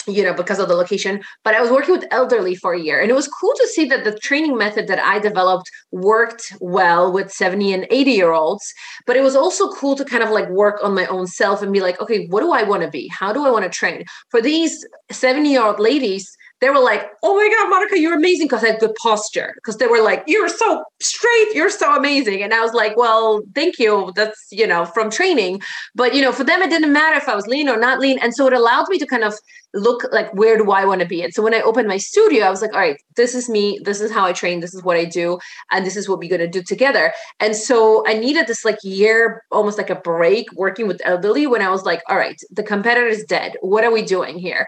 you 0.07 0.23
know 0.23 0.33
because 0.35 0.59
of 0.59 0.69
the 0.69 0.75
location 0.75 1.23
but 1.43 1.55
i 1.55 1.61
was 1.61 1.71
working 1.71 1.95
with 1.95 2.07
elderly 2.11 2.55
for 2.55 2.73
a 2.73 2.81
year 2.81 3.01
and 3.01 3.11
it 3.11 3.15
was 3.15 3.29
cool 3.29 3.53
to 3.57 3.69
see 3.69 3.85
that 3.85 4.05
the 4.05 4.19
training 4.19 4.57
method 4.57 4.87
that 4.87 4.99
i 4.99 5.19
developed 5.19 5.71
worked 5.93 6.53
well 6.61 7.13
with 7.13 7.31
70 7.31 7.73
and 7.73 7.87
80 7.91 8.11
year 8.11 8.33
olds 8.33 8.73
but 9.07 9.17
it 9.17 9.23
was 9.23 9.37
also 9.37 9.71
cool 9.73 9.95
to 9.97 10.05
kind 10.05 10.23
of 10.23 10.31
like 10.31 10.49
work 10.49 10.81
on 10.83 10.95
my 10.95 11.07
own 11.07 11.27
self 11.27 11.63
and 11.63 11.73
be 11.73 11.81
like 11.81 12.01
okay 12.01 12.27
what 12.27 12.41
do 12.41 12.53
i 12.53 12.63
want 12.63 12.83
to 12.83 12.91
be 12.91 13.09
how 13.09 13.33
do 13.33 13.45
i 13.45 13.51
want 13.51 13.65
to 13.65 13.71
train 13.71 14.05
for 14.31 14.41
these 14.41 14.87
70 15.11 15.51
year 15.51 15.63
old 15.63 15.81
ladies 15.81 16.37
they 16.65 16.71
were 16.71 16.81
like, 16.81 17.11
"Oh 17.23 17.37
my 17.37 17.49
God, 17.51 17.69
Monika, 17.71 18.01
you're 18.01 18.15
amazing!" 18.15 18.47
Because 18.47 18.65
I 18.65 18.69
had 18.69 18.81
good 18.81 18.95
posture. 18.95 19.53
Because 19.57 19.77
they 19.77 19.87
were 19.87 20.01
like, 20.01 20.25
"You're 20.27 20.49
so 20.49 20.83
straight, 21.03 21.49
you're 21.53 21.69
so 21.69 21.95
amazing," 21.95 22.43
and 22.43 22.55
I 22.55 22.63
was 22.63 22.73
like, 22.73 22.97
"Well, 22.97 23.43
thank 23.55 23.79
you. 23.79 24.13
That's 24.15 24.47
you 24.51 24.67
know 24.67 24.87
from 24.87 25.11
training." 25.11 25.61
But 25.95 26.15
you 26.15 26.23
know, 26.23 26.33
for 26.33 26.45
them, 26.45 26.63
it 26.63 26.71
didn't 26.71 26.93
matter 26.93 27.17
if 27.17 27.29
I 27.29 27.35
was 27.35 27.47
lean 27.47 27.69
or 27.69 27.77
not 27.77 27.99
lean, 27.99 28.19
and 28.21 28.35
so 28.35 28.47
it 28.47 28.55
allowed 28.55 28.89
me 28.89 28.99
to 28.99 29.07
kind 29.07 29.25
of 29.25 29.35
look 29.75 30.05
like 30.13 30.33
where 30.35 30.57
do 30.57 30.71
I 30.71 30.85
want 30.85 31.01
to 31.01 31.07
be? 31.07 31.23
And 31.23 31.35
so 31.35 31.43
when 31.43 31.55
I 31.55 31.61
opened 31.61 31.89
my 31.89 31.97
studio, 31.97 32.45
I 32.45 32.51
was 32.51 32.63
like, 32.63 32.73
all 32.73 32.81
right, 32.81 32.97
this 33.17 33.35
is 33.35 33.49
me. 33.49 33.81
This 33.85 34.01
is 34.01 34.13
how 34.13 34.25
I 34.25 34.33
train. 34.33 34.61
This 34.61 34.75
is 34.75 34.83
what 34.83 34.97
I 34.97 35.05
do. 35.05 35.39
And 35.71 35.85
this 35.85 35.97
is 35.97 36.09
what 36.09 36.19
we're 36.19 36.39
to 36.39 36.49
do 36.49 36.63
together. 36.63 37.13
And 37.41 37.55
so 37.55 38.05
I 38.07 38.15
needed 38.15 38.47
this 38.47 38.65
like 38.65 38.79
year, 38.83 39.43
almost 39.51 39.79
like 39.79 39.91
a 39.91 39.97
break 39.97 40.47
working 40.55 40.87
with 40.87 41.01
elderly 41.05 41.47
when 41.47 41.63
I 41.63 41.71
was 41.71 41.85
like, 41.85 42.03
all 42.09 42.17
right, 42.17 42.41
the 42.51 42.63
competitor 42.63 43.07
is 43.07 43.25
dead. 43.25 43.57
What 43.61 43.85
are 43.85 43.93
we 43.93 44.03
doing 44.03 44.39
here? 44.39 44.67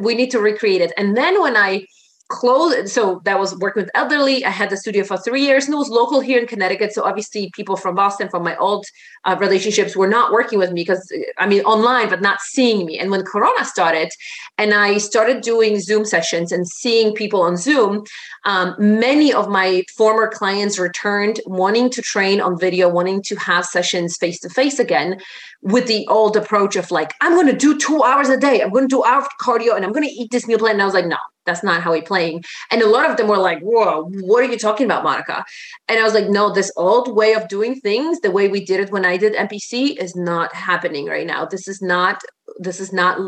We 0.00 0.14
need 0.14 0.30
to 0.32 0.40
recreate 0.40 0.80
it. 0.80 0.92
And 0.96 1.16
then 1.16 1.40
when 1.40 1.56
I 1.56 1.86
close 2.32 2.92
so 2.92 3.20
that 3.26 3.38
was 3.38 3.54
working 3.58 3.82
with 3.82 3.90
elderly. 3.94 4.44
I 4.44 4.50
had 4.50 4.70
the 4.70 4.76
studio 4.76 5.04
for 5.04 5.18
three 5.18 5.42
years 5.42 5.66
and 5.66 5.74
it 5.74 5.76
was 5.76 5.90
local 5.90 6.20
here 6.20 6.40
in 6.40 6.46
connecticut. 6.46 6.92
So 6.94 7.04
obviously 7.04 7.50
people 7.54 7.76
from 7.76 7.94
boston 7.94 8.28
from 8.30 8.42
my 8.42 8.56
old 8.56 8.86
uh, 9.24 9.36
relationships 9.38 9.94
were 9.94 10.08
not 10.08 10.32
working 10.32 10.58
with 10.58 10.72
me 10.72 10.80
because 10.82 11.02
i 11.38 11.46
mean 11.46 11.62
online 11.62 12.08
but 12.08 12.22
not 12.22 12.40
seeing 12.40 12.86
me. 12.86 12.98
And 12.98 13.10
when 13.10 13.22
corona 13.32 13.64
started 13.64 14.10
and 14.56 14.72
i 14.72 14.98
started 14.98 15.42
doing 15.42 15.78
zoom 15.88 16.04
sessions 16.04 16.52
and 16.52 16.66
seeing 16.66 17.14
people 17.14 17.42
on 17.42 17.56
zoom 17.56 18.04
um, 18.44 18.74
many 18.78 19.32
of 19.32 19.48
my 19.48 19.84
former 19.96 20.26
clients 20.28 20.78
returned 20.78 21.40
wanting 21.46 21.90
to 21.90 22.00
train 22.02 22.40
on 22.40 22.58
video 22.58 22.88
wanting 22.88 23.22
to 23.28 23.36
have 23.36 23.64
sessions 23.66 24.16
face 24.16 24.40
to 24.40 24.48
face 24.48 24.78
again 24.78 25.20
with 25.60 25.86
the 25.86 26.06
old 26.08 26.36
approach 26.36 26.76
of 26.76 26.90
like 26.90 27.12
i'm 27.20 27.34
going 27.34 27.52
to 27.54 27.60
do 27.66 27.76
two 27.78 28.02
hours 28.02 28.28
a 28.28 28.38
day. 28.48 28.62
I'm 28.62 28.70
going 28.70 28.88
to 28.88 28.96
do 28.96 29.04
hour 29.04 29.26
cardio 29.40 29.76
and 29.76 29.84
i'm 29.84 29.92
going 29.92 30.08
to 30.08 30.16
eat 30.20 30.30
this 30.30 30.46
meal 30.48 30.58
plan. 30.58 30.72
And 30.76 30.82
i 30.82 30.90
was 30.92 30.94
like 30.94 31.06
no 31.06 31.22
that's 31.46 31.62
not 31.62 31.82
how 31.82 31.90
we're 31.90 32.02
playing. 32.02 32.42
And 32.70 32.82
a 32.82 32.88
lot 32.88 33.10
of 33.10 33.16
them 33.16 33.28
were 33.28 33.38
like, 33.38 33.60
whoa, 33.60 34.04
what 34.04 34.42
are 34.44 34.50
you 34.50 34.58
talking 34.58 34.86
about, 34.86 35.04
Monika? 35.04 35.44
And 35.88 35.98
I 35.98 36.02
was 36.02 36.14
like, 36.14 36.28
no, 36.28 36.52
this 36.52 36.72
old 36.76 37.14
way 37.14 37.32
of 37.34 37.48
doing 37.48 37.80
things, 37.80 38.20
the 38.20 38.30
way 38.30 38.48
we 38.48 38.64
did 38.64 38.80
it 38.80 38.92
when 38.92 39.04
I 39.04 39.16
did 39.16 39.34
NPC 39.34 39.96
is 39.98 40.14
not 40.14 40.54
happening 40.54 41.06
right 41.06 41.26
now. 41.26 41.44
This 41.44 41.68
is 41.68 41.82
not, 41.82 42.22
this 42.58 42.80
is 42.80 42.92
not 42.92 43.18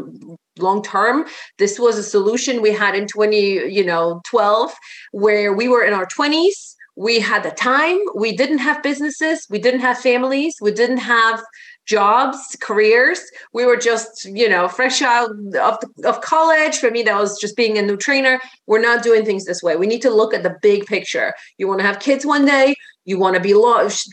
long 0.58 0.82
term. 0.82 1.26
This 1.58 1.78
was 1.78 1.98
a 1.98 2.02
solution 2.02 2.62
we 2.62 2.72
had 2.72 2.94
in 2.94 3.06
20, 3.06 3.36
you 3.72 3.84
know, 3.84 4.20
12, 4.28 4.72
where 5.12 5.52
we 5.52 5.68
were 5.68 5.84
in 5.84 5.94
our 5.94 6.06
20s. 6.06 6.74
We 6.96 7.18
had 7.18 7.42
the 7.42 7.50
time. 7.50 7.98
We 8.14 8.36
didn't 8.36 8.58
have 8.58 8.82
businesses. 8.82 9.46
We 9.50 9.58
didn't 9.58 9.80
have 9.80 9.98
families. 9.98 10.54
We 10.60 10.70
didn't 10.70 10.98
have 10.98 11.42
jobs, 11.86 12.56
careers. 12.60 13.20
We 13.52 13.66
were 13.66 13.76
just, 13.76 14.24
you 14.24 14.48
know, 14.48 14.68
fresh 14.68 15.02
out 15.02 15.30
of, 15.60 15.78
of 16.04 16.20
college. 16.20 16.78
For 16.78 16.90
me, 16.90 17.02
that 17.02 17.20
was 17.20 17.38
just 17.38 17.56
being 17.56 17.78
a 17.78 17.82
new 17.82 17.96
trainer. 17.96 18.40
We're 18.66 18.80
not 18.80 19.02
doing 19.02 19.24
things 19.24 19.44
this 19.44 19.62
way. 19.62 19.76
We 19.76 19.86
need 19.86 20.02
to 20.02 20.10
look 20.10 20.34
at 20.34 20.42
the 20.42 20.56
big 20.62 20.86
picture. 20.86 21.34
You 21.58 21.68
want 21.68 21.80
to 21.80 21.86
have 21.86 22.00
kids 22.00 22.24
one 22.24 22.44
day. 22.44 22.74
You 23.04 23.18
want 23.18 23.36
to 23.36 23.40
be 23.40 23.52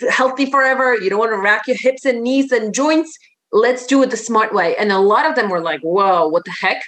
healthy 0.10 0.46
forever. 0.48 0.96
You 0.96 1.10
don't 1.10 1.20
want 1.20 1.32
to 1.32 1.38
rack 1.38 1.68
your 1.68 1.78
hips 1.80 2.06
and 2.06 2.22
knees 2.22 2.52
and 2.52 2.74
joints. 2.74 3.18
Let's 3.54 3.86
do 3.86 4.02
it 4.04 4.12
the 4.12 4.18
smart 4.18 4.54
way. 4.54 4.76
And 4.76 4.92
a 4.92 5.00
lot 5.00 5.26
of 5.26 5.36
them 5.36 5.50
were 5.50 5.62
like, 5.62 5.82
whoa, 5.82 6.28
what 6.28 6.46
the 6.46 6.52
heck? 6.52 6.82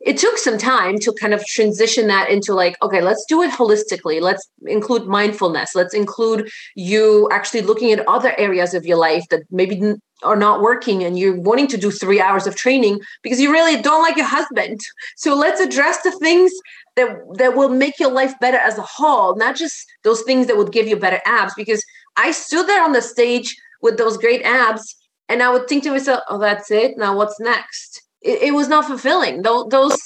It 0.00 0.16
took 0.16 0.38
some 0.38 0.56
time 0.56 0.98
to 0.98 1.12
kind 1.12 1.34
of 1.34 1.44
transition 1.44 2.06
that 2.06 2.30
into 2.30 2.54
like 2.54 2.76
okay 2.82 3.02
let's 3.02 3.24
do 3.26 3.42
it 3.42 3.50
holistically. 3.50 4.20
Let's 4.20 4.48
include 4.66 5.06
mindfulness. 5.06 5.74
Let's 5.74 5.94
include 5.94 6.50
you 6.74 7.28
actually 7.30 7.62
looking 7.62 7.92
at 7.92 8.06
other 8.08 8.34
areas 8.38 8.74
of 8.74 8.86
your 8.86 8.96
life 8.96 9.24
that 9.30 9.42
maybe 9.50 9.94
are 10.22 10.36
not 10.36 10.60
working 10.60 11.02
and 11.02 11.18
you're 11.18 11.40
wanting 11.40 11.66
to 11.66 11.78
do 11.78 11.90
three 11.90 12.20
hours 12.20 12.46
of 12.46 12.54
training 12.54 13.00
because 13.22 13.40
you 13.40 13.50
really 13.50 13.80
don't 13.80 14.02
like 14.02 14.16
your 14.16 14.26
husband. 14.26 14.78
So 15.16 15.34
let's 15.34 15.60
address 15.60 16.02
the 16.02 16.12
things 16.12 16.52
that 16.96 17.08
that 17.38 17.56
will 17.56 17.68
make 17.68 17.98
your 17.98 18.10
life 18.10 18.34
better 18.40 18.58
as 18.58 18.78
a 18.78 18.82
whole 18.82 19.36
not 19.36 19.56
just 19.56 19.86
those 20.04 20.22
things 20.22 20.46
that 20.46 20.56
would 20.56 20.72
give 20.72 20.88
you 20.88 20.96
better 20.96 21.20
abs 21.24 21.54
because 21.56 21.84
i 22.16 22.30
stood 22.30 22.66
there 22.66 22.82
on 22.82 22.92
the 22.92 23.02
stage 23.02 23.56
with 23.80 23.96
those 23.96 24.16
great 24.18 24.42
abs 24.42 24.96
and 25.28 25.42
i 25.42 25.50
would 25.50 25.68
think 25.68 25.82
to 25.84 25.90
myself 25.90 26.20
oh 26.28 26.38
that's 26.38 26.70
it? 26.70 26.96
Now 26.96 27.16
what's 27.16 27.38
next 27.40 28.02
it, 28.22 28.42
it 28.42 28.54
was 28.54 28.68
not 28.68 28.84
fulfilling. 28.84 29.42
Those, 29.42 29.68
those 29.70 29.98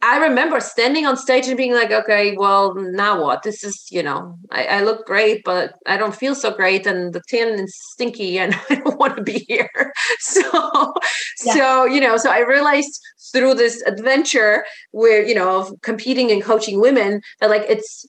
I 0.00 0.18
remember 0.18 0.58
standing 0.60 1.04
on 1.04 1.18
stage 1.18 1.48
and 1.48 1.56
being 1.56 1.74
like, 1.74 1.90
okay, 1.90 2.34
well, 2.34 2.74
now 2.74 3.22
what? 3.22 3.42
This 3.42 3.62
is, 3.62 3.86
you 3.90 4.02
know, 4.02 4.38
I, 4.50 4.64
I, 4.64 4.82
look 4.82 5.06
great, 5.06 5.44
but 5.44 5.74
I 5.84 5.98
don't 5.98 6.16
feel 6.16 6.34
so 6.34 6.50
great, 6.50 6.86
and 6.86 7.12
the 7.12 7.20
tin 7.28 7.60
is 7.60 7.76
stinky, 7.92 8.38
and 8.42 8.54
I 8.70 8.76
don't 8.76 8.98
want 8.98 9.16
to 9.16 9.22
be 9.22 9.44
here. 9.48 9.70
So, 10.18 10.94
yeah. 11.44 11.54
so 11.54 11.84
you 11.84 12.00
know, 12.00 12.16
so 12.16 12.30
I 12.30 12.40
realized 12.40 13.00
through 13.32 13.54
this 13.54 13.82
adventure 13.82 14.64
where 14.92 15.24
you 15.24 15.34
know 15.34 15.60
of 15.60 15.80
competing 15.82 16.30
and 16.30 16.42
coaching 16.42 16.80
women 16.80 17.20
that 17.40 17.50
like 17.50 17.64
it's 17.68 18.06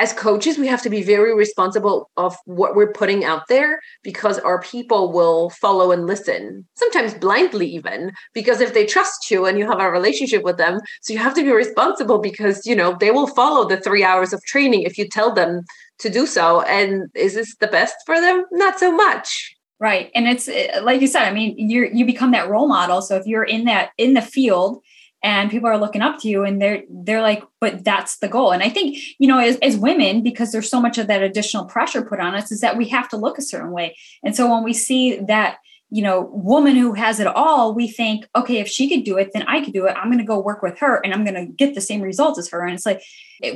as 0.00 0.12
coaches 0.12 0.58
we 0.58 0.66
have 0.66 0.82
to 0.82 0.90
be 0.90 1.02
very 1.02 1.34
responsible 1.34 2.10
of 2.16 2.36
what 2.44 2.74
we're 2.74 2.92
putting 2.92 3.24
out 3.24 3.42
there 3.48 3.80
because 4.02 4.38
our 4.40 4.60
people 4.62 5.12
will 5.12 5.50
follow 5.50 5.92
and 5.92 6.06
listen 6.06 6.66
sometimes 6.74 7.14
blindly 7.14 7.68
even 7.68 8.10
because 8.34 8.60
if 8.60 8.72
they 8.74 8.86
trust 8.86 9.30
you 9.30 9.46
and 9.46 9.58
you 9.58 9.66
have 9.66 9.80
a 9.80 9.90
relationship 9.90 10.42
with 10.42 10.56
them 10.56 10.80
so 11.02 11.12
you 11.12 11.18
have 11.18 11.34
to 11.34 11.42
be 11.42 11.52
responsible 11.52 12.18
because 12.18 12.66
you 12.66 12.74
know 12.74 12.96
they 12.98 13.10
will 13.10 13.26
follow 13.26 13.68
the 13.68 13.80
3 13.80 14.02
hours 14.02 14.32
of 14.32 14.42
training 14.44 14.82
if 14.82 14.96
you 14.98 15.06
tell 15.08 15.32
them 15.34 15.62
to 16.00 16.10
do 16.10 16.26
so. 16.26 16.62
And 16.62 17.08
is 17.14 17.34
this 17.34 17.54
the 17.56 17.68
best 17.68 17.94
for 18.04 18.20
them? 18.20 18.44
Not 18.50 18.78
so 18.78 18.90
much. 18.90 19.56
Right. 19.78 20.10
And 20.14 20.28
it's 20.28 20.46
like 20.82 21.00
you 21.00 21.06
said 21.06 21.22
i 21.22 21.32
mean 21.32 21.54
you 21.56 21.88
you 21.90 22.04
become 22.04 22.32
that 22.32 22.50
role 22.50 22.68
model. 22.68 23.00
So 23.00 23.16
if 23.16 23.26
you're 23.26 23.44
in 23.44 23.64
that 23.64 23.90
in 23.96 24.12
the 24.12 24.20
field 24.20 24.82
and 25.22 25.50
people 25.50 25.68
are 25.68 25.78
looking 25.78 26.02
up 26.02 26.18
to 26.20 26.28
you 26.28 26.44
and 26.44 26.60
they're 26.60 26.82
they're 26.88 27.22
like 27.22 27.42
but 27.60 27.84
that's 27.84 28.18
the 28.18 28.28
goal. 28.28 28.52
And 28.52 28.62
i 28.62 28.68
think 28.68 28.98
you 29.18 29.26
know 29.26 29.38
as, 29.38 29.56
as 29.56 29.76
women 29.76 30.22
because 30.22 30.52
there's 30.52 30.70
so 30.70 30.80
much 30.80 30.98
of 30.98 31.06
that 31.08 31.22
additional 31.22 31.64
pressure 31.64 32.02
put 32.02 32.20
on 32.20 32.34
us 32.34 32.50
is 32.50 32.60
that 32.60 32.76
we 32.76 32.88
have 32.88 33.08
to 33.10 33.16
look 33.16 33.38
a 33.38 33.42
certain 33.42 33.70
way. 33.70 33.96
And 34.22 34.34
so 34.34 34.50
when 34.50 34.64
we 34.64 34.72
see 34.72 35.16
that 35.16 35.58
you 35.90 36.02
know 36.02 36.30
woman 36.32 36.76
who 36.76 36.92
has 36.94 37.18
it 37.18 37.26
all 37.26 37.74
we 37.74 37.88
think 37.88 38.24
okay 38.36 38.58
if 38.58 38.68
she 38.68 38.88
could 38.88 39.04
do 39.04 39.18
it 39.18 39.30
then 39.32 39.42
i 39.48 39.62
could 39.62 39.74
do 39.74 39.86
it. 39.86 39.96
I'm 39.96 40.08
going 40.08 40.18
to 40.18 40.24
go 40.24 40.38
work 40.38 40.62
with 40.62 40.78
her 40.78 41.00
and 41.04 41.12
i'm 41.12 41.24
going 41.24 41.34
to 41.34 41.52
get 41.52 41.74
the 41.74 41.80
same 41.80 42.00
results 42.00 42.38
as 42.38 42.48
her. 42.50 42.64
And 42.64 42.74
it's 42.74 42.86
like 42.86 43.02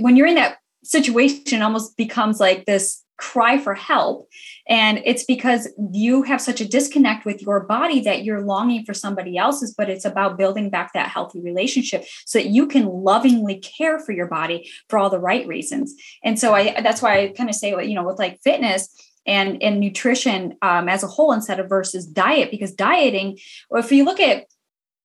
when 0.01 0.17
you're 0.17 0.27
in 0.27 0.35
that 0.35 0.59
situation 0.83 1.63
almost 1.63 1.97
becomes 1.97 2.41
like 2.41 2.67
this 2.67 3.03
cry 3.17 3.59
for 3.59 3.75
help. 3.75 4.29
And 4.69 5.03
it's 5.05 5.25
because 5.25 5.69
you 5.93 6.23
have 6.23 6.41
such 6.41 6.61
a 6.61 6.69
disconnect 6.69 7.27
with 7.27 7.43
your 7.43 7.61
body 7.61 8.01
that 8.01 8.25
you're 8.25 8.41
longing 8.41 8.85
for 8.85 8.95
somebody 8.95 9.37
else's, 9.37 9.75
but 9.75 9.91
it's 9.91 10.05
about 10.05 10.39
building 10.39 10.71
back 10.71 10.93
that 10.95 11.09
healthy 11.09 11.41
relationship 11.41 12.05
so 12.25 12.39
that 12.39 12.49
you 12.49 12.67
can 12.67 12.87
lovingly 12.87 13.59
care 13.59 13.99
for 13.99 14.13
your 14.13 14.27
body 14.27 14.71
for 14.89 14.99
all 14.99 15.11
the 15.11 15.19
right 15.19 15.47
reasons. 15.47 15.95
And 16.23 16.39
so 16.39 16.55
I 16.55 16.81
that's 16.81 17.03
why 17.03 17.23
I 17.23 17.29
kind 17.29 17.51
of 17.51 17.57
say, 17.57 17.71
you 17.87 17.95
know, 17.95 18.05
with 18.05 18.19
like 18.19 18.41
fitness, 18.43 18.89
and 19.27 19.63
and 19.63 19.81
nutrition 19.81 20.57
um, 20.63 20.89
as 20.89 21.03
a 21.03 21.07
whole 21.07 21.33
instead 21.33 21.61
of 21.61 21.69
versus 21.69 22.07
diet 22.07 22.51
because 22.51 22.73
dieting 22.73 23.39
if 23.73 23.91
you 23.91 24.05
look 24.05 24.21
at 24.21 24.47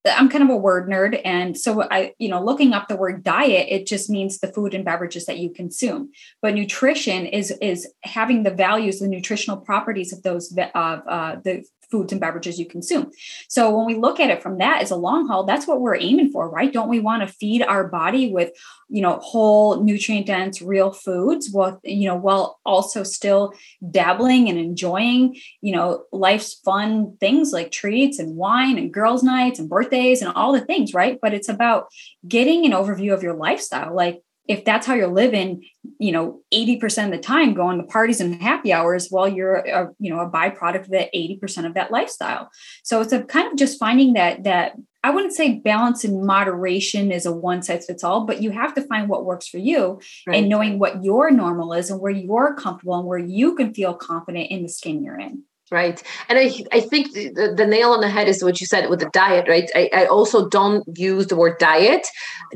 I'm 0.06 0.30
kind 0.30 0.44
of 0.44 0.50
a 0.50 0.56
word 0.56 0.90
nerd. 0.90 1.20
And 1.26 1.58
so 1.58 1.84
I, 1.84 2.14
you 2.20 2.30
know, 2.30 2.44
looking 2.44 2.74
up 2.74 2.88
the 2.88 2.96
word 2.96 3.24
diet, 3.24 3.68
it 3.70 3.86
just 3.86 4.10
means 4.10 4.40
the 4.40 4.52
food 4.52 4.74
and 4.74 4.86
beverages 4.86 5.26
that 5.26 5.40
you 5.40 5.52
consume. 5.52 6.12
But 6.42 6.54
nutrition 6.54 7.26
is 7.26 7.52
is 7.62 7.92
having 8.04 8.44
the 8.44 8.52
values, 8.52 9.00
the 9.00 9.08
nutritional 9.08 9.58
properties 9.58 10.14
of 10.14 10.24
those 10.24 10.56
of 10.58 11.02
uh, 11.08 11.36
the 11.44 11.66
foods 11.89 12.12
and 12.12 12.21
beverages 12.21 12.60
you 12.60 12.65
consume. 12.65 13.12
So 13.47 13.75
when 13.75 13.86
we 13.86 13.95
look 13.95 14.19
at 14.19 14.30
it 14.30 14.41
from 14.41 14.58
that 14.60 14.82
as 14.82 14.91
a 14.91 14.95
long 14.95 15.28
haul, 15.28 15.43
that's 15.43 15.67
what 15.67 15.82
we're 15.82 15.95
aiming 15.95 16.32
for, 16.32 16.49
right? 16.49 16.71
Don't 16.71 16.89
we 16.89 16.99
want 16.99 17.28
to 17.28 17.34
feed 17.34 17.63
our 17.63 17.88
body 17.88 18.32
with, 18.32 18.52
you 18.89 19.02
know, 19.02 19.19
whole 19.19 19.84
nutrient 19.84 20.28
dense 20.28 20.62
real 20.62 20.91
foods 20.91 21.49
while, 21.52 21.80
you 21.84 22.08
know, 22.08 22.15
while 22.15 22.60
also 22.65 23.04
still 23.04 23.54
dabbling 23.89 24.49
and 24.49 24.60
enjoying, 24.60 25.36
you 25.62 25.75
know, 25.75 26.04
life's 26.12 26.54
fun 26.54 27.17
things 27.19 27.52
like 27.52 27.71
treats 27.71 28.19
and 28.19 28.36
wine 28.36 28.78
and 28.78 28.93
girls' 28.93 29.23
nights 29.23 29.60
and 29.60 29.69
birthdays 29.69 30.21
and 30.21 30.32
all 30.34 30.54
the 30.54 30.62
things, 30.62 30.93
right? 30.93 31.19
But 31.21 31.34
it's 31.34 31.49
about 31.49 31.88
getting 32.28 32.65
an 32.65 32.71
overview 32.71 33.13
of 33.13 33.23
your 33.23 33.34
lifestyle. 33.34 33.95
Like 33.95 34.21
if 34.50 34.66
that's 34.66 34.88
how 34.88 34.96
you're 34.96 35.08
living, 35.08 35.64
you 36.00 36.12
know, 36.12 36.42
80% 36.52 37.06
of 37.06 37.12
the 37.12 37.20
time 37.20 37.54
going 37.54 37.78
to 37.78 37.84
parties 37.86 38.20
and 38.20 38.42
happy 38.42 38.74
hours 38.74 39.08
while 39.10 39.30
you're 39.30 39.58
a, 39.58 39.90
you 40.00 40.10
know, 40.10 40.20
a 40.20 40.30
byproduct 40.30 40.82
of 40.82 40.90
that 40.90 41.14
80% 41.14 41.68
of 41.68 41.76
that 41.76 41.92
lifestyle. 41.92 42.50
So 42.84 43.00
it's 43.00 43.14
a 43.14 43.24
kind 43.24 43.48
of 43.48 43.58
just 43.58 43.78
finding 43.80 44.14
that, 44.14 44.44
that 44.46 44.74
I 45.04 45.12
wouldn't 45.12 45.36
say 45.36 45.60
balance 45.60 46.04
and 46.04 46.26
moderation 46.26 47.12
is 47.12 47.28
a 47.28 47.32
one 47.32 47.62
size 47.62 47.86
fits 47.86 48.04
all, 48.04 48.26
but 48.26 48.42
you 48.42 48.50
have 48.50 48.74
to 48.74 48.82
find 48.82 49.08
what 49.08 49.24
works 49.24 49.48
for 49.48 49.60
you 49.60 50.02
right. 50.26 50.38
and 50.38 50.50
knowing 50.50 50.80
what 50.80 51.04
your 51.04 51.30
normal 51.30 51.72
is 51.74 51.92
and 51.92 52.02
where 52.02 52.12
you're 52.12 52.56
comfortable 52.56 52.98
and 52.98 53.08
where 53.08 53.20
you 53.20 53.54
can 53.56 53.72
feel 53.72 53.94
confident 53.94 54.50
in 54.50 54.64
the 54.64 54.70
skin 54.70 55.04
you're 55.04 55.20
in. 55.20 55.44
Right. 55.72 56.02
And 56.28 56.40
I, 56.40 56.52
I 56.72 56.80
think 56.80 57.14
the, 57.14 57.54
the 57.56 57.68
nail 57.68 57.92
on 57.92 58.02
the 58.02 58.10
head 58.10 58.28
is 58.28 58.44
what 58.44 58.60
you 58.60 58.66
said 58.66 58.90
with 58.90 59.00
the 59.00 59.10
diet, 59.14 59.48
right? 59.48 59.70
I, 59.76 59.90
I 59.94 60.06
also 60.08 60.50
don't 60.50 60.84
use 60.98 61.28
the 61.28 61.36
word 61.36 61.60
diet 61.60 62.08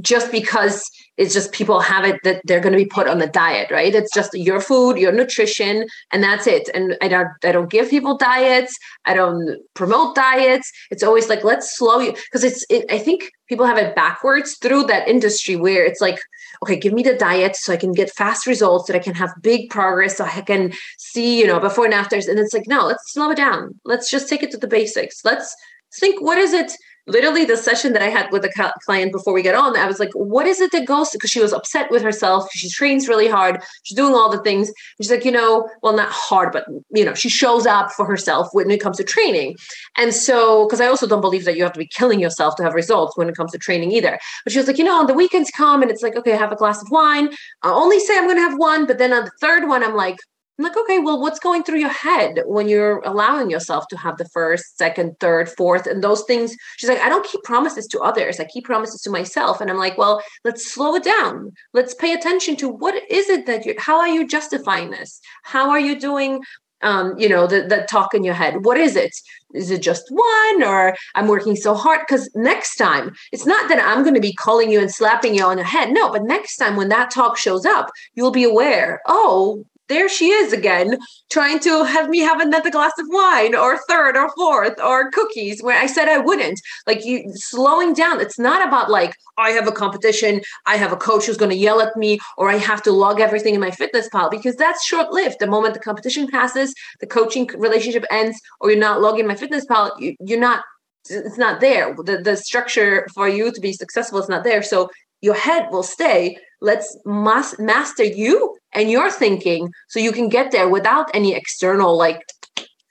just 0.02 0.32
because 0.32 0.90
it's 1.18 1.34
just 1.34 1.52
people 1.52 1.80
have 1.80 2.06
it 2.06 2.20
that 2.24 2.42
they're 2.46 2.60
going 2.60 2.74
to 2.74 2.84
be 2.84 2.86
put 2.86 3.08
on 3.08 3.20
the 3.20 3.28
diet, 3.28 3.70
right? 3.70 3.94
It's 3.94 4.14
just 4.14 4.34
your 4.34 4.60
food, 4.60 4.98
your 4.98 5.12
nutrition, 5.12 5.88
and 6.12 6.24
that's 6.24 6.48
it. 6.48 6.70
And 6.74 6.98
I 7.02 7.08
don't 7.08 7.30
I 7.44 7.52
don't 7.52 7.70
give 7.70 7.90
people 7.90 8.18
diets. 8.18 8.76
I 9.06 9.14
don't 9.14 9.60
promote 9.76 10.16
diets. 10.16 10.72
It's 10.90 11.04
always 11.04 11.30
like 11.30 11.44
let's 11.44 11.78
slow 11.78 12.00
you 12.00 12.14
because 12.14 12.44
it's 12.44 12.66
it, 12.70 12.86
I 12.92 12.98
think 12.98 13.30
people 13.48 13.66
have 13.66 13.78
it 13.78 13.96
backwards 13.96 14.58
through 14.58 14.84
that 14.86 15.08
industry 15.08 15.56
where 15.56 15.86
it's 15.86 16.02
like 16.02 16.20
okay, 16.62 16.78
give 16.78 16.94
me 16.94 17.04
the 17.04 17.16
diet 17.16 17.56
so 17.56 17.74
I 17.74 17.78
can 17.78 17.92
get 17.92 18.12
fast 18.12 18.48
results, 18.48 18.88
that 18.88 18.96
I 18.96 19.00
can 19.00 19.16
have 19.16 19.34
big 19.42 19.70
progress, 19.70 20.18
so 20.18 20.26
I 20.26 20.42
can 20.42 20.72
see, 20.98 21.40
you 21.40 21.48
know, 21.48 21.60
before 21.60 21.86
and 21.86 21.94
afters. 21.94 22.28
And 22.28 22.40
it's 22.40 22.54
like, 22.54 22.68
no, 22.68 22.86
let's 22.86 23.12
slow 23.12 23.32
it 23.32 23.38
down. 23.38 23.80
Let's 23.84 24.10
just 24.10 24.30
take 24.30 24.44
it 24.44 24.52
to 24.52 24.58
the 24.58 24.68
basics. 24.68 25.26
Let's 25.26 25.54
think 26.00 26.22
what 26.22 26.38
is 26.38 26.54
it 26.54 26.72
literally 27.08 27.46
the 27.46 27.58
session 27.58 27.94
that 27.94 28.02
I 28.02 28.10
had 28.10 28.32
with 28.32 28.46
a 28.46 28.74
client 28.86 29.12
before 29.12 29.34
we 29.34 29.42
get 29.42 29.56
on, 29.56 29.76
I 29.76 29.86
was 29.88 30.00
like, 30.00 30.12
what 30.14 30.48
is 30.48 30.62
it 30.62 30.72
that 30.72 30.86
goes 30.86 31.10
because 31.12 31.30
she 31.30 31.42
was 31.42 31.54
upset 31.54 31.92
with 31.92 32.02
herself. 32.02 32.50
She 32.54 32.70
trains 32.70 33.08
really 33.08 33.28
hard. 33.28 33.62
She's 33.84 33.96
doing 33.96 34.14
all 34.14 34.30
the 34.30 34.42
things. 34.42 34.72
She's 35.02 35.12
like, 35.12 35.26
you 35.26 35.32
know, 35.32 35.70
well, 35.82 35.96
not 35.96 36.10
hard, 36.10 36.52
but 36.52 36.66
you 36.92 37.06
know, 37.06 37.14
she 37.14 37.30
shows 37.30 37.66
up 37.66 37.92
for 37.92 38.06
herself 38.06 38.50
when 38.52 38.70
it 38.72 38.82
comes 38.82 38.98
to 38.98 39.04
training. 39.04 39.56
And 39.98 40.14
so, 40.14 40.66
because 40.66 40.82
I 40.82 40.88
also 40.88 41.08
don't 41.08 41.22
believe 41.22 41.46
that 41.46 41.56
you 41.56 41.64
have 41.64 41.74
to 41.74 41.80
be 41.80 41.88
killing 41.88 42.20
yourself 42.20 42.56
to 42.56 42.64
have 42.64 42.74
results 42.74 43.18
when 43.18 43.30
it 43.30 43.36
comes 43.36 43.52
to 43.52 43.58
training 43.58 43.92
either. 43.92 44.20
But 44.44 44.54
she 44.54 44.60
was 44.60 44.68
like, 44.68 44.78
you 44.78 44.84
know, 44.84 45.00
on 45.00 45.08
the 45.08 45.14
weekends 45.14 45.52
come 45.52 45.82
and 45.82 45.92
it's 45.92 46.04
like, 46.04 46.16
okay, 46.16 46.34
I 46.34 46.38
have 46.38 46.52
a 46.52 46.58
glass 46.58 46.82
of 46.82 46.90
wine. 46.90 47.30
I 47.62 47.72
only 47.72 48.00
say 48.00 48.18
I'm 48.18 48.26
going 48.26 48.38
to 48.38 48.42
have 48.42 48.58
one, 48.58 48.86
but 48.86 48.98
then 48.98 49.14
on 49.14 49.26
the 49.26 49.32
third 49.40 49.68
one, 49.68 49.84
I'm 49.84 49.96
like, 49.96 50.18
I'm 50.58 50.66
like, 50.66 50.78
okay, 50.78 51.00
well, 51.00 51.20
what's 51.20 51.40
going 51.40 51.64
through 51.64 51.80
your 51.80 51.90
head 51.90 52.42
when 52.46 52.68
you're 52.68 53.00
allowing 53.06 53.50
yourself 53.50 53.88
to 53.88 53.98
have 53.98 54.18
the 54.18 54.30
first, 54.30 54.78
second, 54.78 55.20
third, 55.20 55.50
fourth, 55.50 55.88
and 55.88 56.04
those 56.04 56.24
things? 56.24 56.56
She's 56.78 56.90
like, 56.90 57.00
I 57.00 57.10
don't 57.10 57.26
keep 57.26 57.42
promises 57.44 57.88
to 57.88 58.00
others. 58.02 58.40
I 58.40 58.46
keep 58.46 58.66
promises 58.66 59.02
to 59.02 59.10
myself. 59.10 59.62
And 59.62 59.72
I'm 59.72 59.78
like, 59.78 59.98
well, 59.98 60.22
let's 60.44 60.72
slow 60.72 60.94
it 60.96 61.04
down. 61.04 61.54
Let's 61.74 61.96
pay 61.96 62.14
attention 62.14 62.56
to 62.58 62.70
what 62.70 62.96
is 63.10 63.30
it 63.30 63.48
that 63.48 63.66
you, 63.66 63.74
how 63.80 64.00
are 64.00 64.08
you 64.08 64.28
justifying 64.28 64.92
this? 64.92 65.20
How 65.44 65.72
are 65.72 65.80
you 65.80 66.00
doing 66.00 66.42
um, 66.84 67.18
you 67.18 67.30
know, 67.30 67.48
the, 67.48 67.62
the 67.62 67.88
talk 67.90 68.14
in 68.14 68.24
your 68.24 68.34
head. 68.34 68.66
What 68.66 68.78
is 68.78 68.96
it? 68.96 69.16
Is 69.54 69.72
it 69.72 69.82
just 69.82 70.04
one 70.10 70.64
or 70.64 70.96
I'm 71.16 71.28
working 71.28 71.56
so 71.56 71.74
hard? 71.74 72.02
Because 72.02 72.30
next 72.36 72.76
time, 72.76 73.16
it's 73.32 73.46
not 73.46 73.70
that 73.70 73.82
I'm 73.82 74.04
going 74.04 74.16
to 74.16 74.22
be 74.22 74.34
calling 74.34 74.70
you 74.70 74.80
and 74.80 74.94
slapping 74.94 75.34
you 75.34 75.44
on 75.46 75.58
the 75.58 75.64
head. 75.64 75.92
No, 75.92 76.12
but 76.12 76.24
next 76.24 76.58
time 76.58 76.76
when 76.76 76.90
that 76.90 77.10
talk 77.10 77.38
shows 77.38 77.66
up, 77.66 77.90
you'll 78.16 78.32
be 78.32 78.44
aware, 78.44 79.02
oh, 79.08 79.66
there 79.94 80.10
she 80.10 80.30
is 80.30 80.52
again, 80.54 80.98
trying 81.32 81.60
to 81.60 81.84
have 81.84 82.10
me 82.10 82.20
have 82.20 82.40
another 82.40 82.72
glass 82.72 82.94
of 82.98 83.06
wine 83.10 83.56
or 83.56 83.78
third 83.88 84.18
or 84.18 84.30
fourth 84.36 84.80
or 84.82 85.12
cookies 85.12 85.62
where 85.62 85.80
I 85.80 85.86
said 85.86 86.08
I 86.08 86.18
wouldn't. 86.18 86.60
Like 86.88 87.06
you 87.06 87.32
slowing 87.36 87.94
down. 87.94 88.20
It's 88.20 88.40
not 88.40 88.68
about 88.68 88.90
like, 88.90 89.14
I 89.38 89.52
have 89.52 89.68
a 89.68 89.72
competition, 89.72 90.42
I 90.66 90.78
have 90.78 90.92
a 90.92 90.98
coach 90.98 91.26
who's 91.26 91.38
going 91.38 91.52
to 91.52 91.64
yell 91.68 91.80
at 91.82 91.96
me, 91.96 92.20
or 92.38 92.50
I 92.50 92.58
have 92.58 92.82
to 92.84 92.92
log 92.92 93.20
everything 93.20 93.56
in 93.56 93.62
MyFitnessPal 93.62 94.32
because 94.32 94.56
that's 94.56 94.86
short 94.86 95.12
lived. 95.12 95.38
The 95.40 95.48
moment 95.48 95.74
the 95.76 95.80
competition 95.80 96.28
passes, 96.28 96.74
the 97.00 97.08
coaching 97.08 97.48
relationship 97.56 98.06
ends, 98.10 98.40
or 98.60 98.72
you're 98.72 98.80
not 98.80 99.02
logging 99.02 99.26
MyFitnessPal, 99.26 100.00
you, 100.00 100.16
you're 100.20 100.40
not 100.40 100.64
it's 101.10 101.38
not 101.38 101.60
there. 101.60 101.94
The, 101.96 102.18
the 102.18 102.38
structure 102.38 103.08
for 103.14 103.28
you 103.28 103.52
to 103.52 103.60
be 103.60 103.74
successful 103.74 104.20
is 104.20 104.30
not 104.30 104.46
there. 104.46 104.64
So 104.64 104.90
your 105.22 105.36
head 105.36 105.68
will 105.72 105.84
stay. 105.84 106.38
Let's 106.62 106.98
mas- 107.06 107.60
master 107.60 108.06
you 108.06 108.56
and 108.74 108.90
your 108.90 109.12
thinking 109.12 109.72
so 109.88 110.00
you 110.00 110.12
can 110.12 110.30
get 110.30 110.52
there 110.52 110.70
without 110.70 111.10
any 111.14 111.34
external, 111.36 111.98
like 111.98 112.22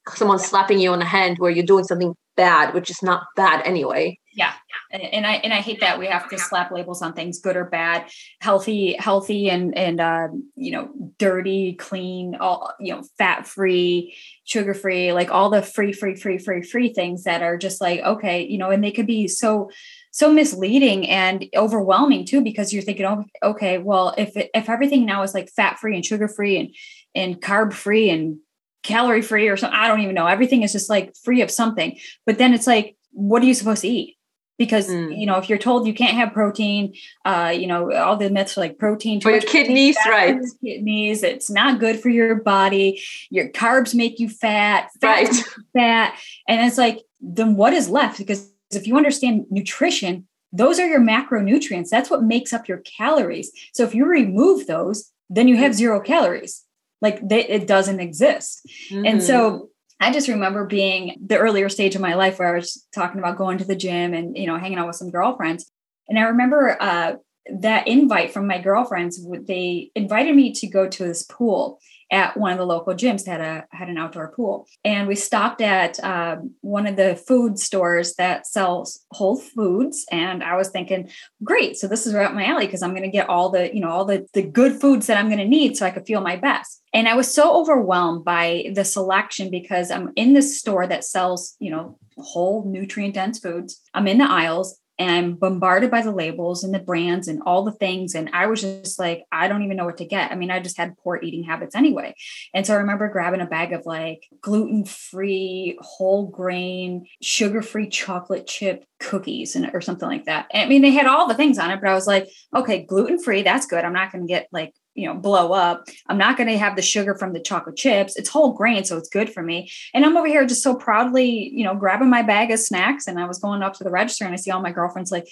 someone 0.08 0.38
slapping 0.38 0.78
you 0.78 0.90
on 0.90 0.98
the 0.98 1.04
hand 1.04 1.38
where 1.38 1.50
you're 1.50 1.66
doing 1.66 1.84
something 1.84 2.14
bad, 2.36 2.74
which 2.74 2.90
is 2.90 3.02
not 3.02 3.24
bad 3.36 3.62
anyway. 3.66 4.18
Yeah. 4.34 4.52
And 4.90 5.26
I 5.26 5.34
and 5.34 5.52
I 5.52 5.60
hate 5.60 5.80
that 5.80 5.98
we 5.98 6.06
have 6.06 6.28
to 6.30 6.38
slap 6.38 6.70
labels 6.70 7.02
on 7.02 7.12
things, 7.12 7.38
good 7.38 7.56
or 7.56 7.66
bad, 7.66 8.10
healthy, 8.40 8.94
healthy 8.98 9.50
and 9.50 9.76
and 9.76 10.00
uh, 10.00 10.28
you 10.56 10.72
know, 10.72 10.90
dirty, 11.18 11.74
clean, 11.74 12.36
all 12.36 12.72
you 12.80 12.94
know, 12.94 13.02
fat 13.18 13.46
free, 13.46 14.16
sugar 14.44 14.72
free, 14.72 15.12
like 15.12 15.30
all 15.30 15.50
the 15.50 15.60
free, 15.60 15.92
free, 15.92 16.14
free, 16.14 16.38
free, 16.38 16.62
free 16.62 16.94
things 16.94 17.24
that 17.24 17.42
are 17.42 17.58
just 17.58 17.80
like, 17.82 18.00
okay, 18.00 18.46
you 18.46 18.56
know, 18.56 18.70
and 18.70 18.82
they 18.82 18.90
could 18.90 19.06
be 19.06 19.28
so 19.28 19.70
so 20.12 20.30
misleading 20.30 21.08
and 21.08 21.46
overwhelming 21.56 22.24
too 22.24 22.42
because 22.42 22.72
you're 22.72 22.82
thinking 22.82 23.06
oh 23.06 23.24
okay 23.42 23.78
well 23.78 24.14
if 24.16 24.36
it, 24.36 24.50
if 24.54 24.68
everything 24.68 25.04
now 25.04 25.22
is 25.22 25.34
like 25.34 25.50
fat 25.50 25.78
free 25.80 25.96
and 25.96 26.06
sugar 26.06 26.28
free 26.28 26.58
and 26.58 26.74
and 27.14 27.42
carb 27.42 27.72
free 27.72 28.08
and 28.10 28.38
calorie 28.82 29.22
free 29.22 29.48
or 29.48 29.56
something 29.56 29.78
i 29.78 29.88
don't 29.88 30.00
even 30.00 30.14
know. 30.14 30.26
Everything 30.26 30.62
is 30.62 30.72
just 30.72 30.90
like 30.90 31.16
free 31.16 31.40
of 31.40 31.50
something. 31.50 31.98
But 32.26 32.38
then 32.38 32.54
it's 32.54 32.66
like 32.66 32.96
what 33.12 33.42
are 33.42 33.46
you 33.46 33.54
supposed 33.54 33.82
to 33.82 33.88
eat? 33.88 34.16
Because 34.58 34.88
mm. 34.88 35.18
you 35.18 35.26
know 35.26 35.38
if 35.38 35.48
you're 35.48 35.58
told 35.58 35.86
you 35.86 35.94
can't 35.94 36.16
have 36.16 36.32
protein 36.32 36.94
uh 37.24 37.52
you 37.54 37.66
know 37.66 37.92
all 37.92 38.16
the 38.16 38.28
myths 38.28 38.58
are 38.58 38.60
like 38.60 38.78
protein 38.78 39.20
for 39.20 39.30
your 39.30 39.40
kidneys 39.40 39.96
right. 40.06 40.38
kidneys 40.62 41.22
it's 41.22 41.50
not 41.50 41.80
good 41.80 42.00
for 42.00 42.10
your 42.10 42.36
body 42.36 43.02
your 43.30 43.48
carbs 43.48 43.94
make 43.94 44.20
you 44.20 44.28
fat 44.28 44.90
fat 45.00 45.24
right. 45.24 45.34
fat. 45.72 46.18
And 46.46 46.66
it's 46.66 46.76
like 46.76 47.00
then 47.22 47.54
what 47.54 47.72
is 47.72 47.88
left? 47.88 48.18
Because 48.18 48.51
if 48.76 48.86
you 48.86 48.96
understand 48.96 49.46
nutrition, 49.50 50.26
those 50.52 50.78
are 50.78 50.86
your 50.86 51.00
macronutrients. 51.00 51.88
That's 51.88 52.10
what 52.10 52.22
makes 52.22 52.52
up 52.52 52.68
your 52.68 52.78
calories. 52.78 53.50
So 53.72 53.84
if 53.84 53.94
you 53.94 54.04
remove 54.04 54.66
those, 54.66 55.10
then 55.30 55.48
you 55.48 55.56
have 55.56 55.74
zero 55.74 56.00
calories. 56.00 56.62
Like 57.00 57.26
they, 57.26 57.46
it 57.46 57.66
doesn't 57.66 58.00
exist. 58.00 58.68
Mm-hmm. 58.90 59.06
And 59.06 59.22
so 59.22 59.50
mm-hmm. 59.50 59.64
I 60.00 60.12
just 60.12 60.28
remember 60.28 60.66
being 60.66 61.16
the 61.24 61.38
earlier 61.38 61.68
stage 61.68 61.94
of 61.94 62.00
my 62.00 62.14
life 62.14 62.38
where 62.38 62.52
I 62.52 62.56
was 62.56 62.86
talking 62.94 63.18
about 63.18 63.38
going 63.38 63.58
to 63.58 63.64
the 63.64 63.76
gym 63.76 64.14
and 64.14 64.36
you 64.36 64.46
know 64.46 64.58
hanging 64.58 64.78
out 64.78 64.86
with 64.86 64.96
some 64.96 65.10
girlfriends. 65.10 65.70
And 66.08 66.18
I 66.18 66.22
remember 66.22 66.76
uh, 66.80 67.14
that 67.60 67.88
invite 67.88 68.32
from 68.32 68.46
my 68.46 68.58
girlfriends. 68.58 69.24
They 69.46 69.90
invited 69.94 70.36
me 70.36 70.52
to 70.54 70.66
go 70.66 70.88
to 70.88 71.04
this 71.04 71.22
pool, 71.22 71.78
at 72.12 72.36
one 72.36 72.52
of 72.52 72.58
the 72.58 72.66
local 72.66 72.94
gyms 72.94 73.26
had 73.26 73.40
a 73.40 73.66
had 73.72 73.88
an 73.88 73.98
outdoor 73.98 74.28
pool. 74.28 74.68
And 74.84 75.08
we 75.08 75.16
stopped 75.16 75.60
at 75.60 76.02
um, 76.04 76.54
one 76.60 76.86
of 76.86 76.96
the 76.96 77.16
food 77.16 77.58
stores 77.58 78.14
that 78.16 78.46
sells 78.46 79.04
whole 79.10 79.36
foods. 79.36 80.06
And 80.12 80.44
i 80.44 80.54
was 80.56 80.68
thinking 80.68 81.10
great 81.42 81.76
so 81.76 81.88
this 81.88 82.06
is 82.06 82.12
right 82.12 82.26
up 82.26 82.34
my 82.34 82.44
alley 82.44 82.66
because 82.66 82.82
i'm 82.82 82.90
going 82.90 83.02
to 83.02 83.08
get 83.08 83.28
all 83.28 83.48
the 83.50 83.74
you 83.74 83.80
know 83.80 83.88
all 83.88 84.04
the, 84.04 84.26
the 84.34 84.42
good 84.42 84.80
foods 84.80 85.06
that 85.06 85.16
i'm 85.16 85.28
going 85.28 85.38
to 85.38 85.48
need 85.48 85.76
so 85.76 85.86
i 85.86 85.90
could 85.90 86.06
feel 86.06 86.20
my 86.20 86.36
best. 86.36 86.82
And 86.92 87.08
i 87.08 87.14
was 87.14 87.32
so 87.32 87.58
overwhelmed 87.58 88.24
by 88.24 88.70
the 88.74 88.84
selection 88.84 89.50
because 89.50 89.90
i'm 89.90 90.12
in 90.16 90.34
this 90.34 90.58
store 90.58 90.86
that 90.86 91.04
sells 91.04 91.56
you 91.58 91.70
know 91.70 91.98
whole 92.18 92.64
nutrient 92.64 93.14
dense 93.14 93.38
foods. 93.38 93.80
I'm 93.94 94.06
in 94.06 94.18
the 94.18 94.30
aisles 94.30 94.78
and 95.02 95.10
I'm 95.10 95.34
bombarded 95.34 95.90
by 95.90 96.02
the 96.02 96.12
labels 96.12 96.62
and 96.62 96.72
the 96.72 96.78
brands 96.78 97.26
and 97.26 97.42
all 97.44 97.64
the 97.64 97.72
things. 97.72 98.14
And 98.14 98.30
I 98.32 98.46
was 98.46 98.60
just 98.60 99.00
like, 99.00 99.24
I 99.32 99.48
don't 99.48 99.64
even 99.64 99.76
know 99.76 99.84
what 99.84 99.96
to 99.96 100.04
get. 100.04 100.30
I 100.30 100.36
mean, 100.36 100.52
I 100.52 100.60
just 100.60 100.76
had 100.76 100.96
poor 100.98 101.18
eating 101.20 101.42
habits 101.42 101.74
anyway. 101.74 102.14
And 102.54 102.64
so 102.64 102.74
I 102.74 102.78
remember 102.78 103.08
grabbing 103.08 103.40
a 103.40 103.46
bag 103.46 103.72
of 103.72 103.84
like 103.84 104.22
gluten 104.40 104.84
free, 104.84 105.76
whole 105.80 106.28
grain, 106.28 107.06
sugar 107.20 107.62
free 107.62 107.88
chocolate 107.88 108.46
chip 108.46 108.84
cookies 109.00 109.56
and 109.56 109.70
or 109.74 109.80
something 109.80 110.08
like 110.08 110.26
that. 110.26 110.46
I 110.54 110.66
mean, 110.66 110.82
they 110.82 110.92
had 110.92 111.06
all 111.06 111.26
the 111.26 111.34
things 111.34 111.58
on 111.58 111.72
it, 111.72 111.80
but 111.80 111.90
I 111.90 111.94
was 111.94 112.06
like, 112.06 112.28
okay, 112.54 112.84
gluten 112.84 113.20
free, 113.20 113.42
that's 113.42 113.66
good. 113.66 113.84
I'm 113.84 113.92
not 113.92 114.12
going 114.12 114.24
to 114.24 114.32
get 114.32 114.46
like 114.52 114.72
you 114.94 115.06
know 115.06 115.14
blow 115.14 115.52
up. 115.52 115.88
I'm 116.06 116.18
not 116.18 116.36
going 116.36 116.48
to 116.48 116.58
have 116.58 116.76
the 116.76 116.82
sugar 116.82 117.14
from 117.14 117.32
the 117.32 117.40
chocolate 117.40 117.76
chips. 117.76 118.16
It's 118.16 118.28
whole 118.28 118.52
grain 118.52 118.84
so 118.84 118.96
it's 118.96 119.08
good 119.08 119.32
for 119.32 119.42
me. 119.42 119.70
And 119.94 120.04
i'm 120.04 120.16
over 120.16 120.26
here 120.26 120.46
just 120.46 120.62
so 120.62 120.74
proudly 120.74 121.50
you 121.52 121.64
know 121.64 121.74
grabbing 121.74 122.10
my 122.10 122.22
bag 122.22 122.50
of 122.50 122.58
snacks 122.58 123.06
and 123.06 123.18
i 123.18 123.26
was 123.26 123.38
going 123.38 123.62
up 123.62 123.74
to 123.74 123.84
the 123.84 123.90
register 123.90 124.24
and 124.24 124.32
i 124.32 124.36
see 124.36 124.50
all 124.50 124.60
my 124.60 124.72
girlfriends 124.72 125.12
like 125.12 125.28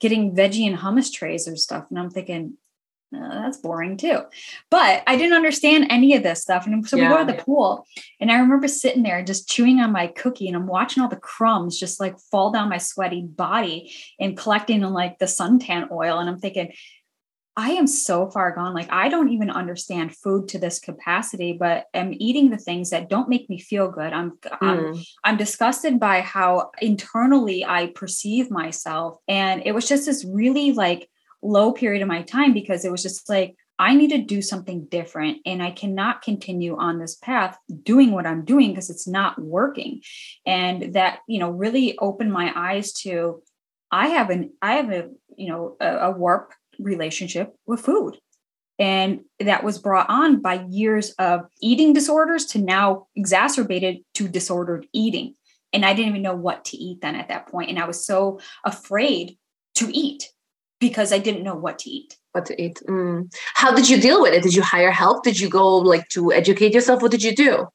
getting 0.00 0.34
veggie 0.34 0.66
and 0.66 0.78
hummus 0.78 1.12
trays 1.12 1.46
or 1.46 1.56
stuff 1.56 1.86
and 1.90 1.98
i'm 1.98 2.10
thinking 2.10 2.54
oh, 3.14 3.28
that's 3.42 3.58
boring 3.58 3.96
too. 3.96 4.20
But 4.70 5.02
i 5.06 5.16
didn't 5.16 5.36
understand 5.36 5.86
any 5.90 6.14
of 6.16 6.22
this 6.22 6.42
stuff 6.42 6.66
and 6.66 6.86
so 6.86 6.96
yeah. 6.96 7.08
we 7.08 7.14
go 7.14 7.26
to 7.26 7.32
the 7.32 7.42
pool 7.42 7.86
and 8.20 8.30
i 8.30 8.38
remember 8.38 8.68
sitting 8.68 9.02
there 9.02 9.22
just 9.24 9.48
chewing 9.48 9.80
on 9.80 9.92
my 9.92 10.08
cookie 10.08 10.48
and 10.48 10.56
i'm 10.56 10.66
watching 10.66 11.02
all 11.02 11.08
the 11.08 11.16
crumbs 11.16 11.78
just 11.78 12.00
like 12.00 12.18
fall 12.18 12.50
down 12.50 12.68
my 12.68 12.78
sweaty 12.78 13.22
body 13.22 13.92
and 14.18 14.36
collecting 14.36 14.82
in 14.82 14.92
like 14.92 15.18
the 15.18 15.26
suntan 15.26 15.90
oil 15.90 16.18
and 16.18 16.28
i'm 16.28 16.38
thinking 16.38 16.72
I 17.56 17.72
am 17.72 17.86
so 17.86 18.30
far 18.30 18.54
gone. 18.54 18.74
Like, 18.74 18.90
I 18.90 19.08
don't 19.08 19.30
even 19.30 19.50
understand 19.50 20.16
food 20.16 20.48
to 20.48 20.58
this 20.58 20.78
capacity, 20.78 21.52
but 21.52 21.84
I'm 21.92 22.14
eating 22.18 22.48
the 22.48 22.56
things 22.56 22.90
that 22.90 23.10
don't 23.10 23.28
make 23.28 23.50
me 23.50 23.58
feel 23.58 23.90
good. 23.90 24.12
I'm, 24.12 24.32
mm. 24.42 24.58
I'm, 24.60 24.94
I'm 25.22 25.36
disgusted 25.36 26.00
by 26.00 26.22
how 26.22 26.70
internally 26.80 27.64
I 27.64 27.88
perceive 27.88 28.50
myself. 28.50 29.18
And 29.28 29.62
it 29.66 29.72
was 29.72 29.86
just 29.86 30.06
this 30.06 30.24
really 30.24 30.72
like 30.72 31.10
low 31.42 31.72
period 31.72 32.00
of 32.00 32.08
my 32.08 32.22
time 32.22 32.54
because 32.54 32.86
it 32.86 32.90
was 32.90 33.02
just 33.02 33.28
like, 33.28 33.56
I 33.78 33.94
need 33.94 34.10
to 34.10 34.18
do 34.18 34.40
something 34.40 34.86
different 34.86 35.38
and 35.44 35.62
I 35.62 35.72
cannot 35.72 36.22
continue 36.22 36.76
on 36.76 36.98
this 36.98 37.16
path 37.16 37.58
doing 37.82 38.12
what 38.12 38.26
I'm 38.26 38.44
doing 38.44 38.70
because 38.70 38.90
it's 38.90 39.08
not 39.08 39.40
working. 39.40 40.02
And 40.46 40.94
that, 40.94 41.18
you 41.26 41.40
know, 41.40 41.50
really 41.50 41.98
opened 41.98 42.32
my 42.32 42.52
eyes 42.54 42.92
to 43.00 43.42
I 43.90 44.08
have 44.08 44.30
an 44.30 44.52
I 44.62 44.74
have 44.74 44.90
a, 44.90 45.10
you 45.36 45.48
know, 45.48 45.76
a, 45.80 45.96
a 45.96 46.10
warp 46.12 46.52
relationship 46.82 47.54
with 47.66 47.80
food. 47.80 48.18
And 48.78 49.20
that 49.38 49.64
was 49.64 49.78
brought 49.78 50.08
on 50.08 50.40
by 50.40 50.64
years 50.68 51.10
of 51.12 51.42
eating 51.60 51.92
disorders 51.92 52.46
to 52.46 52.58
now 52.58 53.06
exacerbated 53.14 53.98
to 54.14 54.28
disordered 54.28 54.86
eating. 54.92 55.34
And 55.72 55.84
I 55.84 55.94
didn't 55.94 56.10
even 56.10 56.22
know 56.22 56.34
what 56.34 56.64
to 56.66 56.76
eat 56.76 57.00
then 57.00 57.14
at 57.14 57.28
that 57.28 57.46
point. 57.48 57.70
And 57.70 57.78
I 57.78 57.86
was 57.86 58.04
so 58.04 58.40
afraid 58.64 59.38
to 59.76 59.88
eat 59.96 60.28
because 60.80 61.12
I 61.12 61.18
didn't 61.18 61.44
know 61.44 61.54
what 61.54 61.78
to 61.80 61.90
eat. 61.90 62.16
What 62.32 62.46
to 62.46 62.60
eat. 62.60 62.80
Mm. 62.88 63.32
How 63.54 63.74
did 63.74 63.88
you 63.88 64.00
deal 64.00 64.20
with 64.20 64.32
it? 64.32 64.42
Did 64.42 64.54
you 64.54 64.62
hire 64.62 64.90
help? 64.90 65.22
Did 65.22 65.38
you 65.38 65.48
go 65.48 65.76
like 65.76 66.08
to 66.08 66.32
educate 66.32 66.74
yourself? 66.74 67.02
What 67.02 67.10
did 67.10 67.22
you 67.22 67.36
do? 67.36 67.68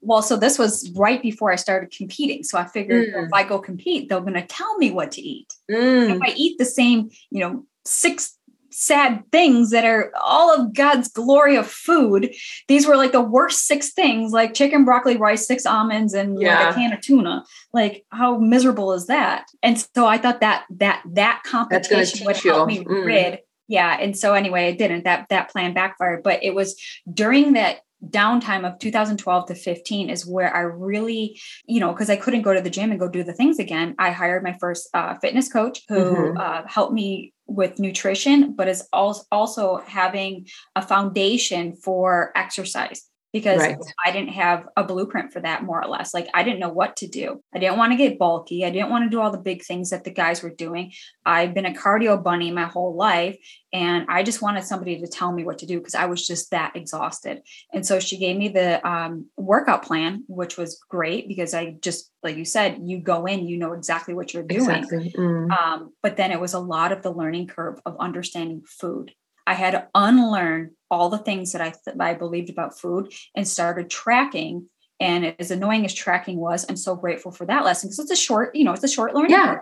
Well, 0.00 0.22
so 0.22 0.36
this 0.36 0.58
was 0.58 0.90
right 0.96 1.20
before 1.20 1.52
I 1.52 1.56
started 1.56 1.90
competing. 1.90 2.42
So 2.42 2.58
I 2.58 2.64
figured 2.64 3.14
mm. 3.14 3.26
if 3.26 3.32
I 3.32 3.44
go 3.44 3.58
compete, 3.58 4.08
they're 4.08 4.20
going 4.20 4.34
to 4.34 4.46
tell 4.46 4.76
me 4.78 4.90
what 4.90 5.12
to 5.12 5.20
eat. 5.20 5.52
Mm. 5.70 6.16
If 6.16 6.22
I 6.22 6.32
eat 6.36 6.58
the 6.58 6.64
same, 6.64 7.10
you 7.30 7.40
know, 7.40 7.64
six 7.84 8.38
sad 8.74 9.22
things 9.30 9.70
that 9.70 9.84
are 9.84 10.12
all 10.20 10.52
of 10.52 10.74
God's 10.74 11.08
glory 11.08 11.56
of 11.56 11.66
food. 11.66 12.34
These 12.66 12.86
were 12.86 12.96
like 12.96 13.12
the 13.12 13.20
worst 13.20 13.66
six 13.66 13.92
things, 13.92 14.32
like 14.32 14.52
chicken, 14.52 14.84
broccoli, 14.84 15.16
rice, 15.16 15.46
six 15.46 15.64
almonds, 15.64 16.12
and 16.12 16.40
yeah. 16.40 16.66
like 16.66 16.72
a 16.72 16.74
can 16.74 16.92
of 16.92 17.00
tuna. 17.00 17.44
Like, 17.72 18.04
how 18.10 18.38
miserable 18.38 18.92
is 18.92 19.06
that? 19.06 19.46
And 19.62 19.78
so 19.78 20.06
I 20.06 20.18
thought 20.18 20.40
that 20.40 20.64
that 20.70 21.04
that 21.12 21.42
competition 21.46 22.26
would 22.26 22.36
help 22.36 22.66
me 22.66 22.84
mm. 22.84 23.04
rid. 23.04 23.38
Yeah. 23.68 23.96
And 23.98 24.16
so 24.16 24.34
anyway, 24.34 24.70
it 24.70 24.78
didn't. 24.78 25.04
That 25.04 25.26
that 25.30 25.50
plan 25.50 25.72
backfired. 25.72 26.22
But 26.22 26.42
it 26.42 26.54
was 26.54 26.76
during 27.12 27.52
that 27.54 27.78
downtime 28.10 28.70
of 28.70 28.78
2012 28.78 29.46
to 29.46 29.54
15 29.54 30.10
is 30.10 30.26
where 30.26 30.54
I 30.54 30.60
really, 30.60 31.40
you 31.66 31.80
know, 31.80 31.92
because 31.92 32.10
I 32.10 32.16
couldn't 32.16 32.42
go 32.42 32.52
to 32.52 32.60
the 32.60 32.70
gym 32.70 32.90
and 32.90 33.00
go 33.00 33.08
do 33.08 33.22
the 33.22 33.32
things 33.32 33.58
again. 33.58 33.94
I 33.98 34.10
hired 34.10 34.42
my 34.42 34.54
first 34.60 34.88
uh, 34.94 35.14
fitness 35.14 35.50
coach 35.50 35.82
who 35.88 35.94
mm-hmm. 35.94 36.36
uh, 36.36 36.62
helped 36.66 36.92
me 36.92 37.32
with 37.46 37.78
nutrition, 37.78 38.54
but 38.54 38.68
is 38.68 38.86
also 38.92 39.76
having 39.86 40.46
a 40.74 40.82
foundation 40.82 41.76
for 41.76 42.32
exercise 42.34 43.08
because 43.34 43.58
right. 43.58 43.76
I 44.06 44.12
didn't 44.12 44.28
have 44.28 44.68
a 44.76 44.84
blueprint 44.84 45.32
for 45.32 45.40
that, 45.40 45.64
more 45.64 45.82
or 45.82 45.88
less. 45.88 46.14
Like 46.14 46.28
I 46.32 46.44
didn't 46.44 46.60
know 46.60 46.68
what 46.68 46.94
to 46.98 47.08
do. 47.08 47.42
I 47.52 47.58
didn't 47.58 47.78
want 47.78 47.90
to 47.90 47.96
get 47.96 48.16
bulky. 48.16 48.64
I 48.64 48.70
didn't 48.70 48.90
want 48.90 49.02
to 49.04 49.10
do 49.10 49.20
all 49.20 49.32
the 49.32 49.38
big 49.38 49.64
things 49.64 49.90
that 49.90 50.04
the 50.04 50.12
guys 50.12 50.40
were 50.40 50.54
doing. 50.54 50.92
I've 51.26 51.52
been 51.52 51.66
a 51.66 51.74
cardio 51.74 52.22
bunny 52.22 52.52
my 52.52 52.66
whole 52.66 52.94
life. 52.94 53.36
And 53.72 54.06
I 54.08 54.22
just 54.22 54.40
wanted 54.40 54.62
somebody 54.62 55.00
to 55.00 55.08
tell 55.08 55.32
me 55.32 55.42
what 55.42 55.58
to 55.58 55.66
do 55.66 55.78
because 55.78 55.96
I 55.96 56.06
was 56.06 56.24
just 56.24 56.52
that 56.52 56.76
exhausted. 56.76 57.40
And 57.72 57.84
so 57.84 57.98
she 57.98 58.18
gave 58.18 58.36
me 58.36 58.50
the 58.50 58.86
um, 58.88 59.26
workout 59.36 59.84
plan, 59.84 60.22
which 60.28 60.56
was 60.56 60.80
great 60.88 61.26
because 61.26 61.54
I 61.54 61.74
just, 61.82 62.12
like 62.22 62.36
you 62.36 62.44
said, 62.44 62.78
you 62.84 63.00
go 63.00 63.26
in, 63.26 63.48
you 63.48 63.58
know 63.58 63.72
exactly 63.72 64.14
what 64.14 64.32
you're 64.32 64.44
doing. 64.44 64.70
Exactly. 64.70 65.12
Mm. 65.18 65.50
Um, 65.50 65.92
but 66.04 66.16
then 66.16 66.30
it 66.30 66.40
was 66.40 66.54
a 66.54 66.60
lot 66.60 66.92
of 66.92 67.02
the 67.02 67.10
learning 67.10 67.48
curve 67.48 67.80
of 67.84 67.96
understanding 67.98 68.62
food 68.64 69.10
I 69.46 69.54
had 69.54 69.72
to 69.72 69.88
unlearn 69.94 70.72
all 70.90 71.08
the 71.08 71.18
things 71.18 71.52
that 71.52 71.60
I 71.60 71.70
th- 71.70 71.96
I 71.98 72.14
believed 72.14 72.50
about 72.50 72.78
food 72.78 73.12
and 73.34 73.46
started 73.46 73.90
tracking. 73.90 74.68
And 75.00 75.34
as 75.38 75.50
annoying 75.50 75.84
as 75.84 75.92
tracking 75.92 76.38
was, 76.38 76.64
I'm 76.68 76.76
so 76.76 76.94
grateful 76.94 77.32
for 77.32 77.46
that 77.46 77.64
lesson 77.64 77.88
because 77.88 77.98
it's 77.98 78.10
a 78.10 78.16
short, 78.16 78.54
you 78.54 78.64
know, 78.64 78.72
it's 78.72 78.84
a 78.84 78.88
short 78.88 79.14
learning. 79.14 79.32
Yeah. 79.32 79.58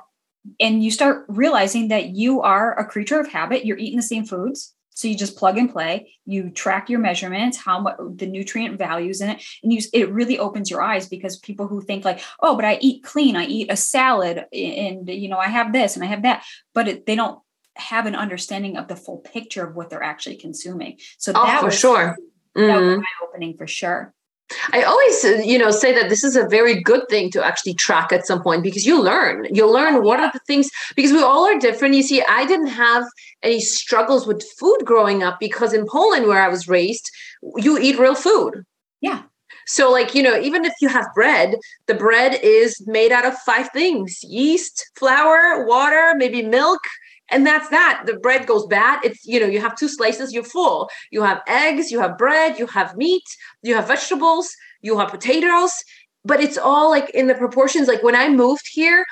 And 0.60 0.82
you 0.82 0.90
start 0.90 1.24
realizing 1.28 1.88
that 1.88 2.10
you 2.10 2.42
are 2.42 2.78
a 2.78 2.84
creature 2.84 3.18
of 3.18 3.28
habit. 3.28 3.64
You're 3.64 3.78
eating 3.78 3.96
the 3.96 4.02
same 4.02 4.24
foods. 4.24 4.74
So 4.94 5.08
you 5.08 5.16
just 5.16 5.36
plug 5.36 5.56
and 5.56 5.72
play. 5.72 6.12
You 6.26 6.50
track 6.50 6.90
your 6.90 7.00
measurements, 7.00 7.56
how 7.56 7.80
much 7.80 7.96
the 8.16 8.26
nutrient 8.26 8.78
values 8.78 9.20
in 9.20 9.30
it, 9.30 9.42
and 9.62 9.72
you 9.72 9.80
it 9.92 10.10
really 10.10 10.38
opens 10.38 10.70
your 10.70 10.82
eyes 10.82 11.08
because 11.08 11.38
people 11.38 11.66
who 11.66 11.80
think 11.80 12.04
like, 12.04 12.20
oh, 12.40 12.56
but 12.56 12.66
I 12.66 12.78
eat 12.80 13.02
clean, 13.02 13.34
I 13.34 13.46
eat 13.46 13.72
a 13.72 13.76
salad, 13.76 14.44
and 14.52 15.08
you 15.08 15.28
know 15.28 15.38
I 15.38 15.48
have 15.48 15.72
this 15.72 15.96
and 15.96 16.04
I 16.04 16.08
have 16.08 16.22
that, 16.22 16.44
but 16.74 16.88
it, 16.88 17.06
they 17.06 17.16
don't 17.16 17.40
have 17.76 18.06
an 18.06 18.14
understanding 18.14 18.76
of 18.76 18.88
the 18.88 18.96
full 18.96 19.18
picture 19.18 19.66
of 19.66 19.74
what 19.74 19.90
they're 19.90 20.02
actually 20.02 20.36
consuming. 20.36 20.98
So 21.18 21.32
oh, 21.34 21.46
that 21.46 21.60
for 21.60 21.66
was, 21.66 21.78
sure. 21.78 22.16
Mm-hmm. 22.56 22.66
That 22.66 22.80
was 22.80 22.98
eye 22.98 23.26
opening 23.26 23.56
for 23.56 23.66
sure. 23.66 24.14
I 24.72 24.82
always, 24.82 25.24
uh, 25.24 25.42
you 25.42 25.58
know, 25.58 25.70
say 25.70 25.94
that 25.94 26.08
this 26.10 26.24
is 26.24 26.36
a 26.36 26.46
very 26.46 26.82
good 26.82 27.08
thing 27.08 27.30
to 27.30 27.44
actually 27.44 27.74
track 27.74 28.12
at 28.12 28.26
some 28.26 28.42
point 28.42 28.62
because 28.62 28.84
you 28.84 29.00
learn. 29.00 29.46
You'll 29.50 29.72
learn 29.72 30.02
what 30.02 30.20
are 30.20 30.30
the 30.32 30.40
things 30.40 30.68
because 30.94 31.12
we 31.12 31.22
all 31.22 31.46
are 31.46 31.58
different. 31.58 31.94
You 31.94 32.02
see, 32.02 32.22
I 32.28 32.44
didn't 32.44 32.68
have 32.68 33.04
any 33.42 33.60
struggles 33.60 34.26
with 34.26 34.44
food 34.58 34.80
growing 34.84 35.22
up 35.22 35.40
because 35.40 35.72
in 35.72 35.86
Poland, 35.86 36.26
where 36.26 36.42
I 36.42 36.48
was 36.48 36.68
raised, 36.68 37.10
you 37.56 37.78
eat 37.78 37.98
real 37.98 38.14
food. 38.14 38.64
Yeah. 39.00 39.22
So, 39.66 39.90
like, 39.90 40.14
you 40.14 40.22
know, 40.22 40.38
even 40.38 40.64
if 40.64 40.74
you 40.80 40.88
have 40.88 41.06
bread, 41.14 41.56
the 41.86 41.94
bread 41.94 42.38
is 42.42 42.82
made 42.86 43.12
out 43.12 43.24
of 43.24 43.38
five 43.38 43.70
things 43.72 44.22
yeast, 44.24 44.90
flour, 44.96 45.64
water, 45.66 46.14
maybe 46.16 46.42
milk, 46.42 46.80
and 47.32 47.46
that's 47.46 47.68
that 47.70 48.02
the 48.06 48.14
bread 48.14 48.46
goes 48.46 48.66
bad 48.66 49.00
it's 49.04 49.26
you 49.26 49.40
know 49.40 49.46
you 49.46 49.60
have 49.60 49.76
two 49.76 49.88
slices 49.88 50.32
you're 50.32 50.44
full 50.44 50.90
you 51.10 51.22
have 51.22 51.40
eggs 51.46 51.90
you 51.90 52.00
have 52.00 52.18
bread 52.18 52.58
you 52.58 52.66
have 52.66 52.96
meat 52.96 53.24
you 53.62 53.74
have 53.74 53.88
vegetables 53.88 54.50
you 54.82 54.98
have 54.98 55.10
potatoes 55.10 55.72
but 56.24 56.40
it's 56.40 56.58
all 56.58 56.90
like 56.90 57.10
in 57.10 57.26
the 57.26 57.34
proportions 57.34 57.88
like 57.88 58.02
when 58.02 58.14
i 58.14 58.28
moved 58.28 58.66
here 58.70 59.04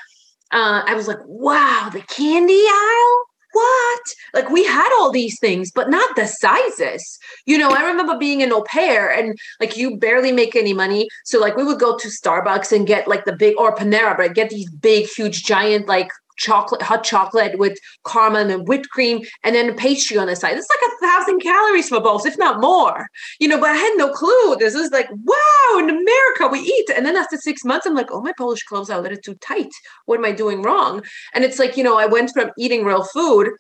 uh, 0.53 0.83
i 0.87 0.95
was 0.95 1.09
like 1.09 1.19
wow 1.27 1.89
the 1.93 2.03
candy 2.03 2.63
aisle 2.67 3.27
what? 3.53 4.01
Like 4.33 4.51
we 4.51 4.65
had 4.65 4.89
all 4.99 5.11
these 5.11 5.39
things, 5.41 5.71
but 5.73 5.91
not 5.91 6.15
the 6.17 6.27
sizes. 6.27 7.19
You 7.47 7.59
know, 7.59 7.71
I 7.71 7.83
remember 7.83 8.17
being 8.17 8.43
an 8.43 8.53
au 8.53 8.63
pair 8.63 9.11
and 9.11 9.37
like 9.59 9.77
you 9.77 9.97
barely 9.97 10.33
make 10.33 10.55
any 10.55 10.73
money. 10.73 11.09
So 11.25 11.41
like 11.41 11.57
we 11.57 11.65
would 11.65 11.81
go 11.81 11.97
to 11.97 12.09
Starbucks 12.09 12.73
and 12.73 12.87
get 12.87 13.09
like 13.09 13.25
the 13.25 13.35
big 13.35 13.57
or 13.59 13.75
Panera 13.75 14.15
Bread, 14.15 14.35
get 14.35 14.51
these 14.51 14.71
big, 14.71 15.07
huge, 15.07 15.45
giant 15.45 15.89
like 15.89 16.11
chocolate, 16.41 16.83
hot 16.83 17.05
chocolate 17.05 17.59
with 17.59 17.79
caramel 18.07 18.51
and 18.51 18.67
whipped 18.67 18.89
cream, 18.89 19.23
and 19.45 19.55
then 19.55 19.71
a 19.71 19.75
pastry 19.75 20.19
on 20.19 20.27
the 20.27 20.35
side. 20.35 20.57
It's 20.57 20.69
like 20.69 20.91
a 20.91 21.07
thousand 21.07 21.41
calories 21.41 21.89
for 21.89 22.01
both, 22.01 22.27
if 22.27 22.37
not 22.37 22.61
more. 22.61 23.07
You 23.39 23.49
know, 23.49 23.61
but 23.61 23.71
I 23.71 23.77
had 23.77 23.95
no 23.97 24.11
clue. 24.11 24.57
This 24.57 24.75
is 24.75 24.91
like, 24.91 25.09
wow, 25.11 25.79
in 25.79 25.91
America 25.91 26.49
we 26.51 26.61
eat. 26.61 26.91
And 26.97 27.07
then 27.07 27.17
after 27.17 27.37
six 27.37 27.65
months, 27.65 27.87
I'm 27.87 27.95
like, 27.95 28.11
oh, 28.11 28.21
my 28.21 28.33
Polish 28.37 28.65
clothes 28.65 28.91
are 28.91 28.99
a 28.99 29.03
little 29.03 29.19
too 29.19 29.35
tight. 29.37 29.71
What 30.07 30.19
am 30.19 30.25
I 30.25 30.33
doing 30.33 30.63
wrong? 30.63 31.03
And 31.35 31.45
it's 31.45 31.59
like, 31.59 31.77
you 31.77 31.85
know, 31.85 31.99
I 31.99 32.07
went 32.07 32.31
from 32.33 32.51
eating 32.59 32.85
real 32.85 33.05
food 33.05 33.51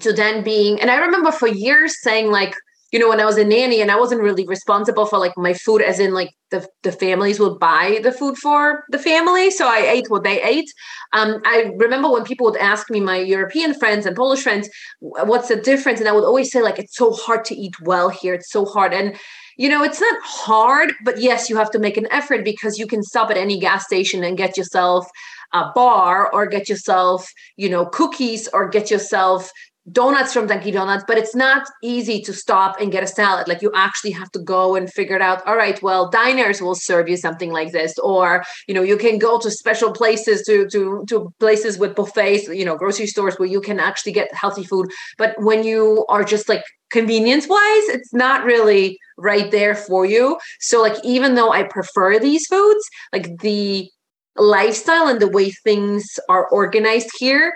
to 0.00 0.12
then 0.12 0.42
being, 0.42 0.80
and 0.80 0.90
I 0.90 0.96
remember 0.96 1.32
for 1.32 1.48
years 1.48 2.00
saying 2.02 2.30
like, 2.30 2.54
you 2.94 3.00
know, 3.00 3.08
when 3.08 3.18
I 3.20 3.24
was 3.24 3.36
a 3.38 3.44
nanny 3.44 3.80
and 3.80 3.90
I 3.90 3.98
wasn't 3.98 4.20
really 4.20 4.46
responsible 4.46 5.04
for 5.04 5.18
like 5.18 5.36
my 5.36 5.52
food, 5.52 5.82
as 5.82 5.98
in 5.98 6.14
like 6.14 6.30
the, 6.52 6.64
the 6.84 6.92
families 6.92 7.40
would 7.40 7.58
buy 7.58 7.98
the 8.04 8.12
food 8.12 8.38
for 8.38 8.84
the 8.88 9.00
family. 9.00 9.50
So 9.50 9.66
I 9.66 9.78
ate 9.78 10.08
what 10.08 10.22
they 10.22 10.40
ate. 10.40 10.72
Um, 11.12 11.40
I 11.44 11.72
remember 11.76 12.08
when 12.08 12.22
people 12.22 12.46
would 12.46 12.56
ask 12.56 12.88
me, 12.90 13.00
my 13.00 13.16
European 13.16 13.74
friends 13.74 14.06
and 14.06 14.14
Polish 14.14 14.44
friends, 14.44 14.70
what's 15.00 15.48
the 15.48 15.56
difference? 15.56 15.98
And 15.98 16.08
I 16.08 16.12
would 16.12 16.22
always 16.22 16.52
say, 16.52 16.62
like, 16.62 16.78
it's 16.78 16.96
so 16.96 17.12
hard 17.12 17.44
to 17.46 17.56
eat 17.56 17.74
well 17.80 18.10
here. 18.10 18.32
It's 18.32 18.52
so 18.52 18.64
hard. 18.64 18.94
And 18.94 19.16
you 19.56 19.68
know, 19.68 19.84
it's 19.84 20.00
not 20.00 20.18
hard, 20.22 20.92
but 21.04 21.20
yes, 21.20 21.48
you 21.48 21.56
have 21.56 21.70
to 21.70 21.78
make 21.78 21.96
an 21.96 22.08
effort 22.10 22.44
because 22.44 22.76
you 22.76 22.88
can 22.88 23.04
stop 23.04 23.30
at 23.30 23.36
any 23.36 23.58
gas 23.58 23.84
station 23.84 24.24
and 24.24 24.36
get 24.36 24.56
yourself 24.56 25.08
a 25.52 25.70
bar 25.74 26.28
or 26.32 26.46
get 26.46 26.68
yourself, 26.68 27.28
you 27.56 27.68
know, 27.68 27.86
cookies 27.86 28.48
or 28.52 28.68
get 28.68 28.90
yourself 28.90 29.52
donuts 29.92 30.32
from 30.32 30.46
Dunkin' 30.46 30.72
Donuts, 30.72 31.04
but 31.06 31.18
it's 31.18 31.34
not 31.34 31.68
easy 31.82 32.20
to 32.22 32.32
stop 32.32 32.80
and 32.80 32.90
get 32.90 33.02
a 33.02 33.06
salad. 33.06 33.48
Like 33.48 33.60
you 33.60 33.70
actually 33.74 34.12
have 34.12 34.30
to 34.32 34.38
go 34.38 34.74
and 34.74 34.90
figure 34.90 35.16
it 35.16 35.22
out. 35.22 35.46
All 35.46 35.56
right, 35.56 35.80
well, 35.82 36.08
diners 36.08 36.62
will 36.62 36.74
serve 36.74 37.08
you 37.08 37.16
something 37.16 37.52
like 37.52 37.72
this, 37.72 37.98
or 37.98 38.42
you 38.66 38.74
know, 38.74 38.82
you 38.82 38.96
can 38.96 39.18
go 39.18 39.38
to 39.38 39.50
special 39.50 39.92
places 39.92 40.42
to 40.46 40.68
to 40.70 41.04
to 41.08 41.32
places 41.38 41.78
with 41.78 41.94
buffets, 41.94 42.48
you 42.48 42.64
know, 42.64 42.76
grocery 42.76 43.06
stores 43.06 43.38
where 43.38 43.48
you 43.48 43.60
can 43.60 43.78
actually 43.78 44.12
get 44.12 44.32
healthy 44.34 44.64
food. 44.64 44.90
But 45.18 45.34
when 45.38 45.64
you 45.64 46.06
are 46.08 46.24
just 46.24 46.48
like 46.48 46.64
convenience 46.90 47.46
wise, 47.46 47.88
it's 47.88 48.14
not 48.14 48.44
really 48.44 48.98
right 49.18 49.50
there 49.50 49.74
for 49.74 50.06
you. 50.06 50.38
So 50.60 50.80
like 50.80 50.96
even 51.04 51.34
though 51.34 51.52
I 51.52 51.64
prefer 51.64 52.18
these 52.18 52.46
foods, 52.46 52.84
like 53.12 53.38
the 53.40 53.88
lifestyle 54.36 55.06
and 55.06 55.20
the 55.20 55.28
way 55.28 55.50
things 55.50 56.04
are 56.28 56.48
organized 56.48 57.10
here 57.18 57.54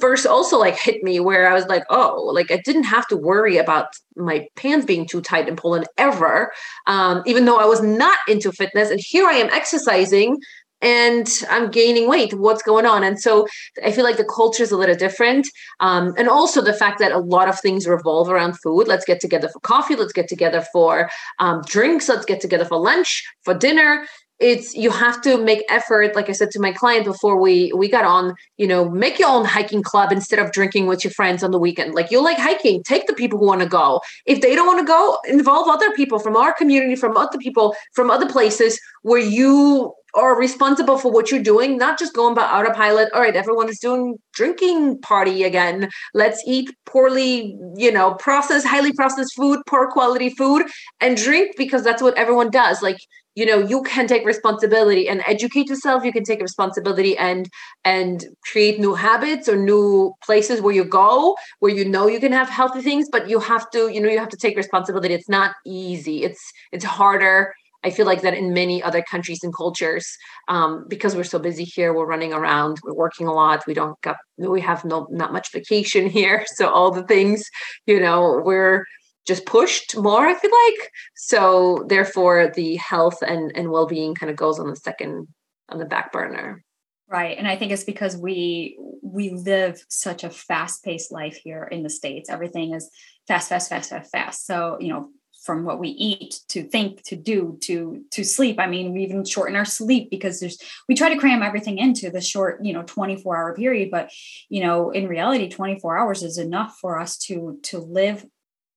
first 0.00 0.26
also 0.26 0.58
like 0.58 0.78
hit 0.78 1.02
me 1.02 1.20
where 1.20 1.50
I 1.50 1.54
was 1.54 1.66
like, 1.66 1.84
oh, 1.90 2.30
like 2.34 2.50
I 2.50 2.60
didn't 2.64 2.84
have 2.84 3.06
to 3.08 3.16
worry 3.16 3.56
about 3.56 3.88
my 4.16 4.46
pants 4.56 4.86
being 4.86 5.06
too 5.06 5.20
tight 5.20 5.48
in 5.48 5.56
Poland 5.56 5.86
ever, 5.98 6.52
um, 6.86 7.22
even 7.26 7.44
though 7.44 7.58
I 7.58 7.64
was 7.64 7.82
not 7.82 8.18
into 8.28 8.52
fitness. 8.52 8.90
And 8.90 9.00
here 9.00 9.26
I 9.26 9.34
am 9.34 9.50
exercising 9.50 10.38
and 10.82 11.28
I'm 11.50 11.70
gaining 11.70 12.08
weight. 12.08 12.32
What's 12.34 12.62
going 12.62 12.86
on? 12.86 13.04
And 13.04 13.20
so 13.20 13.46
I 13.84 13.92
feel 13.92 14.04
like 14.04 14.16
the 14.16 14.24
culture 14.24 14.62
is 14.62 14.72
a 14.72 14.76
little 14.76 14.96
different. 14.96 15.46
Um, 15.80 16.14
and 16.16 16.28
also 16.28 16.62
the 16.62 16.72
fact 16.72 16.98
that 17.00 17.12
a 17.12 17.18
lot 17.18 17.48
of 17.48 17.60
things 17.60 17.86
revolve 17.86 18.28
around 18.30 18.58
food. 18.60 18.88
Let's 18.88 19.04
get 19.04 19.20
together 19.20 19.48
for 19.48 19.60
coffee. 19.60 19.96
Let's 19.96 20.12
get 20.12 20.28
together 20.28 20.64
for 20.72 21.10
um, 21.38 21.62
drinks. 21.66 22.08
Let's 22.08 22.24
get 22.24 22.40
together 22.40 22.64
for 22.64 22.78
lunch, 22.78 23.22
for 23.44 23.54
dinner 23.54 24.06
it's 24.40 24.74
you 24.74 24.90
have 24.90 25.20
to 25.20 25.36
make 25.36 25.62
effort 25.68 26.16
like 26.16 26.28
i 26.28 26.32
said 26.32 26.50
to 26.50 26.60
my 26.60 26.72
client 26.72 27.04
before 27.04 27.38
we 27.38 27.70
we 27.74 27.88
got 27.88 28.04
on 28.04 28.34
you 28.56 28.66
know 28.66 28.88
make 28.88 29.18
your 29.18 29.28
own 29.28 29.44
hiking 29.44 29.82
club 29.82 30.10
instead 30.10 30.38
of 30.38 30.50
drinking 30.52 30.86
with 30.86 31.04
your 31.04 31.10
friends 31.12 31.42
on 31.42 31.50
the 31.50 31.58
weekend. 31.58 31.94
Like 31.94 32.10
you 32.10 32.22
like 32.22 32.38
hiking 32.38 32.82
take 32.82 33.06
the 33.06 33.12
people 33.12 33.38
who 33.38 33.46
want 33.46 33.60
to 33.60 33.68
go. 33.68 34.00
If 34.26 34.40
they 34.40 34.54
don't 34.54 34.66
want 34.66 34.80
to 34.80 34.84
go 34.84 35.18
involve 35.28 35.68
other 35.68 35.92
people 35.92 36.18
from 36.18 36.36
our 36.36 36.52
community 36.54 36.96
from 36.96 37.16
other 37.16 37.38
people 37.38 37.74
from 37.94 38.10
other 38.10 38.28
places 38.28 38.80
where 39.02 39.20
you 39.20 39.92
are 40.14 40.36
responsible 40.36 40.98
for 40.98 41.12
what 41.12 41.30
you're 41.30 41.42
doing 41.42 41.76
not 41.76 41.96
just 41.96 42.14
going 42.14 42.34
by 42.34 42.42
autopilot 42.42 43.08
all 43.12 43.20
right 43.20 43.36
everyone 43.36 43.68
is 43.68 43.78
doing 43.78 44.16
drinking 44.34 44.98
party 45.00 45.44
again. 45.44 45.90
Let's 46.14 46.42
eat 46.46 46.70
poorly 46.86 47.56
you 47.76 47.92
know 47.92 48.14
processed 48.14 48.66
highly 48.66 48.92
processed 48.92 49.34
food 49.36 49.60
poor 49.66 49.90
quality 49.90 50.30
food 50.30 50.62
and 51.00 51.16
drink 51.16 51.56
because 51.56 51.84
that's 51.84 52.02
what 52.02 52.16
everyone 52.16 52.50
does. 52.50 52.82
Like 52.82 52.98
you 53.40 53.46
know 53.48 53.58
you 53.72 53.82
can 53.82 54.06
take 54.06 54.24
responsibility 54.26 55.08
and 55.08 55.22
educate 55.34 55.68
yourself. 55.72 56.04
You 56.04 56.12
can 56.18 56.24
take 56.24 56.40
responsibility 56.50 57.12
and 57.16 57.48
and 57.84 58.16
create 58.50 58.78
new 58.78 58.94
habits 58.94 59.48
or 59.48 59.56
new 59.56 60.12
places 60.26 60.60
where 60.60 60.74
you 60.74 60.84
go 60.84 61.36
where 61.60 61.74
you 61.80 61.84
know 61.94 62.06
you 62.14 62.20
can 62.24 62.32
have 62.40 62.48
healthy 62.48 62.82
things 62.88 63.06
but 63.14 63.28
you 63.32 63.38
have 63.40 63.64
to 63.74 63.80
you 63.94 64.00
know 64.00 64.10
you 64.14 64.18
have 64.18 64.34
to 64.36 64.42
take 64.44 64.56
responsibility. 64.64 65.14
It's 65.14 65.28
not 65.40 65.50
easy. 65.66 66.16
It's 66.28 66.42
it's 66.72 66.84
harder 66.84 67.38
I 67.82 67.90
feel 67.90 68.06
like 68.06 68.22
that 68.22 68.34
in 68.34 68.52
many 68.52 68.82
other 68.82 69.02
countries 69.02 69.40
and 69.42 69.54
cultures, 69.54 70.06
um, 70.48 70.84
because 70.88 71.16
we're 71.16 71.24
so 71.24 71.38
busy 71.38 71.64
here, 71.64 71.94
we're 71.94 72.06
running 72.06 72.32
around, 72.32 72.78
we're 72.84 72.94
working 72.94 73.26
a 73.26 73.32
lot. 73.32 73.66
We 73.66 73.74
don't 73.74 73.98
got, 74.02 74.16
we 74.36 74.60
have 74.60 74.84
no 74.84 75.06
not 75.10 75.32
much 75.32 75.48
vacation 75.52 76.08
here, 76.18 76.44
so 76.56 76.68
all 76.68 76.90
the 76.90 77.04
things, 77.04 77.42
you 77.86 78.00
know, 78.00 78.42
we're 78.44 78.84
just 79.26 79.46
pushed 79.46 79.96
more. 79.96 80.26
I 80.26 80.34
feel 80.34 80.50
like 80.50 80.90
so. 81.14 81.84
Therefore, 81.88 82.50
the 82.54 82.76
health 82.76 83.22
and 83.22 83.52
and 83.54 83.70
well 83.70 83.86
being 83.86 84.14
kind 84.14 84.30
of 84.30 84.36
goes 84.36 84.58
on 84.58 84.68
the 84.68 84.76
second 84.76 85.28
on 85.68 85.78
the 85.78 85.84
back 85.84 86.12
burner. 86.12 86.64
Right. 87.08 87.36
And 87.36 87.48
I 87.48 87.56
think 87.56 87.72
it's 87.72 87.84
because 87.84 88.16
we 88.16 88.78
we 89.02 89.30
live 89.30 89.82
such 89.88 90.22
a 90.22 90.30
fast-paced 90.30 91.10
life 91.10 91.36
here 91.42 91.64
in 91.64 91.82
the 91.82 91.90
States. 91.90 92.30
Everything 92.30 92.74
is 92.74 92.88
fast, 93.26 93.48
fast, 93.48 93.68
fast, 93.68 93.90
fast, 93.90 94.10
fast. 94.12 94.46
So, 94.46 94.76
you 94.80 94.88
know, 94.88 95.08
from 95.42 95.64
what 95.64 95.80
we 95.80 95.88
eat 95.88 96.38
to 96.48 96.62
think 96.62 97.02
to 97.02 97.16
do 97.16 97.58
to 97.62 98.04
to 98.10 98.22
sleep 98.24 98.58
i 98.58 98.66
mean 98.66 98.92
we 98.92 99.02
even 99.02 99.24
shorten 99.24 99.56
our 99.56 99.64
sleep 99.64 100.10
because 100.10 100.38
there's 100.38 100.58
we 100.88 100.94
try 100.94 101.08
to 101.08 101.18
cram 101.18 101.42
everything 101.42 101.78
into 101.78 102.10
the 102.10 102.20
short 102.20 102.60
you 102.62 102.72
know 102.72 102.82
24 102.82 103.36
hour 103.36 103.54
period 103.54 103.90
but 103.90 104.10
you 104.48 104.62
know 104.62 104.90
in 104.90 105.08
reality 105.08 105.48
24 105.48 105.98
hours 105.98 106.22
is 106.22 106.36
enough 106.36 106.76
for 106.80 106.98
us 106.98 107.16
to 107.16 107.58
to 107.62 107.78
live 107.78 108.24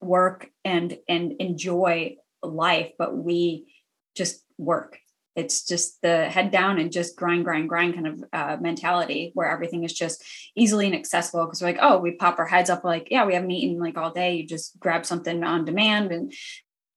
work 0.03 0.49
and 0.63 0.97
and 1.07 1.33
enjoy 1.39 2.15
life 2.41 2.91
but 2.97 3.15
we 3.15 3.73
just 4.15 4.43
work. 4.57 4.99
It's 5.35 5.65
just 5.65 5.99
the 6.03 6.25
head 6.29 6.51
down 6.51 6.77
and 6.77 6.91
just 6.91 7.15
grind 7.15 7.43
grind 7.43 7.67
grind 7.67 7.95
kind 7.95 8.07
of 8.07 8.23
uh, 8.31 8.57
mentality 8.61 9.31
where 9.33 9.49
everything 9.49 9.83
is 9.83 9.93
just 9.93 10.23
easily 10.55 10.85
and 10.85 10.93
accessible 10.93 11.45
because 11.45 11.59
we're 11.59 11.69
like 11.69 11.79
oh 11.81 11.97
we 11.97 12.11
pop 12.11 12.37
our 12.37 12.45
heads 12.45 12.69
up 12.69 12.83
like 12.83 13.07
yeah 13.09 13.25
we 13.25 13.33
haven't 13.33 13.49
eaten 13.49 13.79
like 13.79 13.97
all 13.97 14.11
day. 14.11 14.35
You 14.35 14.47
just 14.47 14.79
grab 14.79 15.05
something 15.05 15.43
on 15.43 15.65
demand 15.65 16.11
and 16.11 16.31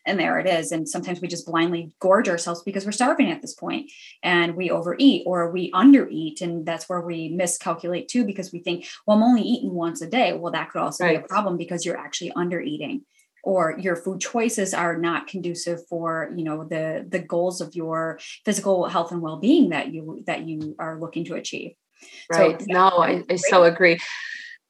and 0.07 0.19
there 0.19 0.39
it 0.39 0.47
is. 0.47 0.73
And 0.73 0.89
sometimes 0.89 1.21
we 1.21 1.29
just 1.29 1.47
blindly 1.47 1.93
gorge 2.01 2.29
ourselves 2.29 2.63
because 2.63 2.87
we're 2.87 2.93
starving 2.93 3.31
at 3.31 3.43
this 3.43 3.55
point 3.55 3.91
and 4.23 4.55
we 4.55 4.71
overeat 4.71 5.25
or 5.27 5.51
we 5.51 5.71
undereat. 5.73 6.41
And 6.41 6.65
that's 6.65 6.89
where 6.89 7.01
we 7.01 7.29
miscalculate 7.29 8.09
too 8.09 8.25
because 8.25 8.53
we 8.53 8.61
think 8.61 8.87
well 9.07 9.17
i'm 9.17 9.23
only 9.23 9.43
eating 9.43 9.75
once 9.75 10.01
a 10.01 10.09
day. 10.09 10.33
Well 10.33 10.53
that 10.53 10.71
could 10.71 10.81
also 10.81 11.05
right. 11.05 11.19
be 11.19 11.25
a 11.25 11.29
problem 11.29 11.57
because 11.57 11.85
you're 11.85 11.99
actually 11.99 12.33
under 12.33 12.61
eating 12.61 13.03
or 13.43 13.79
your 13.79 13.97
food 13.97 14.21
choices 14.21 14.75
are 14.75 14.99
not 14.99 15.29
conducive 15.29 15.81
for 15.89 16.33
you 16.37 16.45
know 16.45 16.65
the 16.65 17.07
the 17.09 17.21
goals 17.21 17.61
of 17.61 17.75
your 17.75 18.19
physical 18.45 18.87
health 18.87 19.13
and 19.13 19.23
well-being 19.23 19.71
that 19.71 19.93
you 19.93 20.23
that 20.27 20.47
you 20.47 20.75
are 20.79 20.99
looking 21.01 21.25
to 21.25 21.35
achieve. 21.35 21.73
Right. 22.31 22.61
so, 22.61 22.67
no 22.69 22.89
I, 22.89 23.23
I 23.31 23.37
so 23.37 23.65
agree 23.65 23.99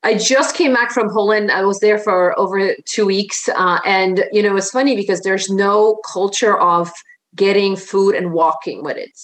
I 0.03 0.17
just 0.17 0.55
came 0.55 0.73
back 0.73 0.93
from 0.93 1.11
Poland. 1.11 1.51
I 1.51 1.65
was 1.65 1.81
there 1.81 1.99
for 1.99 2.39
over 2.39 2.75
two 2.85 3.07
weeks. 3.07 3.49
Uh, 3.49 3.81
and, 3.85 4.25
you 4.33 4.43
know, 4.43 4.57
it's 4.57 4.71
funny 4.71 4.95
because 4.95 5.21
there's 5.23 5.51
no 5.51 6.01
culture 6.11 6.59
of 6.59 6.93
getting 7.35 7.77
food 7.77 8.15
and 8.15 8.33
walking 8.33 8.83
with 8.83 8.97
it 8.97 9.19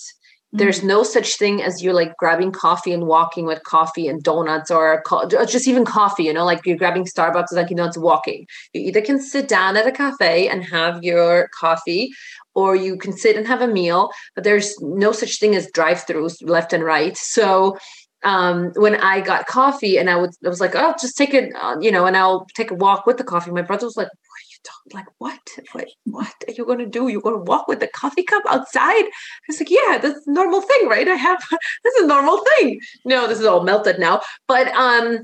there's 0.53 0.81
mm. 0.81 0.85
no 0.85 1.03
such 1.03 1.37
thing 1.37 1.63
as 1.63 1.83
you're 1.83 1.95
like 1.95 2.17
grabbing 2.17 2.53
coffee 2.53 2.93
and 2.93 3.07
walking 3.07 3.47
with 3.47 3.63
coffee 3.65 4.07
and 4.07 4.23
donuts 4.23 4.71
or, 4.71 5.03
co- 5.03 5.27
just 5.27 5.67
even 5.67 5.85
coffee 5.85 6.25
you 6.25 6.33
know 6.33 6.45
like 6.45 6.61
you're 6.65 6.77
grabbing 6.77 7.05
starbucks 7.05 7.53
like 7.53 7.71
you 7.71 7.77
know 7.77 7.87
it's 7.87 7.99
walking 7.99 8.47
you 8.73 8.83
either 8.83 9.01
can 9.01 9.21
sit 9.21 9.49
down 9.49 9.77
at 9.77 9.87
a 9.87 9.93
cafe 9.93 10.49
and 10.49 10.65
have 10.65 11.03
your 11.03 11.49
coffee 11.59 12.11
or 12.55 12.77
you 12.77 12.97
can 12.97 13.13
sit 13.13 13.37
and 13.37 13.47
have 13.47 13.63
a 13.63 13.67
meal 13.67 14.11
but 14.35 14.45
there's 14.45 14.79
no 14.81 15.13
such 15.13 15.39
thing 15.39 15.55
as 15.55 15.71
drive-throughs 15.73 16.37
left 16.43 16.73
and 16.73 16.85
right 16.85 17.17
so 17.17 17.77
um, 18.25 18.73
when 18.77 18.97
I 18.97 19.21
got 19.21 19.47
coffee 19.47 19.99
and 19.99 20.09
I 20.09 20.17
would, 20.17 20.31
I 20.45 20.49
was 20.49 20.61
like, 20.61 20.75
oh, 20.75 20.95
just 21.01 21.17
take 21.17 21.35
it, 21.35 21.53
uh, 21.61 21.77
you 21.81 21.91
know, 21.91 22.07
and 22.07 22.17
I'll 22.17 22.47
take 22.55 22.71
a 22.71 22.75
walk 22.75 23.07
with 23.07 23.19
the 23.19 23.25
coffee. 23.25 23.51
My 23.51 23.63
brother 23.63 23.87
was 23.87 23.97
like, 23.97 24.09
what 24.09 24.39
are 24.39 24.51
you 24.51 24.59
talking? 24.65 24.83
like 24.93 25.07
what? 25.19 25.39
What 25.73 25.89
what 26.05 26.35
are 26.49 26.53
you 26.53 26.65
going 26.65 26.79
to 26.79 26.87
do? 26.87 27.09
You're 27.09 27.21
going 27.21 27.37
to 27.37 27.43
walk 27.43 27.69
with 27.69 27.81
the 27.81 27.89
coffee 27.89 28.23
cup 28.23 28.43
outside? 28.49 29.05
It's 29.49 29.61
like 29.61 29.71
yeah 29.71 29.99
that's 29.99 30.27
normal 30.27 30.61
thing 30.61 30.89
right? 30.89 31.09
I 31.09 31.15
have 31.15 31.43
this 31.85 31.95
is 31.95 32.05
a 32.05 32.07
normal 32.07 32.43
thing. 32.57 32.81
No 33.05 33.27
this 33.27 33.41
is 33.41 33.47
all 33.47 33.65
melted 33.65 33.99
now. 33.99 34.21
But 34.49 34.69
um 34.69 35.21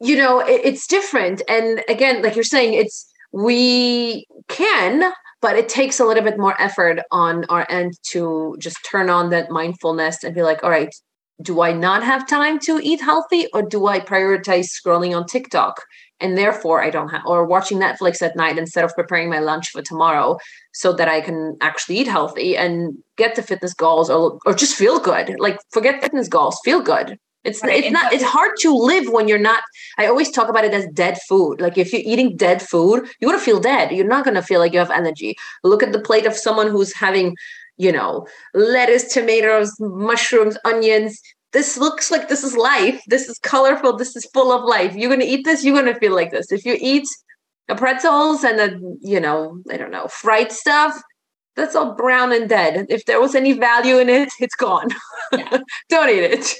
you 0.00 0.16
know 0.16 0.40
it, 0.40 0.60
it's 0.64 0.86
different. 0.86 1.42
And 1.48 1.82
again 1.88 2.22
like 2.22 2.34
you're 2.34 2.44
saying 2.44 2.74
it's 2.74 3.06
we 3.32 4.26
can 4.48 5.12
but 5.40 5.56
it 5.56 5.68
takes 5.68 6.00
a 6.00 6.04
little 6.04 6.22
bit 6.22 6.38
more 6.38 6.60
effort 6.60 7.00
on 7.10 7.44
our 7.46 7.66
end 7.68 7.92
to 8.12 8.56
just 8.58 8.78
turn 8.90 9.10
on 9.10 9.30
that 9.30 9.50
mindfulness 9.50 10.24
and 10.24 10.34
be 10.34 10.42
like 10.42 10.62
all 10.64 10.70
right 10.70 10.94
do 11.42 11.60
I 11.60 11.72
not 11.72 12.02
have 12.02 12.28
time 12.28 12.58
to 12.60 12.80
eat 12.82 13.00
healthy 13.00 13.48
or 13.52 13.62
do 13.62 13.86
I 13.86 14.00
prioritize 14.00 14.68
scrolling 14.68 15.16
on 15.16 15.26
TikTok? 15.26 15.82
And 16.20 16.38
therefore, 16.38 16.82
I 16.82 16.90
don't 16.90 17.08
have, 17.08 17.22
or 17.26 17.44
watching 17.44 17.78
Netflix 17.78 18.22
at 18.22 18.36
night 18.36 18.56
instead 18.56 18.84
of 18.84 18.94
preparing 18.94 19.28
my 19.28 19.40
lunch 19.40 19.70
for 19.70 19.82
tomorrow 19.82 20.38
so 20.72 20.92
that 20.92 21.08
I 21.08 21.20
can 21.20 21.56
actually 21.60 21.98
eat 21.98 22.06
healthy 22.06 22.56
and 22.56 22.96
get 23.16 23.34
the 23.34 23.42
fitness 23.42 23.74
goals 23.74 24.08
or, 24.08 24.38
or 24.46 24.54
just 24.54 24.76
feel 24.76 25.00
good. 25.00 25.36
Like, 25.40 25.58
forget 25.70 26.00
fitness 26.00 26.28
goals, 26.28 26.58
feel 26.64 26.80
good. 26.80 27.18
It's 27.44 27.62
right. 27.62 27.84
it's 27.84 27.92
not 27.92 28.12
it's 28.12 28.24
hard 28.24 28.52
to 28.60 28.74
live 28.74 29.12
when 29.12 29.28
you're 29.28 29.38
not. 29.38 29.62
I 29.98 30.06
always 30.06 30.30
talk 30.30 30.48
about 30.48 30.64
it 30.64 30.72
as 30.72 30.86
dead 30.94 31.18
food. 31.28 31.60
Like 31.60 31.76
if 31.76 31.92
you're 31.92 32.02
eating 32.02 32.36
dead 32.36 32.62
food, 32.62 33.06
you're 33.20 33.30
gonna 33.30 33.42
feel 33.42 33.60
dead. 33.60 33.92
You're 33.92 34.06
not 34.06 34.24
gonna 34.24 34.42
feel 34.42 34.60
like 34.60 34.72
you 34.72 34.78
have 34.78 34.90
energy. 34.90 35.36
Look 35.62 35.82
at 35.82 35.92
the 35.92 36.00
plate 36.00 36.24
of 36.24 36.34
someone 36.34 36.68
who's 36.68 36.94
having 36.94 37.36
you 37.76 37.92
know, 37.92 38.26
lettuce, 38.52 39.12
tomatoes, 39.12 39.72
mushrooms, 39.80 40.56
onions. 40.64 41.20
This 41.52 41.76
looks 41.76 42.10
like 42.10 42.28
this 42.28 42.42
is 42.42 42.56
life. 42.56 43.00
This 43.06 43.28
is 43.28 43.38
colorful. 43.38 43.96
This 43.96 44.16
is 44.16 44.26
full 44.34 44.52
of 44.52 44.64
life. 44.64 44.94
You're 44.94 45.08
going 45.08 45.20
to 45.20 45.26
eat 45.26 45.44
this, 45.44 45.64
you're 45.64 45.80
going 45.80 45.92
to 45.92 46.00
feel 46.00 46.14
like 46.14 46.30
this. 46.30 46.50
If 46.50 46.64
you 46.64 46.76
eat 46.80 47.06
the 47.68 47.74
pretzels 47.74 48.44
and 48.44 48.58
the, 48.58 48.98
you 49.00 49.20
know, 49.20 49.60
I 49.70 49.76
don't 49.76 49.90
know, 49.90 50.08
fried 50.08 50.52
stuff, 50.52 51.00
that's 51.56 51.76
all 51.76 51.94
brown 51.94 52.32
and 52.32 52.48
dead. 52.48 52.86
If 52.88 53.04
there 53.04 53.20
was 53.20 53.34
any 53.34 53.52
value 53.52 53.98
in 53.98 54.08
it, 54.08 54.30
it's 54.40 54.56
gone. 54.56 54.88
Yeah. 55.32 55.58
don't 55.88 56.10
eat 56.10 56.24
it 56.24 56.54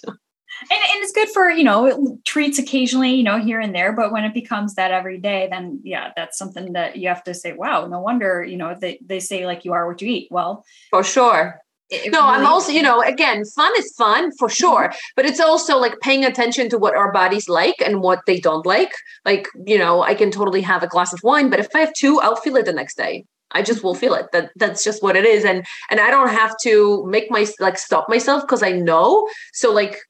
and, 0.62 0.70
and 0.70 1.02
it's 1.02 1.12
good 1.12 1.28
for 1.30 1.50
you 1.50 1.64
know 1.64 2.18
treats 2.24 2.58
occasionally 2.58 3.14
you 3.14 3.22
know 3.22 3.38
here 3.38 3.60
and 3.60 3.74
there 3.74 3.92
but 3.92 4.12
when 4.12 4.24
it 4.24 4.34
becomes 4.34 4.74
that 4.74 4.90
every 4.90 5.18
day 5.18 5.48
then 5.50 5.80
yeah 5.84 6.12
that's 6.16 6.38
something 6.38 6.72
that 6.72 6.96
you 6.96 7.08
have 7.08 7.22
to 7.24 7.34
say 7.34 7.52
wow 7.52 7.86
no 7.86 8.00
wonder 8.00 8.42
you 8.42 8.56
know 8.56 8.76
they, 8.80 8.98
they 9.04 9.20
say 9.20 9.46
like 9.46 9.64
you 9.64 9.72
are 9.72 9.86
what 9.86 10.00
you 10.00 10.08
eat 10.08 10.28
well 10.30 10.64
for 10.90 11.02
sure 11.02 11.60
it 11.90 12.10
no, 12.10 12.20
really 12.20 12.32
I'm 12.32 12.46
also, 12.46 12.72
you 12.72 12.82
know, 12.82 13.02
again, 13.02 13.44
fun 13.44 13.70
is 13.76 13.92
fun 13.96 14.32
for 14.38 14.48
mm-hmm. 14.48 14.54
sure, 14.54 14.88
mm-hmm. 14.88 14.98
but 15.16 15.26
it's 15.26 15.40
also 15.40 15.76
like 15.76 16.00
paying 16.00 16.24
attention 16.24 16.68
to 16.70 16.78
what 16.78 16.96
our 16.96 17.12
bodies 17.12 17.48
like 17.48 17.76
and 17.84 18.00
what 18.00 18.20
they 18.26 18.40
don't 18.40 18.64
like. 18.64 18.94
Like, 19.24 19.46
you 19.66 19.78
know, 19.78 20.02
I 20.02 20.14
can 20.14 20.30
totally 20.30 20.62
have 20.62 20.82
a 20.82 20.86
glass 20.86 21.12
of 21.12 21.20
wine, 21.22 21.50
but 21.50 21.60
if 21.60 21.68
I 21.74 21.80
have 21.80 21.92
two, 21.92 22.20
I'll 22.20 22.36
feel 22.36 22.56
it 22.56 22.64
the 22.64 22.72
next 22.72 22.96
day. 22.96 23.26
I 23.52 23.62
just 23.62 23.84
will 23.84 23.94
feel 23.94 24.14
it. 24.14 24.26
That 24.32 24.50
that's 24.56 24.82
just 24.82 25.02
what 25.02 25.14
it 25.14 25.24
is, 25.24 25.44
and 25.44 25.64
and 25.88 26.00
I 26.00 26.10
don't 26.10 26.28
have 26.28 26.56
to 26.62 27.06
make 27.06 27.30
my 27.30 27.46
like 27.60 27.78
stop 27.78 28.08
myself 28.08 28.42
because 28.42 28.62
I 28.62 28.72
know. 28.72 29.28
So 29.52 29.72
like 29.72 30.00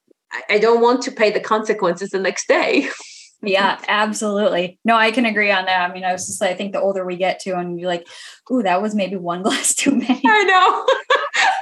I 0.48 0.58
don't 0.58 0.80
want 0.80 1.02
to 1.02 1.12
pay 1.12 1.30
the 1.30 1.40
consequences 1.40 2.10
the 2.10 2.18
next 2.18 2.48
day. 2.48 2.88
yeah, 3.42 3.78
absolutely. 3.88 4.78
No, 4.84 4.96
I 4.96 5.10
can 5.10 5.26
agree 5.26 5.50
on 5.50 5.66
that. 5.66 5.88
I 5.88 5.92
mean, 5.92 6.04
I 6.04 6.12
was 6.12 6.26
just 6.26 6.40
like, 6.40 6.50
I 6.50 6.54
think 6.54 6.72
the 6.72 6.80
older 6.80 7.04
we 7.04 7.16
get 7.16 7.40
to, 7.40 7.56
and 7.56 7.78
you're 7.78 7.88
like, 7.88 8.06
ooh, 8.50 8.62
that 8.62 8.82
was 8.82 8.94
maybe 8.94 9.16
one 9.16 9.42
glass 9.44 9.74
too 9.74 9.92
many. 9.92 10.22
I 10.26 10.44
know. 10.44 10.86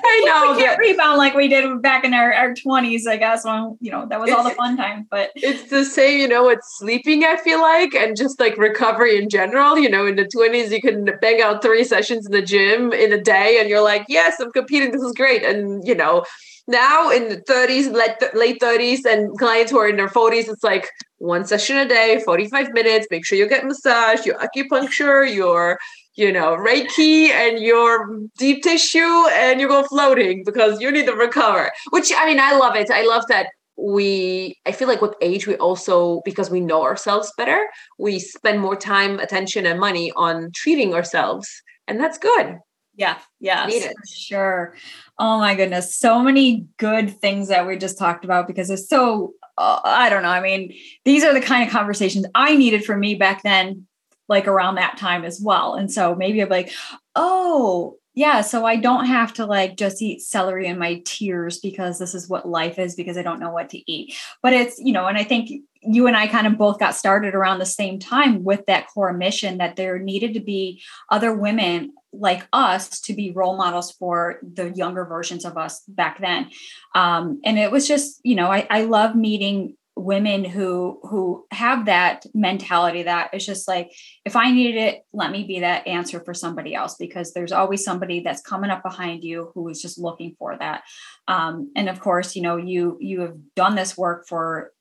I 0.04 0.22
know. 0.26 0.54
we 0.54 0.62
can't 0.62 0.78
rebound 0.78 1.16
like 1.16 1.34
we 1.34 1.48
did 1.48 1.80
back 1.80 2.04
in 2.04 2.12
our, 2.12 2.32
our 2.32 2.54
20s, 2.54 3.06
I 3.06 3.16
guess, 3.16 3.44
when, 3.44 3.78
you 3.80 3.90
know, 3.90 4.06
that 4.08 4.20
was 4.20 4.30
all 4.30 4.44
the 4.44 4.50
fun 4.50 4.76
times. 4.76 5.06
But 5.10 5.30
it's 5.34 5.70
the 5.70 5.84
same, 5.84 6.20
you 6.20 6.28
know, 6.28 6.48
it's 6.48 6.78
sleeping, 6.78 7.24
I 7.24 7.36
feel 7.36 7.60
like, 7.60 7.94
and 7.94 8.16
just 8.16 8.38
like 8.38 8.58
recovery 8.58 9.16
in 9.16 9.30
general. 9.30 9.78
You 9.78 9.88
know, 9.88 10.06
in 10.06 10.16
the 10.16 10.24
20s, 10.24 10.70
you 10.70 10.80
can 10.82 11.08
bang 11.20 11.40
out 11.40 11.62
three 11.62 11.84
sessions 11.84 12.26
in 12.26 12.32
the 12.32 12.42
gym 12.42 12.92
in 12.92 13.12
a 13.12 13.20
day, 13.20 13.58
and 13.60 13.68
you're 13.68 13.82
like, 13.82 14.04
yes, 14.08 14.38
I'm 14.40 14.52
competing. 14.52 14.92
This 14.92 15.02
is 15.02 15.12
great. 15.12 15.44
And, 15.44 15.86
you 15.86 15.94
know, 15.94 16.24
now 16.68 17.10
in 17.10 17.28
the 17.28 17.36
30s, 17.36 17.92
late, 17.92 18.34
late 18.34 18.60
30s, 18.60 19.04
and 19.04 19.36
clients 19.38 19.70
who 19.72 19.78
are 19.78 19.88
in 19.88 19.96
their 19.96 20.08
40s, 20.08 20.48
it's 20.48 20.62
like 20.62 20.88
one 21.18 21.44
session 21.44 21.76
a 21.76 21.88
day, 21.88 22.20
45 22.24 22.72
minutes. 22.72 23.06
Make 23.10 23.26
sure 23.26 23.38
you 23.38 23.48
get 23.48 23.64
massage, 23.64 24.24
your 24.24 24.38
acupuncture, 24.38 25.32
your 25.32 25.78
you 26.14 26.30
know 26.30 26.56
reiki 26.56 27.30
and 27.30 27.58
your 27.58 28.20
deep 28.36 28.62
tissue 28.62 29.26
and 29.32 29.60
you 29.60 29.68
go 29.68 29.82
floating 29.84 30.42
because 30.44 30.80
you 30.80 30.90
need 30.90 31.06
to 31.06 31.14
recover 31.14 31.72
which 31.90 32.12
i 32.18 32.26
mean 32.26 32.38
i 32.38 32.54
love 32.54 32.76
it 32.76 32.90
i 32.90 33.02
love 33.06 33.24
that 33.28 33.46
we 33.78 34.54
i 34.66 34.72
feel 34.72 34.88
like 34.88 35.00
with 35.00 35.14
age 35.22 35.46
we 35.46 35.56
also 35.56 36.20
because 36.24 36.50
we 36.50 36.60
know 36.60 36.82
ourselves 36.82 37.32
better 37.38 37.66
we 37.98 38.18
spend 38.18 38.60
more 38.60 38.76
time 38.76 39.18
attention 39.20 39.64
and 39.64 39.80
money 39.80 40.12
on 40.14 40.50
treating 40.54 40.92
ourselves 40.92 41.48
and 41.88 41.98
that's 41.98 42.18
good 42.18 42.58
yeah, 42.96 43.18
yeah, 43.40 43.68
sure. 44.14 44.76
Oh 45.18 45.38
my 45.38 45.54
goodness, 45.54 45.94
so 45.96 46.22
many 46.22 46.66
good 46.76 47.20
things 47.20 47.48
that 47.48 47.66
we 47.66 47.76
just 47.76 47.98
talked 47.98 48.24
about 48.24 48.46
because 48.46 48.70
it's 48.70 48.88
so. 48.88 49.34
Uh, 49.58 49.80
I 49.84 50.08
don't 50.08 50.22
know. 50.22 50.30
I 50.30 50.40
mean, 50.40 50.74
these 51.04 51.24
are 51.24 51.34
the 51.34 51.40
kind 51.40 51.66
of 51.66 51.72
conversations 51.72 52.26
I 52.34 52.56
needed 52.56 52.84
for 52.84 52.96
me 52.96 53.14
back 53.14 53.42
then, 53.42 53.86
like 54.28 54.48
around 54.48 54.76
that 54.76 54.96
time 54.96 55.24
as 55.24 55.40
well. 55.42 55.74
And 55.74 55.92
so 55.92 56.14
maybe 56.14 56.40
I'm 56.42 56.48
like, 56.48 56.72
oh, 57.14 57.98
yeah 58.14 58.40
so 58.40 58.64
i 58.64 58.76
don't 58.76 59.06
have 59.06 59.32
to 59.32 59.46
like 59.46 59.76
just 59.76 60.02
eat 60.02 60.20
celery 60.20 60.66
in 60.66 60.78
my 60.78 61.00
tears 61.04 61.58
because 61.58 61.98
this 61.98 62.14
is 62.14 62.28
what 62.28 62.48
life 62.48 62.78
is 62.78 62.94
because 62.94 63.16
i 63.16 63.22
don't 63.22 63.40
know 63.40 63.50
what 63.50 63.70
to 63.70 63.90
eat. 63.90 64.14
But 64.42 64.52
it's 64.52 64.78
you 64.78 64.92
know 64.92 65.06
and 65.06 65.18
i 65.18 65.24
think 65.24 65.50
you 65.82 66.06
and 66.06 66.16
i 66.16 66.26
kind 66.26 66.46
of 66.46 66.58
both 66.58 66.78
got 66.78 66.94
started 66.94 67.34
around 67.34 67.58
the 67.58 67.66
same 67.66 67.98
time 67.98 68.44
with 68.44 68.66
that 68.66 68.88
core 68.88 69.12
mission 69.12 69.58
that 69.58 69.76
there 69.76 69.98
needed 69.98 70.34
to 70.34 70.40
be 70.40 70.82
other 71.10 71.34
women 71.34 71.92
like 72.12 72.46
us 72.52 73.00
to 73.00 73.14
be 73.14 73.32
role 73.32 73.56
models 73.56 73.92
for 73.92 74.38
the 74.42 74.70
younger 74.70 75.04
versions 75.06 75.46
of 75.46 75.56
us 75.56 75.80
back 75.88 76.20
then. 76.20 76.50
Um, 76.94 77.40
and 77.42 77.58
it 77.58 77.70
was 77.70 77.88
just 77.88 78.20
you 78.22 78.34
know 78.34 78.52
I, 78.52 78.66
I 78.70 78.84
love 78.84 79.16
meeting 79.16 79.76
women 79.94 80.44
who 80.44 80.98
who 81.02 81.46
have 81.50 81.84
that 81.86 82.24
mentality 82.34 83.02
that 83.02 83.28
it's 83.32 83.44
just 83.44 83.68
like 83.68 83.92
if 84.24 84.36
i 84.36 84.50
needed 84.50 84.76
it 84.76 85.04
let 85.12 85.30
me 85.30 85.44
be 85.44 85.60
that 85.60 85.86
answer 85.86 86.20
for 86.20 86.32
somebody 86.32 86.74
else 86.74 86.96
because 86.98 87.32
there's 87.32 87.52
always 87.52 87.84
somebody 87.84 88.20
that's 88.20 88.40
coming 88.40 88.70
up 88.70 88.82
behind 88.82 89.22
you 89.22 89.50
who 89.54 89.68
is 89.68 89.82
just 89.82 89.98
looking 89.98 90.34
for 90.38 90.56
that. 90.58 90.82
Um, 91.28 91.72
and 91.76 91.88
of 91.88 92.00
course 92.00 92.34
you 92.34 92.42
know 92.42 92.56
you 92.56 92.96
you 93.00 93.20
have 93.20 93.36
done 93.54 93.74
this 93.74 93.96
work 93.96 94.26
for 94.26 94.72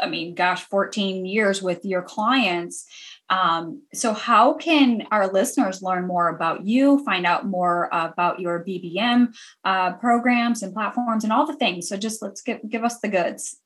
i 0.00 0.08
mean 0.08 0.34
gosh 0.34 0.62
14 0.64 1.26
years 1.26 1.62
with 1.62 1.84
your 1.84 2.02
clients. 2.02 2.86
Um, 3.28 3.82
so 3.92 4.12
how 4.12 4.54
can 4.54 5.06
our 5.10 5.26
listeners 5.26 5.82
learn 5.82 6.06
more 6.06 6.28
about 6.28 6.64
you 6.64 7.04
find 7.04 7.26
out 7.26 7.44
more 7.44 7.88
about 7.90 8.38
your 8.38 8.64
BBM 8.64 9.34
uh, 9.64 9.94
programs 9.94 10.62
and 10.62 10.72
platforms 10.72 11.24
and 11.24 11.32
all 11.32 11.44
the 11.44 11.56
things? 11.56 11.88
So 11.88 11.96
just 11.96 12.22
let's 12.22 12.40
give, 12.40 12.60
give 12.68 12.84
us 12.84 13.00
the 13.00 13.08
goods 13.08 13.60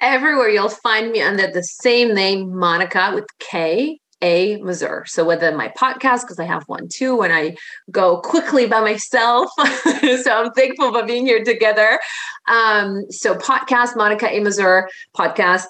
everywhere 0.00 0.48
you'll 0.48 0.68
find 0.68 1.12
me 1.12 1.20
under 1.20 1.46
the 1.46 1.62
same 1.62 2.14
name, 2.14 2.48
Monika 2.48 3.14
with 3.14 3.26
K. 3.38 4.00
A 4.22 4.56
Mazur. 4.62 5.04
So 5.06 5.24
whether 5.24 5.54
my 5.54 5.68
podcast, 5.78 6.22
because 6.22 6.38
I 6.38 6.44
have 6.44 6.64
one 6.66 6.88
too, 6.88 7.16
when 7.16 7.30
I 7.30 7.54
go 7.90 8.20
quickly 8.20 8.66
by 8.66 8.80
myself. 8.80 9.50
so 9.58 10.30
I'm 10.30 10.52
thankful 10.52 10.92
for 10.92 11.04
being 11.04 11.26
here 11.26 11.44
together. 11.44 11.98
Um, 12.48 13.04
so 13.10 13.34
podcast, 13.34 13.94
Monika 13.94 14.30
A 14.30 14.40
Mazur 14.40 14.88
podcast 15.16 15.66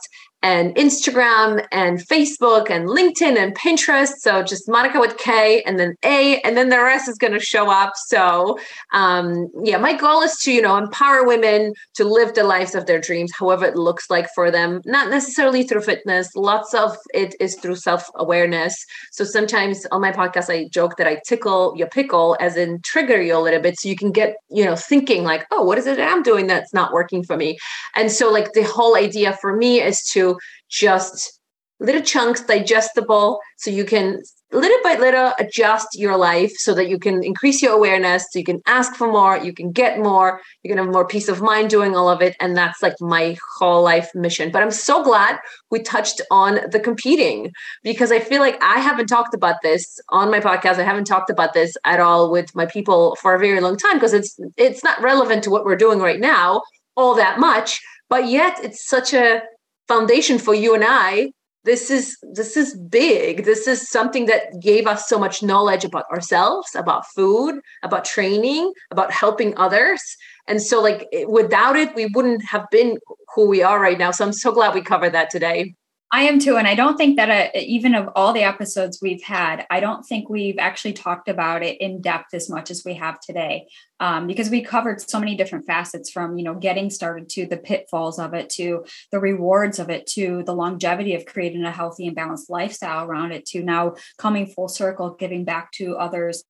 and 0.46 0.72
Instagram 0.76 1.66
and 1.72 1.98
Facebook 1.98 2.70
and 2.70 2.88
LinkedIn 2.88 3.36
and 3.36 3.52
Pinterest. 3.56 4.12
So 4.18 4.44
just 4.44 4.68
Monika 4.68 5.00
with 5.00 5.18
K 5.18 5.60
and 5.62 5.76
then 5.76 5.96
A, 6.04 6.40
and 6.42 6.56
then 6.56 6.68
the 6.68 6.78
rest 6.78 7.08
is 7.08 7.18
going 7.18 7.32
to 7.32 7.40
show 7.40 7.68
up. 7.68 7.94
So 7.96 8.56
um, 8.92 9.48
yeah, 9.64 9.76
my 9.78 9.94
goal 9.94 10.22
is 10.22 10.36
to 10.42 10.52
you 10.52 10.62
know 10.62 10.76
empower 10.76 11.26
women 11.26 11.72
to 11.94 12.04
live 12.04 12.34
the 12.34 12.44
lives 12.44 12.76
of 12.76 12.86
their 12.86 13.00
dreams, 13.00 13.32
however 13.36 13.64
it 13.64 13.74
looks 13.74 14.08
like 14.08 14.28
for 14.36 14.52
them. 14.52 14.82
Not 14.86 15.10
necessarily 15.10 15.64
through 15.64 15.80
fitness. 15.80 16.30
Lots 16.36 16.74
of 16.74 16.96
it 17.12 17.34
is 17.40 17.56
through 17.56 17.74
self 17.74 18.08
awareness. 18.14 18.84
So 19.10 19.24
sometimes 19.24 19.84
on 19.90 20.00
my 20.00 20.12
podcast, 20.12 20.48
I 20.48 20.68
joke 20.68 20.96
that 20.98 21.08
I 21.08 21.20
tickle 21.26 21.74
your 21.76 21.88
pickle, 21.88 22.36
as 22.38 22.56
in 22.56 22.80
trigger 22.84 23.20
you 23.20 23.36
a 23.36 23.42
little 23.42 23.60
bit, 23.60 23.80
so 23.80 23.88
you 23.88 23.96
can 23.96 24.12
get 24.12 24.36
you 24.48 24.64
know 24.64 24.76
thinking 24.76 25.24
like, 25.24 25.44
oh, 25.50 25.64
what 25.64 25.76
is 25.76 25.88
it 25.88 25.96
that 25.96 26.12
I'm 26.12 26.22
doing 26.22 26.46
that's 26.46 26.72
not 26.72 26.92
working 26.92 27.24
for 27.24 27.36
me? 27.36 27.58
And 27.96 28.12
so 28.12 28.30
like 28.30 28.52
the 28.52 28.62
whole 28.62 28.94
idea 28.94 29.36
for 29.40 29.56
me 29.56 29.82
is 29.82 30.04
to 30.12 30.35
just 30.68 31.40
little 31.80 32.02
chunks 32.02 32.42
digestible 32.42 33.38
so 33.58 33.70
you 33.70 33.84
can 33.84 34.20
little 34.52 34.78
by 34.84 34.94
little 34.94 35.32
adjust 35.40 35.88
your 35.94 36.16
life 36.16 36.52
so 36.56 36.72
that 36.72 36.88
you 36.88 36.98
can 36.98 37.22
increase 37.24 37.60
your 37.60 37.72
awareness 37.72 38.26
so 38.30 38.38
you 38.38 38.44
can 38.44 38.60
ask 38.66 38.94
for 38.94 39.10
more 39.10 39.36
you 39.36 39.52
can 39.52 39.72
get 39.72 39.98
more 39.98 40.40
you 40.62 40.70
can 40.70 40.78
have 40.78 40.92
more 40.92 41.06
peace 41.06 41.28
of 41.28 41.42
mind 41.42 41.68
doing 41.68 41.96
all 41.96 42.08
of 42.08 42.22
it 42.22 42.36
and 42.40 42.56
that's 42.56 42.80
like 42.80 42.94
my 43.00 43.36
whole 43.58 43.82
life 43.82 44.08
mission. 44.14 44.50
But 44.50 44.62
i'm 44.62 44.70
so 44.70 45.02
glad 45.02 45.38
we 45.70 45.80
touched 45.80 46.20
on 46.30 46.60
the 46.70 46.80
competing 46.80 47.50
because 47.82 48.12
i 48.12 48.20
feel 48.20 48.40
like 48.40 48.56
i 48.62 48.78
haven't 48.78 49.08
talked 49.08 49.34
about 49.34 49.56
this 49.62 49.98
on 50.10 50.30
my 50.30 50.40
podcast. 50.40 50.78
I 50.78 50.84
haven't 50.84 51.06
talked 51.06 51.30
about 51.30 51.52
this 51.52 51.76
at 51.84 52.00
all 52.00 52.30
with 52.30 52.54
my 52.54 52.66
people 52.66 53.16
for 53.16 53.34
a 53.34 53.38
very 53.38 53.60
long 53.60 53.76
time 53.76 53.94
because 53.94 54.14
it's 54.14 54.38
it's 54.56 54.84
not 54.84 55.02
relevant 55.02 55.42
to 55.44 55.50
what 55.50 55.64
we're 55.64 55.76
doing 55.76 55.98
right 55.98 56.20
now 56.20 56.62
all 56.96 57.14
that 57.16 57.40
much 57.40 57.80
but 58.08 58.28
yet 58.28 58.58
it's 58.62 58.86
such 58.86 59.12
a 59.12 59.42
foundation 59.88 60.38
for 60.38 60.54
you 60.54 60.74
and 60.74 60.84
I 60.86 61.30
this 61.66 61.90
is 61.90 62.16
this 62.32 62.56
is 62.56 62.78
big. 62.78 63.44
This 63.44 63.66
is 63.66 63.90
something 63.90 64.26
that 64.26 64.62
gave 64.62 64.86
us 64.86 65.08
so 65.08 65.18
much 65.18 65.42
knowledge 65.42 65.84
about 65.84 66.04
ourselves 66.12 66.68
about 66.76 67.04
food 67.08 67.60
about 67.82 68.04
training 68.04 68.72
about 68.92 69.12
helping 69.12 69.56
others. 69.58 70.00
And 70.46 70.62
so 70.62 70.80
like 70.80 71.08
without 71.26 71.74
it 71.76 71.94
we 71.96 72.06
wouldn't 72.06 72.44
have 72.44 72.66
been 72.70 72.98
who 73.34 73.48
we 73.48 73.62
are 73.64 73.80
right 73.80 73.98
now. 73.98 74.12
So 74.12 74.24
i'm 74.24 74.32
so 74.32 74.52
glad 74.52 74.74
we 74.74 74.80
covered 74.80 75.10
that 75.10 75.28
today 75.28 75.74
I 76.12 76.22
am 76.22 76.38
too. 76.38 76.56
And 76.56 76.68
I 76.68 76.76
don't 76.76 76.96
think 76.96 77.16
that 77.16 77.30
uh, 77.30 77.58
even 77.58 77.94
of 77.94 78.08
all 78.14 78.32
the 78.32 78.44
episodes 78.44 79.00
we've 79.02 79.22
had, 79.22 79.66
I 79.70 79.80
don't 79.80 80.04
think 80.04 80.30
we've 80.30 80.58
actually 80.58 80.92
talked 80.92 81.28
about 81.28 81.64
it 81.64 81.80
in 81.80 82.00
depth 82.00 82.32
as 82.32 82.48
much 82.48 82.70
as 82.70 82.84
we 82.84 82.94
have 82.94 83.18
today. 83.20 83.66
Um, 83.98 84.26
because 84.26 84.48
we 84.48 84.62
covered 84.62 85.00
so 85.00 85.18
many 85.18 85.36
different 85.36 85.66
facets 85.66 86.10
from, 86.10 86.38
you 86.38 86.44
know, 86.44 86.54
getting 86.54 86.90
started 86.90 87.28
to 87.30 87.46
the 87.46 87.56
pitfalls 87.56 88.18
of 88.20 88.34
it, 88.34 88.50
to 88.50 88.84
the 89.10 89.18
rewards 89.18 89.78
of 89.78 89.90
it, 89.90 90.06
to 90.08 90.44
the 90.44 90.54
longevity 90.54 91.14
of 91.14 91.26
creating 91.26 91.64
a 91.64 91.72
healthy 91.72 92.06
and 92.06 92.14
balanced 92.14 92.50
lifestyle 92.50 93.04
around 93.04 93.32
it, 93.32 93.44
to 93.46 93.62
now 93.62 93.94
coming 94.16 94.46
full 94.46 94.68
circle, 94.68 95.16
giving 95.18 95.44
back 95.44 95.72
to 95.72 95.96
others 95.96 96.44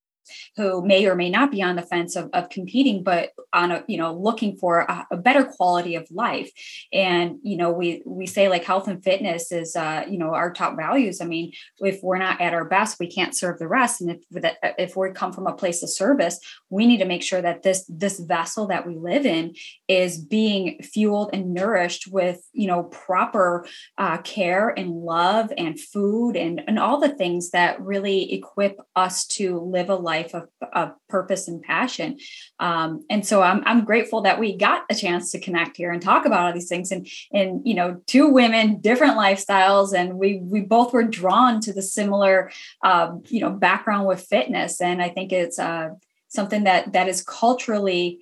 who 0.57 0.85
may 0.85 1.07
or 1.07 1.15
may 1.15 1.31
not 1.31 1.51
be 1.51 1.63
on 1.63 1.77
the 1.77 1.83
fence 1.83 2.17
of, 2.17 2.31
of 2.33 2.49
competing 2.49 3.03
but 3.03 3.31
on 3.53 3.71
a 3.71 3.85
you 3.87 3.99
know 3.99 4.15
looking 4.15 4.57
for 4.57 4.81
a, 4.81 5.07
a, 5.11 5.17
better 5.17 5.45
quality 5.45 5.95
of 5.97 6.07
life. 6.11 6.51
And 6.93 7.39
you 7.43 7.57
know 7.57 7.73
we 7.73 8.03
we 8.05 8.27
say 8.27 8.49
like 8.49 8.65
health 8.65 8.89
and 8.89 9.03
fitness 9.03 9.51
is 9.51 9.77
uh 9.77 10.05
you 10.09 10.19
know 10.19 10.35
our 10.35 10.53
top 10.53 10.77
values. 10.77 11.21
I 11.21 11.25
mean 11.25 11.53
if 11.81 12.01
we're 12.03 12.19
not 12.19 12.41
at 12.41 12.55
our 12.55 12.65
best 12.65 13.01
we 13.01 13.11
can't 13.11 13.37
serve 13.37 13.59
the 13.59 13.69
rest. 13.69 14.01
And 14.01 14.11
if 14.11 14.43
that 14.43 14.57
if 14.79 14.97
we 14.97 15.11
come 15.11 15.33
from 15.33 15.47
a 15.47 15.55
place 15.55 15.83
of 15.83 15.91
service 15.91 16.39
we 16.71 16.87
need 16.87 16.99
to 16.99 17.05
make 17.05 17.23
sure 17.23 17.43
that 17.43 17.63
this 17.63 17.85
this 17.89 18.19
vessel 18.21 18.67
that 18.69 18.87
we 18.87 18.97
live 18.97 19.27
in 19.27 19.55
is 19.89 20.19
being 20.19 20.81
fueled 20.83 21.31
and 21.33 21.55
nourished 21.55 22.07
with 22.09 22.41
you 22.53 22.67
know 22.67 22.85
proper 22.85 23.67
uh, 23.99 24.19
care 24.19 24.69
and 24.69 24.91
love 24.91 25.53
and 25.57 25.81
food 25.81 26.37
and 26.37 26.63
and 26.67 26.79
all 26.79 27.01
the 27.01 27.15
things 27.15 27.51
that 27.51 27.81
really 27.81 28.33
equip 28.33 28.81
us 28.95 29.27
to 29.27 29.61
live 29.61 29.91
a 29.91 29.95
life 29.95 30.16
life 30.17 30.35
of, 30.35 30.49
of 30.73 30.93
purpose 31.09 31.49
and 31.49 31.63
passion. 31.63 32.19
Um, 32.59 33.05
and 33.11 33.27
so 33.27 33.43
I'm, 33.43 33.63
I'm 33.67 33.85
grateful 33.85 34.23
that 34.23 34.41
we 34.41 34.57
got 34.57 34.85
a 34.91 34.95
chance 34.95 35.31
to 35.33 35.41
connect 35.41 35.77
here 35.77 35.91
and 35.93 36.01
talk 36.01 36.25
about 36.25 36.47
all 36.47 36.53
these 36.53 36.69
things 36.69 36.91
and, 36.93 37.07
and, 37.33 37.63
you 37.65 37.75
know, 37.75 38.01
two 38.07 38.29
women, 38.29 38.81
different 38.81 39.17
lifestyles. 39.17 39.95
And 39.95 40.19
we, 40.19 40.39
we 40.43 40.61
both 40.61 40.93
were 40.93 41.05
drawn 41.05 41.61
to 41.63 41.73
the 41.73 41.83
similar, 41.83 42.51
um, 42.83 43.23
you 43.29 43.41
know, 43.41 43.51
background 43.51 44.07
with 44.07 44.23
fitness. 44.23 44.81
And 44.81 45.03
I 45.03 45.09
think 45.09 45.33
it's 45.33 45.59
uh, 45.59 45.91
something 46.29 46.65
that, 46.65 46.93
that 46.93 47.09
is 47.09 47.23
culturally 47.23 48.21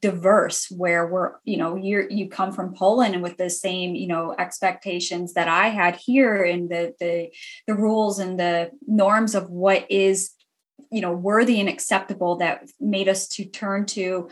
diverse 0.00 0.70
where 0.70 1.06
we're 1.06 1.32
you 1.44 1.56
know 1.56 1.76
you 1.76 2.06
you 2.08 2.28
come 2.28 2.52
from 2.52 2.74
Poland 2.74 3.12
and 3.12 3.22
with 3.22 3.36
the 3.36 3.50
same 3.50 3.94
you 3.94 4.06
know 4.06 4.34
expectations 4.38 5.34
that 5.34 5.48
I 5.48 5.68
had 5.68 5.96
here 5.96 6.42
and 6.42 6.70
the 6.70 6.94
the 7.00 7.30
the 7.66 7.74
rules 7.74 8.18
and 8.18 8.38
the 8.38 8.70
norms 8.86 9.34
of 9.34 9.50
what 9.50 9.90
is 9.90 10.30
you 10.90 11.00
know 11.00 11.12
worthy 11.12 11.60
and 11.60 11.68
acceptable 11.68 12.36
that 12.36 12.68
made 12.80 13.08
us 13.08 13.26
to 13.28 13.44
turn 13.44 13.86
to 13.86 14.28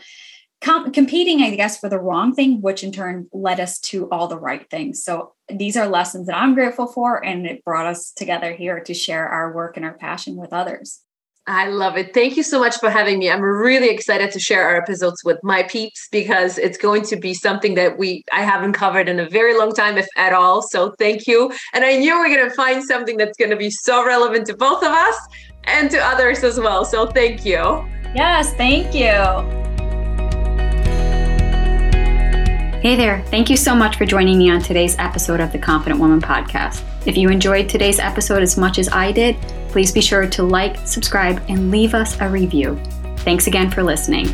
com- 0.61 0.91
competing 0.91 1.41
i 1.41 1.55
guess 1.55 1.79
for 1.79 1.89
the 1.89 1.99
wrong 1.99 2.33
thing 2.33 2.61
which 2.61 2.83
in 2.83 2.91
turn 2.91 3.27
led 3.33 3.59
us 3.59 3.79
to 3.79 4.09
all 4.09 4.27
the 4.27 4.39
right 4.39 4.69
things 4.69 5.03
so 5.03 5.33
these 5.49 5.75
are 5.75 5.87
lessons 5.87 6.27
that 6.27 6.37
i'm 6.37 6.53
grateful 6.53 6.87
for 6.87 7.23
and 7.23 7.45
it 7.45 7.63
brought 7.63 7.85
us 7.85 8.11
together 8.11 8.53
here 8.53 8.79
to 8.79 8.93
share 8.93 9.27
our 9.27 9.53
work 9.53 9.77
and 9.77 9.85
our 9.85 9.93
passion 9.93 10.35
with 10.35 10.53
others 10.53 11.01
I 11.45 11.67
love 11.67 11.97
it. 11.97 12.13
Thank 12.13 12.37
you 12.37 12.43
so 12.43 12.57
much 12.57 12.77
for 12.77 12.89
having 12.89 13.19
me. 13.19 13.29
I'm 13.29 13.41
really 13.41 13.89
excited 13.89 14.31
to 14.31 14.39
share 14.39 14.65
our 14.65 14.77
episodes 14.77 15.25
with 15.25 15.43
my 15.43 15.63
peeps 15.63 16.07
because 16.09 16.57
it's 16.57 16.77
going 16.77 17.01
to 17.03 17.17
be 17.17 17.33
something 17.33 17.75
that 17.75 17.97
we 17.97 18.23
I 18.31 18.43
haven't 18.43 18.73
covered 18.73 19.09
in 19.09 19.19
a 19.19 19.27
very 19.27 19.57
long 19.57 19.73
time, 19.73 19.97
if 19.97 20.07
at 20.15 20.31
all. 20.31 20.61
So 20.61 20.95
thank 20.97 21.27
you. 21.27 21.51
And 21.73 21.83
I 21.83 21.97
knew 21.97 22.17
we're 22.17 22.33
going 22.33 22.49
to 22.49 22.55
find 22.55 22.81
something 22.81 23.17
that's 23.17 23.37
going 23.37 23.51
to 23.51 23.57
be 23.57 23.69
so 23.69 24.05
relevant 24.05 24.47
to 24.47 24.55
both 24.55 24.83
of 24.83 24.91
us 24.91 25.17
and 25.65 25.89
to 25.91 25.97
others 25.97 26.43
as 26.43 26.59
well. 26.59 26.85
So 26.85 27.07
thank 27.07 27.45
you. 27.45 27.89
Yes, 28.15 28.53
thank 28.53 28.93
you. 28.93 29.63
Hey 32.81 32.97
there. 32.97 33.23
Thank 33.27 33.49
you 33.49 33.55
so 33.55 33.73
much 33.73 33.95
for 33.97 34.05
joining 34.05 34.37
me 34.37 34.51
on 34.51 34.61
today's 34.61 34.97
episode 34.99 35.39
of 35.39 35.53
the 35.53 35.57
Confident 35.57 36.01
Woman 36.01 36.19
podcast. 36.19 36.83
If 37.05 37.15
you 37.15 37.29
enjoyed 37.29 37.69
today's 37.69 37.97
episode 37.97 38.43
as 38.43 38.57
much 38.57 38.77
as 38.77 38.89
I 38.89 39.11
did, 39.13 39.37
please 39.69 39.91
be 39.91 40.01
sure 40.01 40.27
to 40.27 40.43
like, 40.43 40.77
subscribe, 40.85 41.41
and 41.47 41.71
leave 41.71 41.93
us 41.93 42.19
a 42.19 42.27
review. 42.27 42.77
Thanks 43.19 43.47
again 43.47 43.71
for 43.71 43.83
listening. 43.83 44.27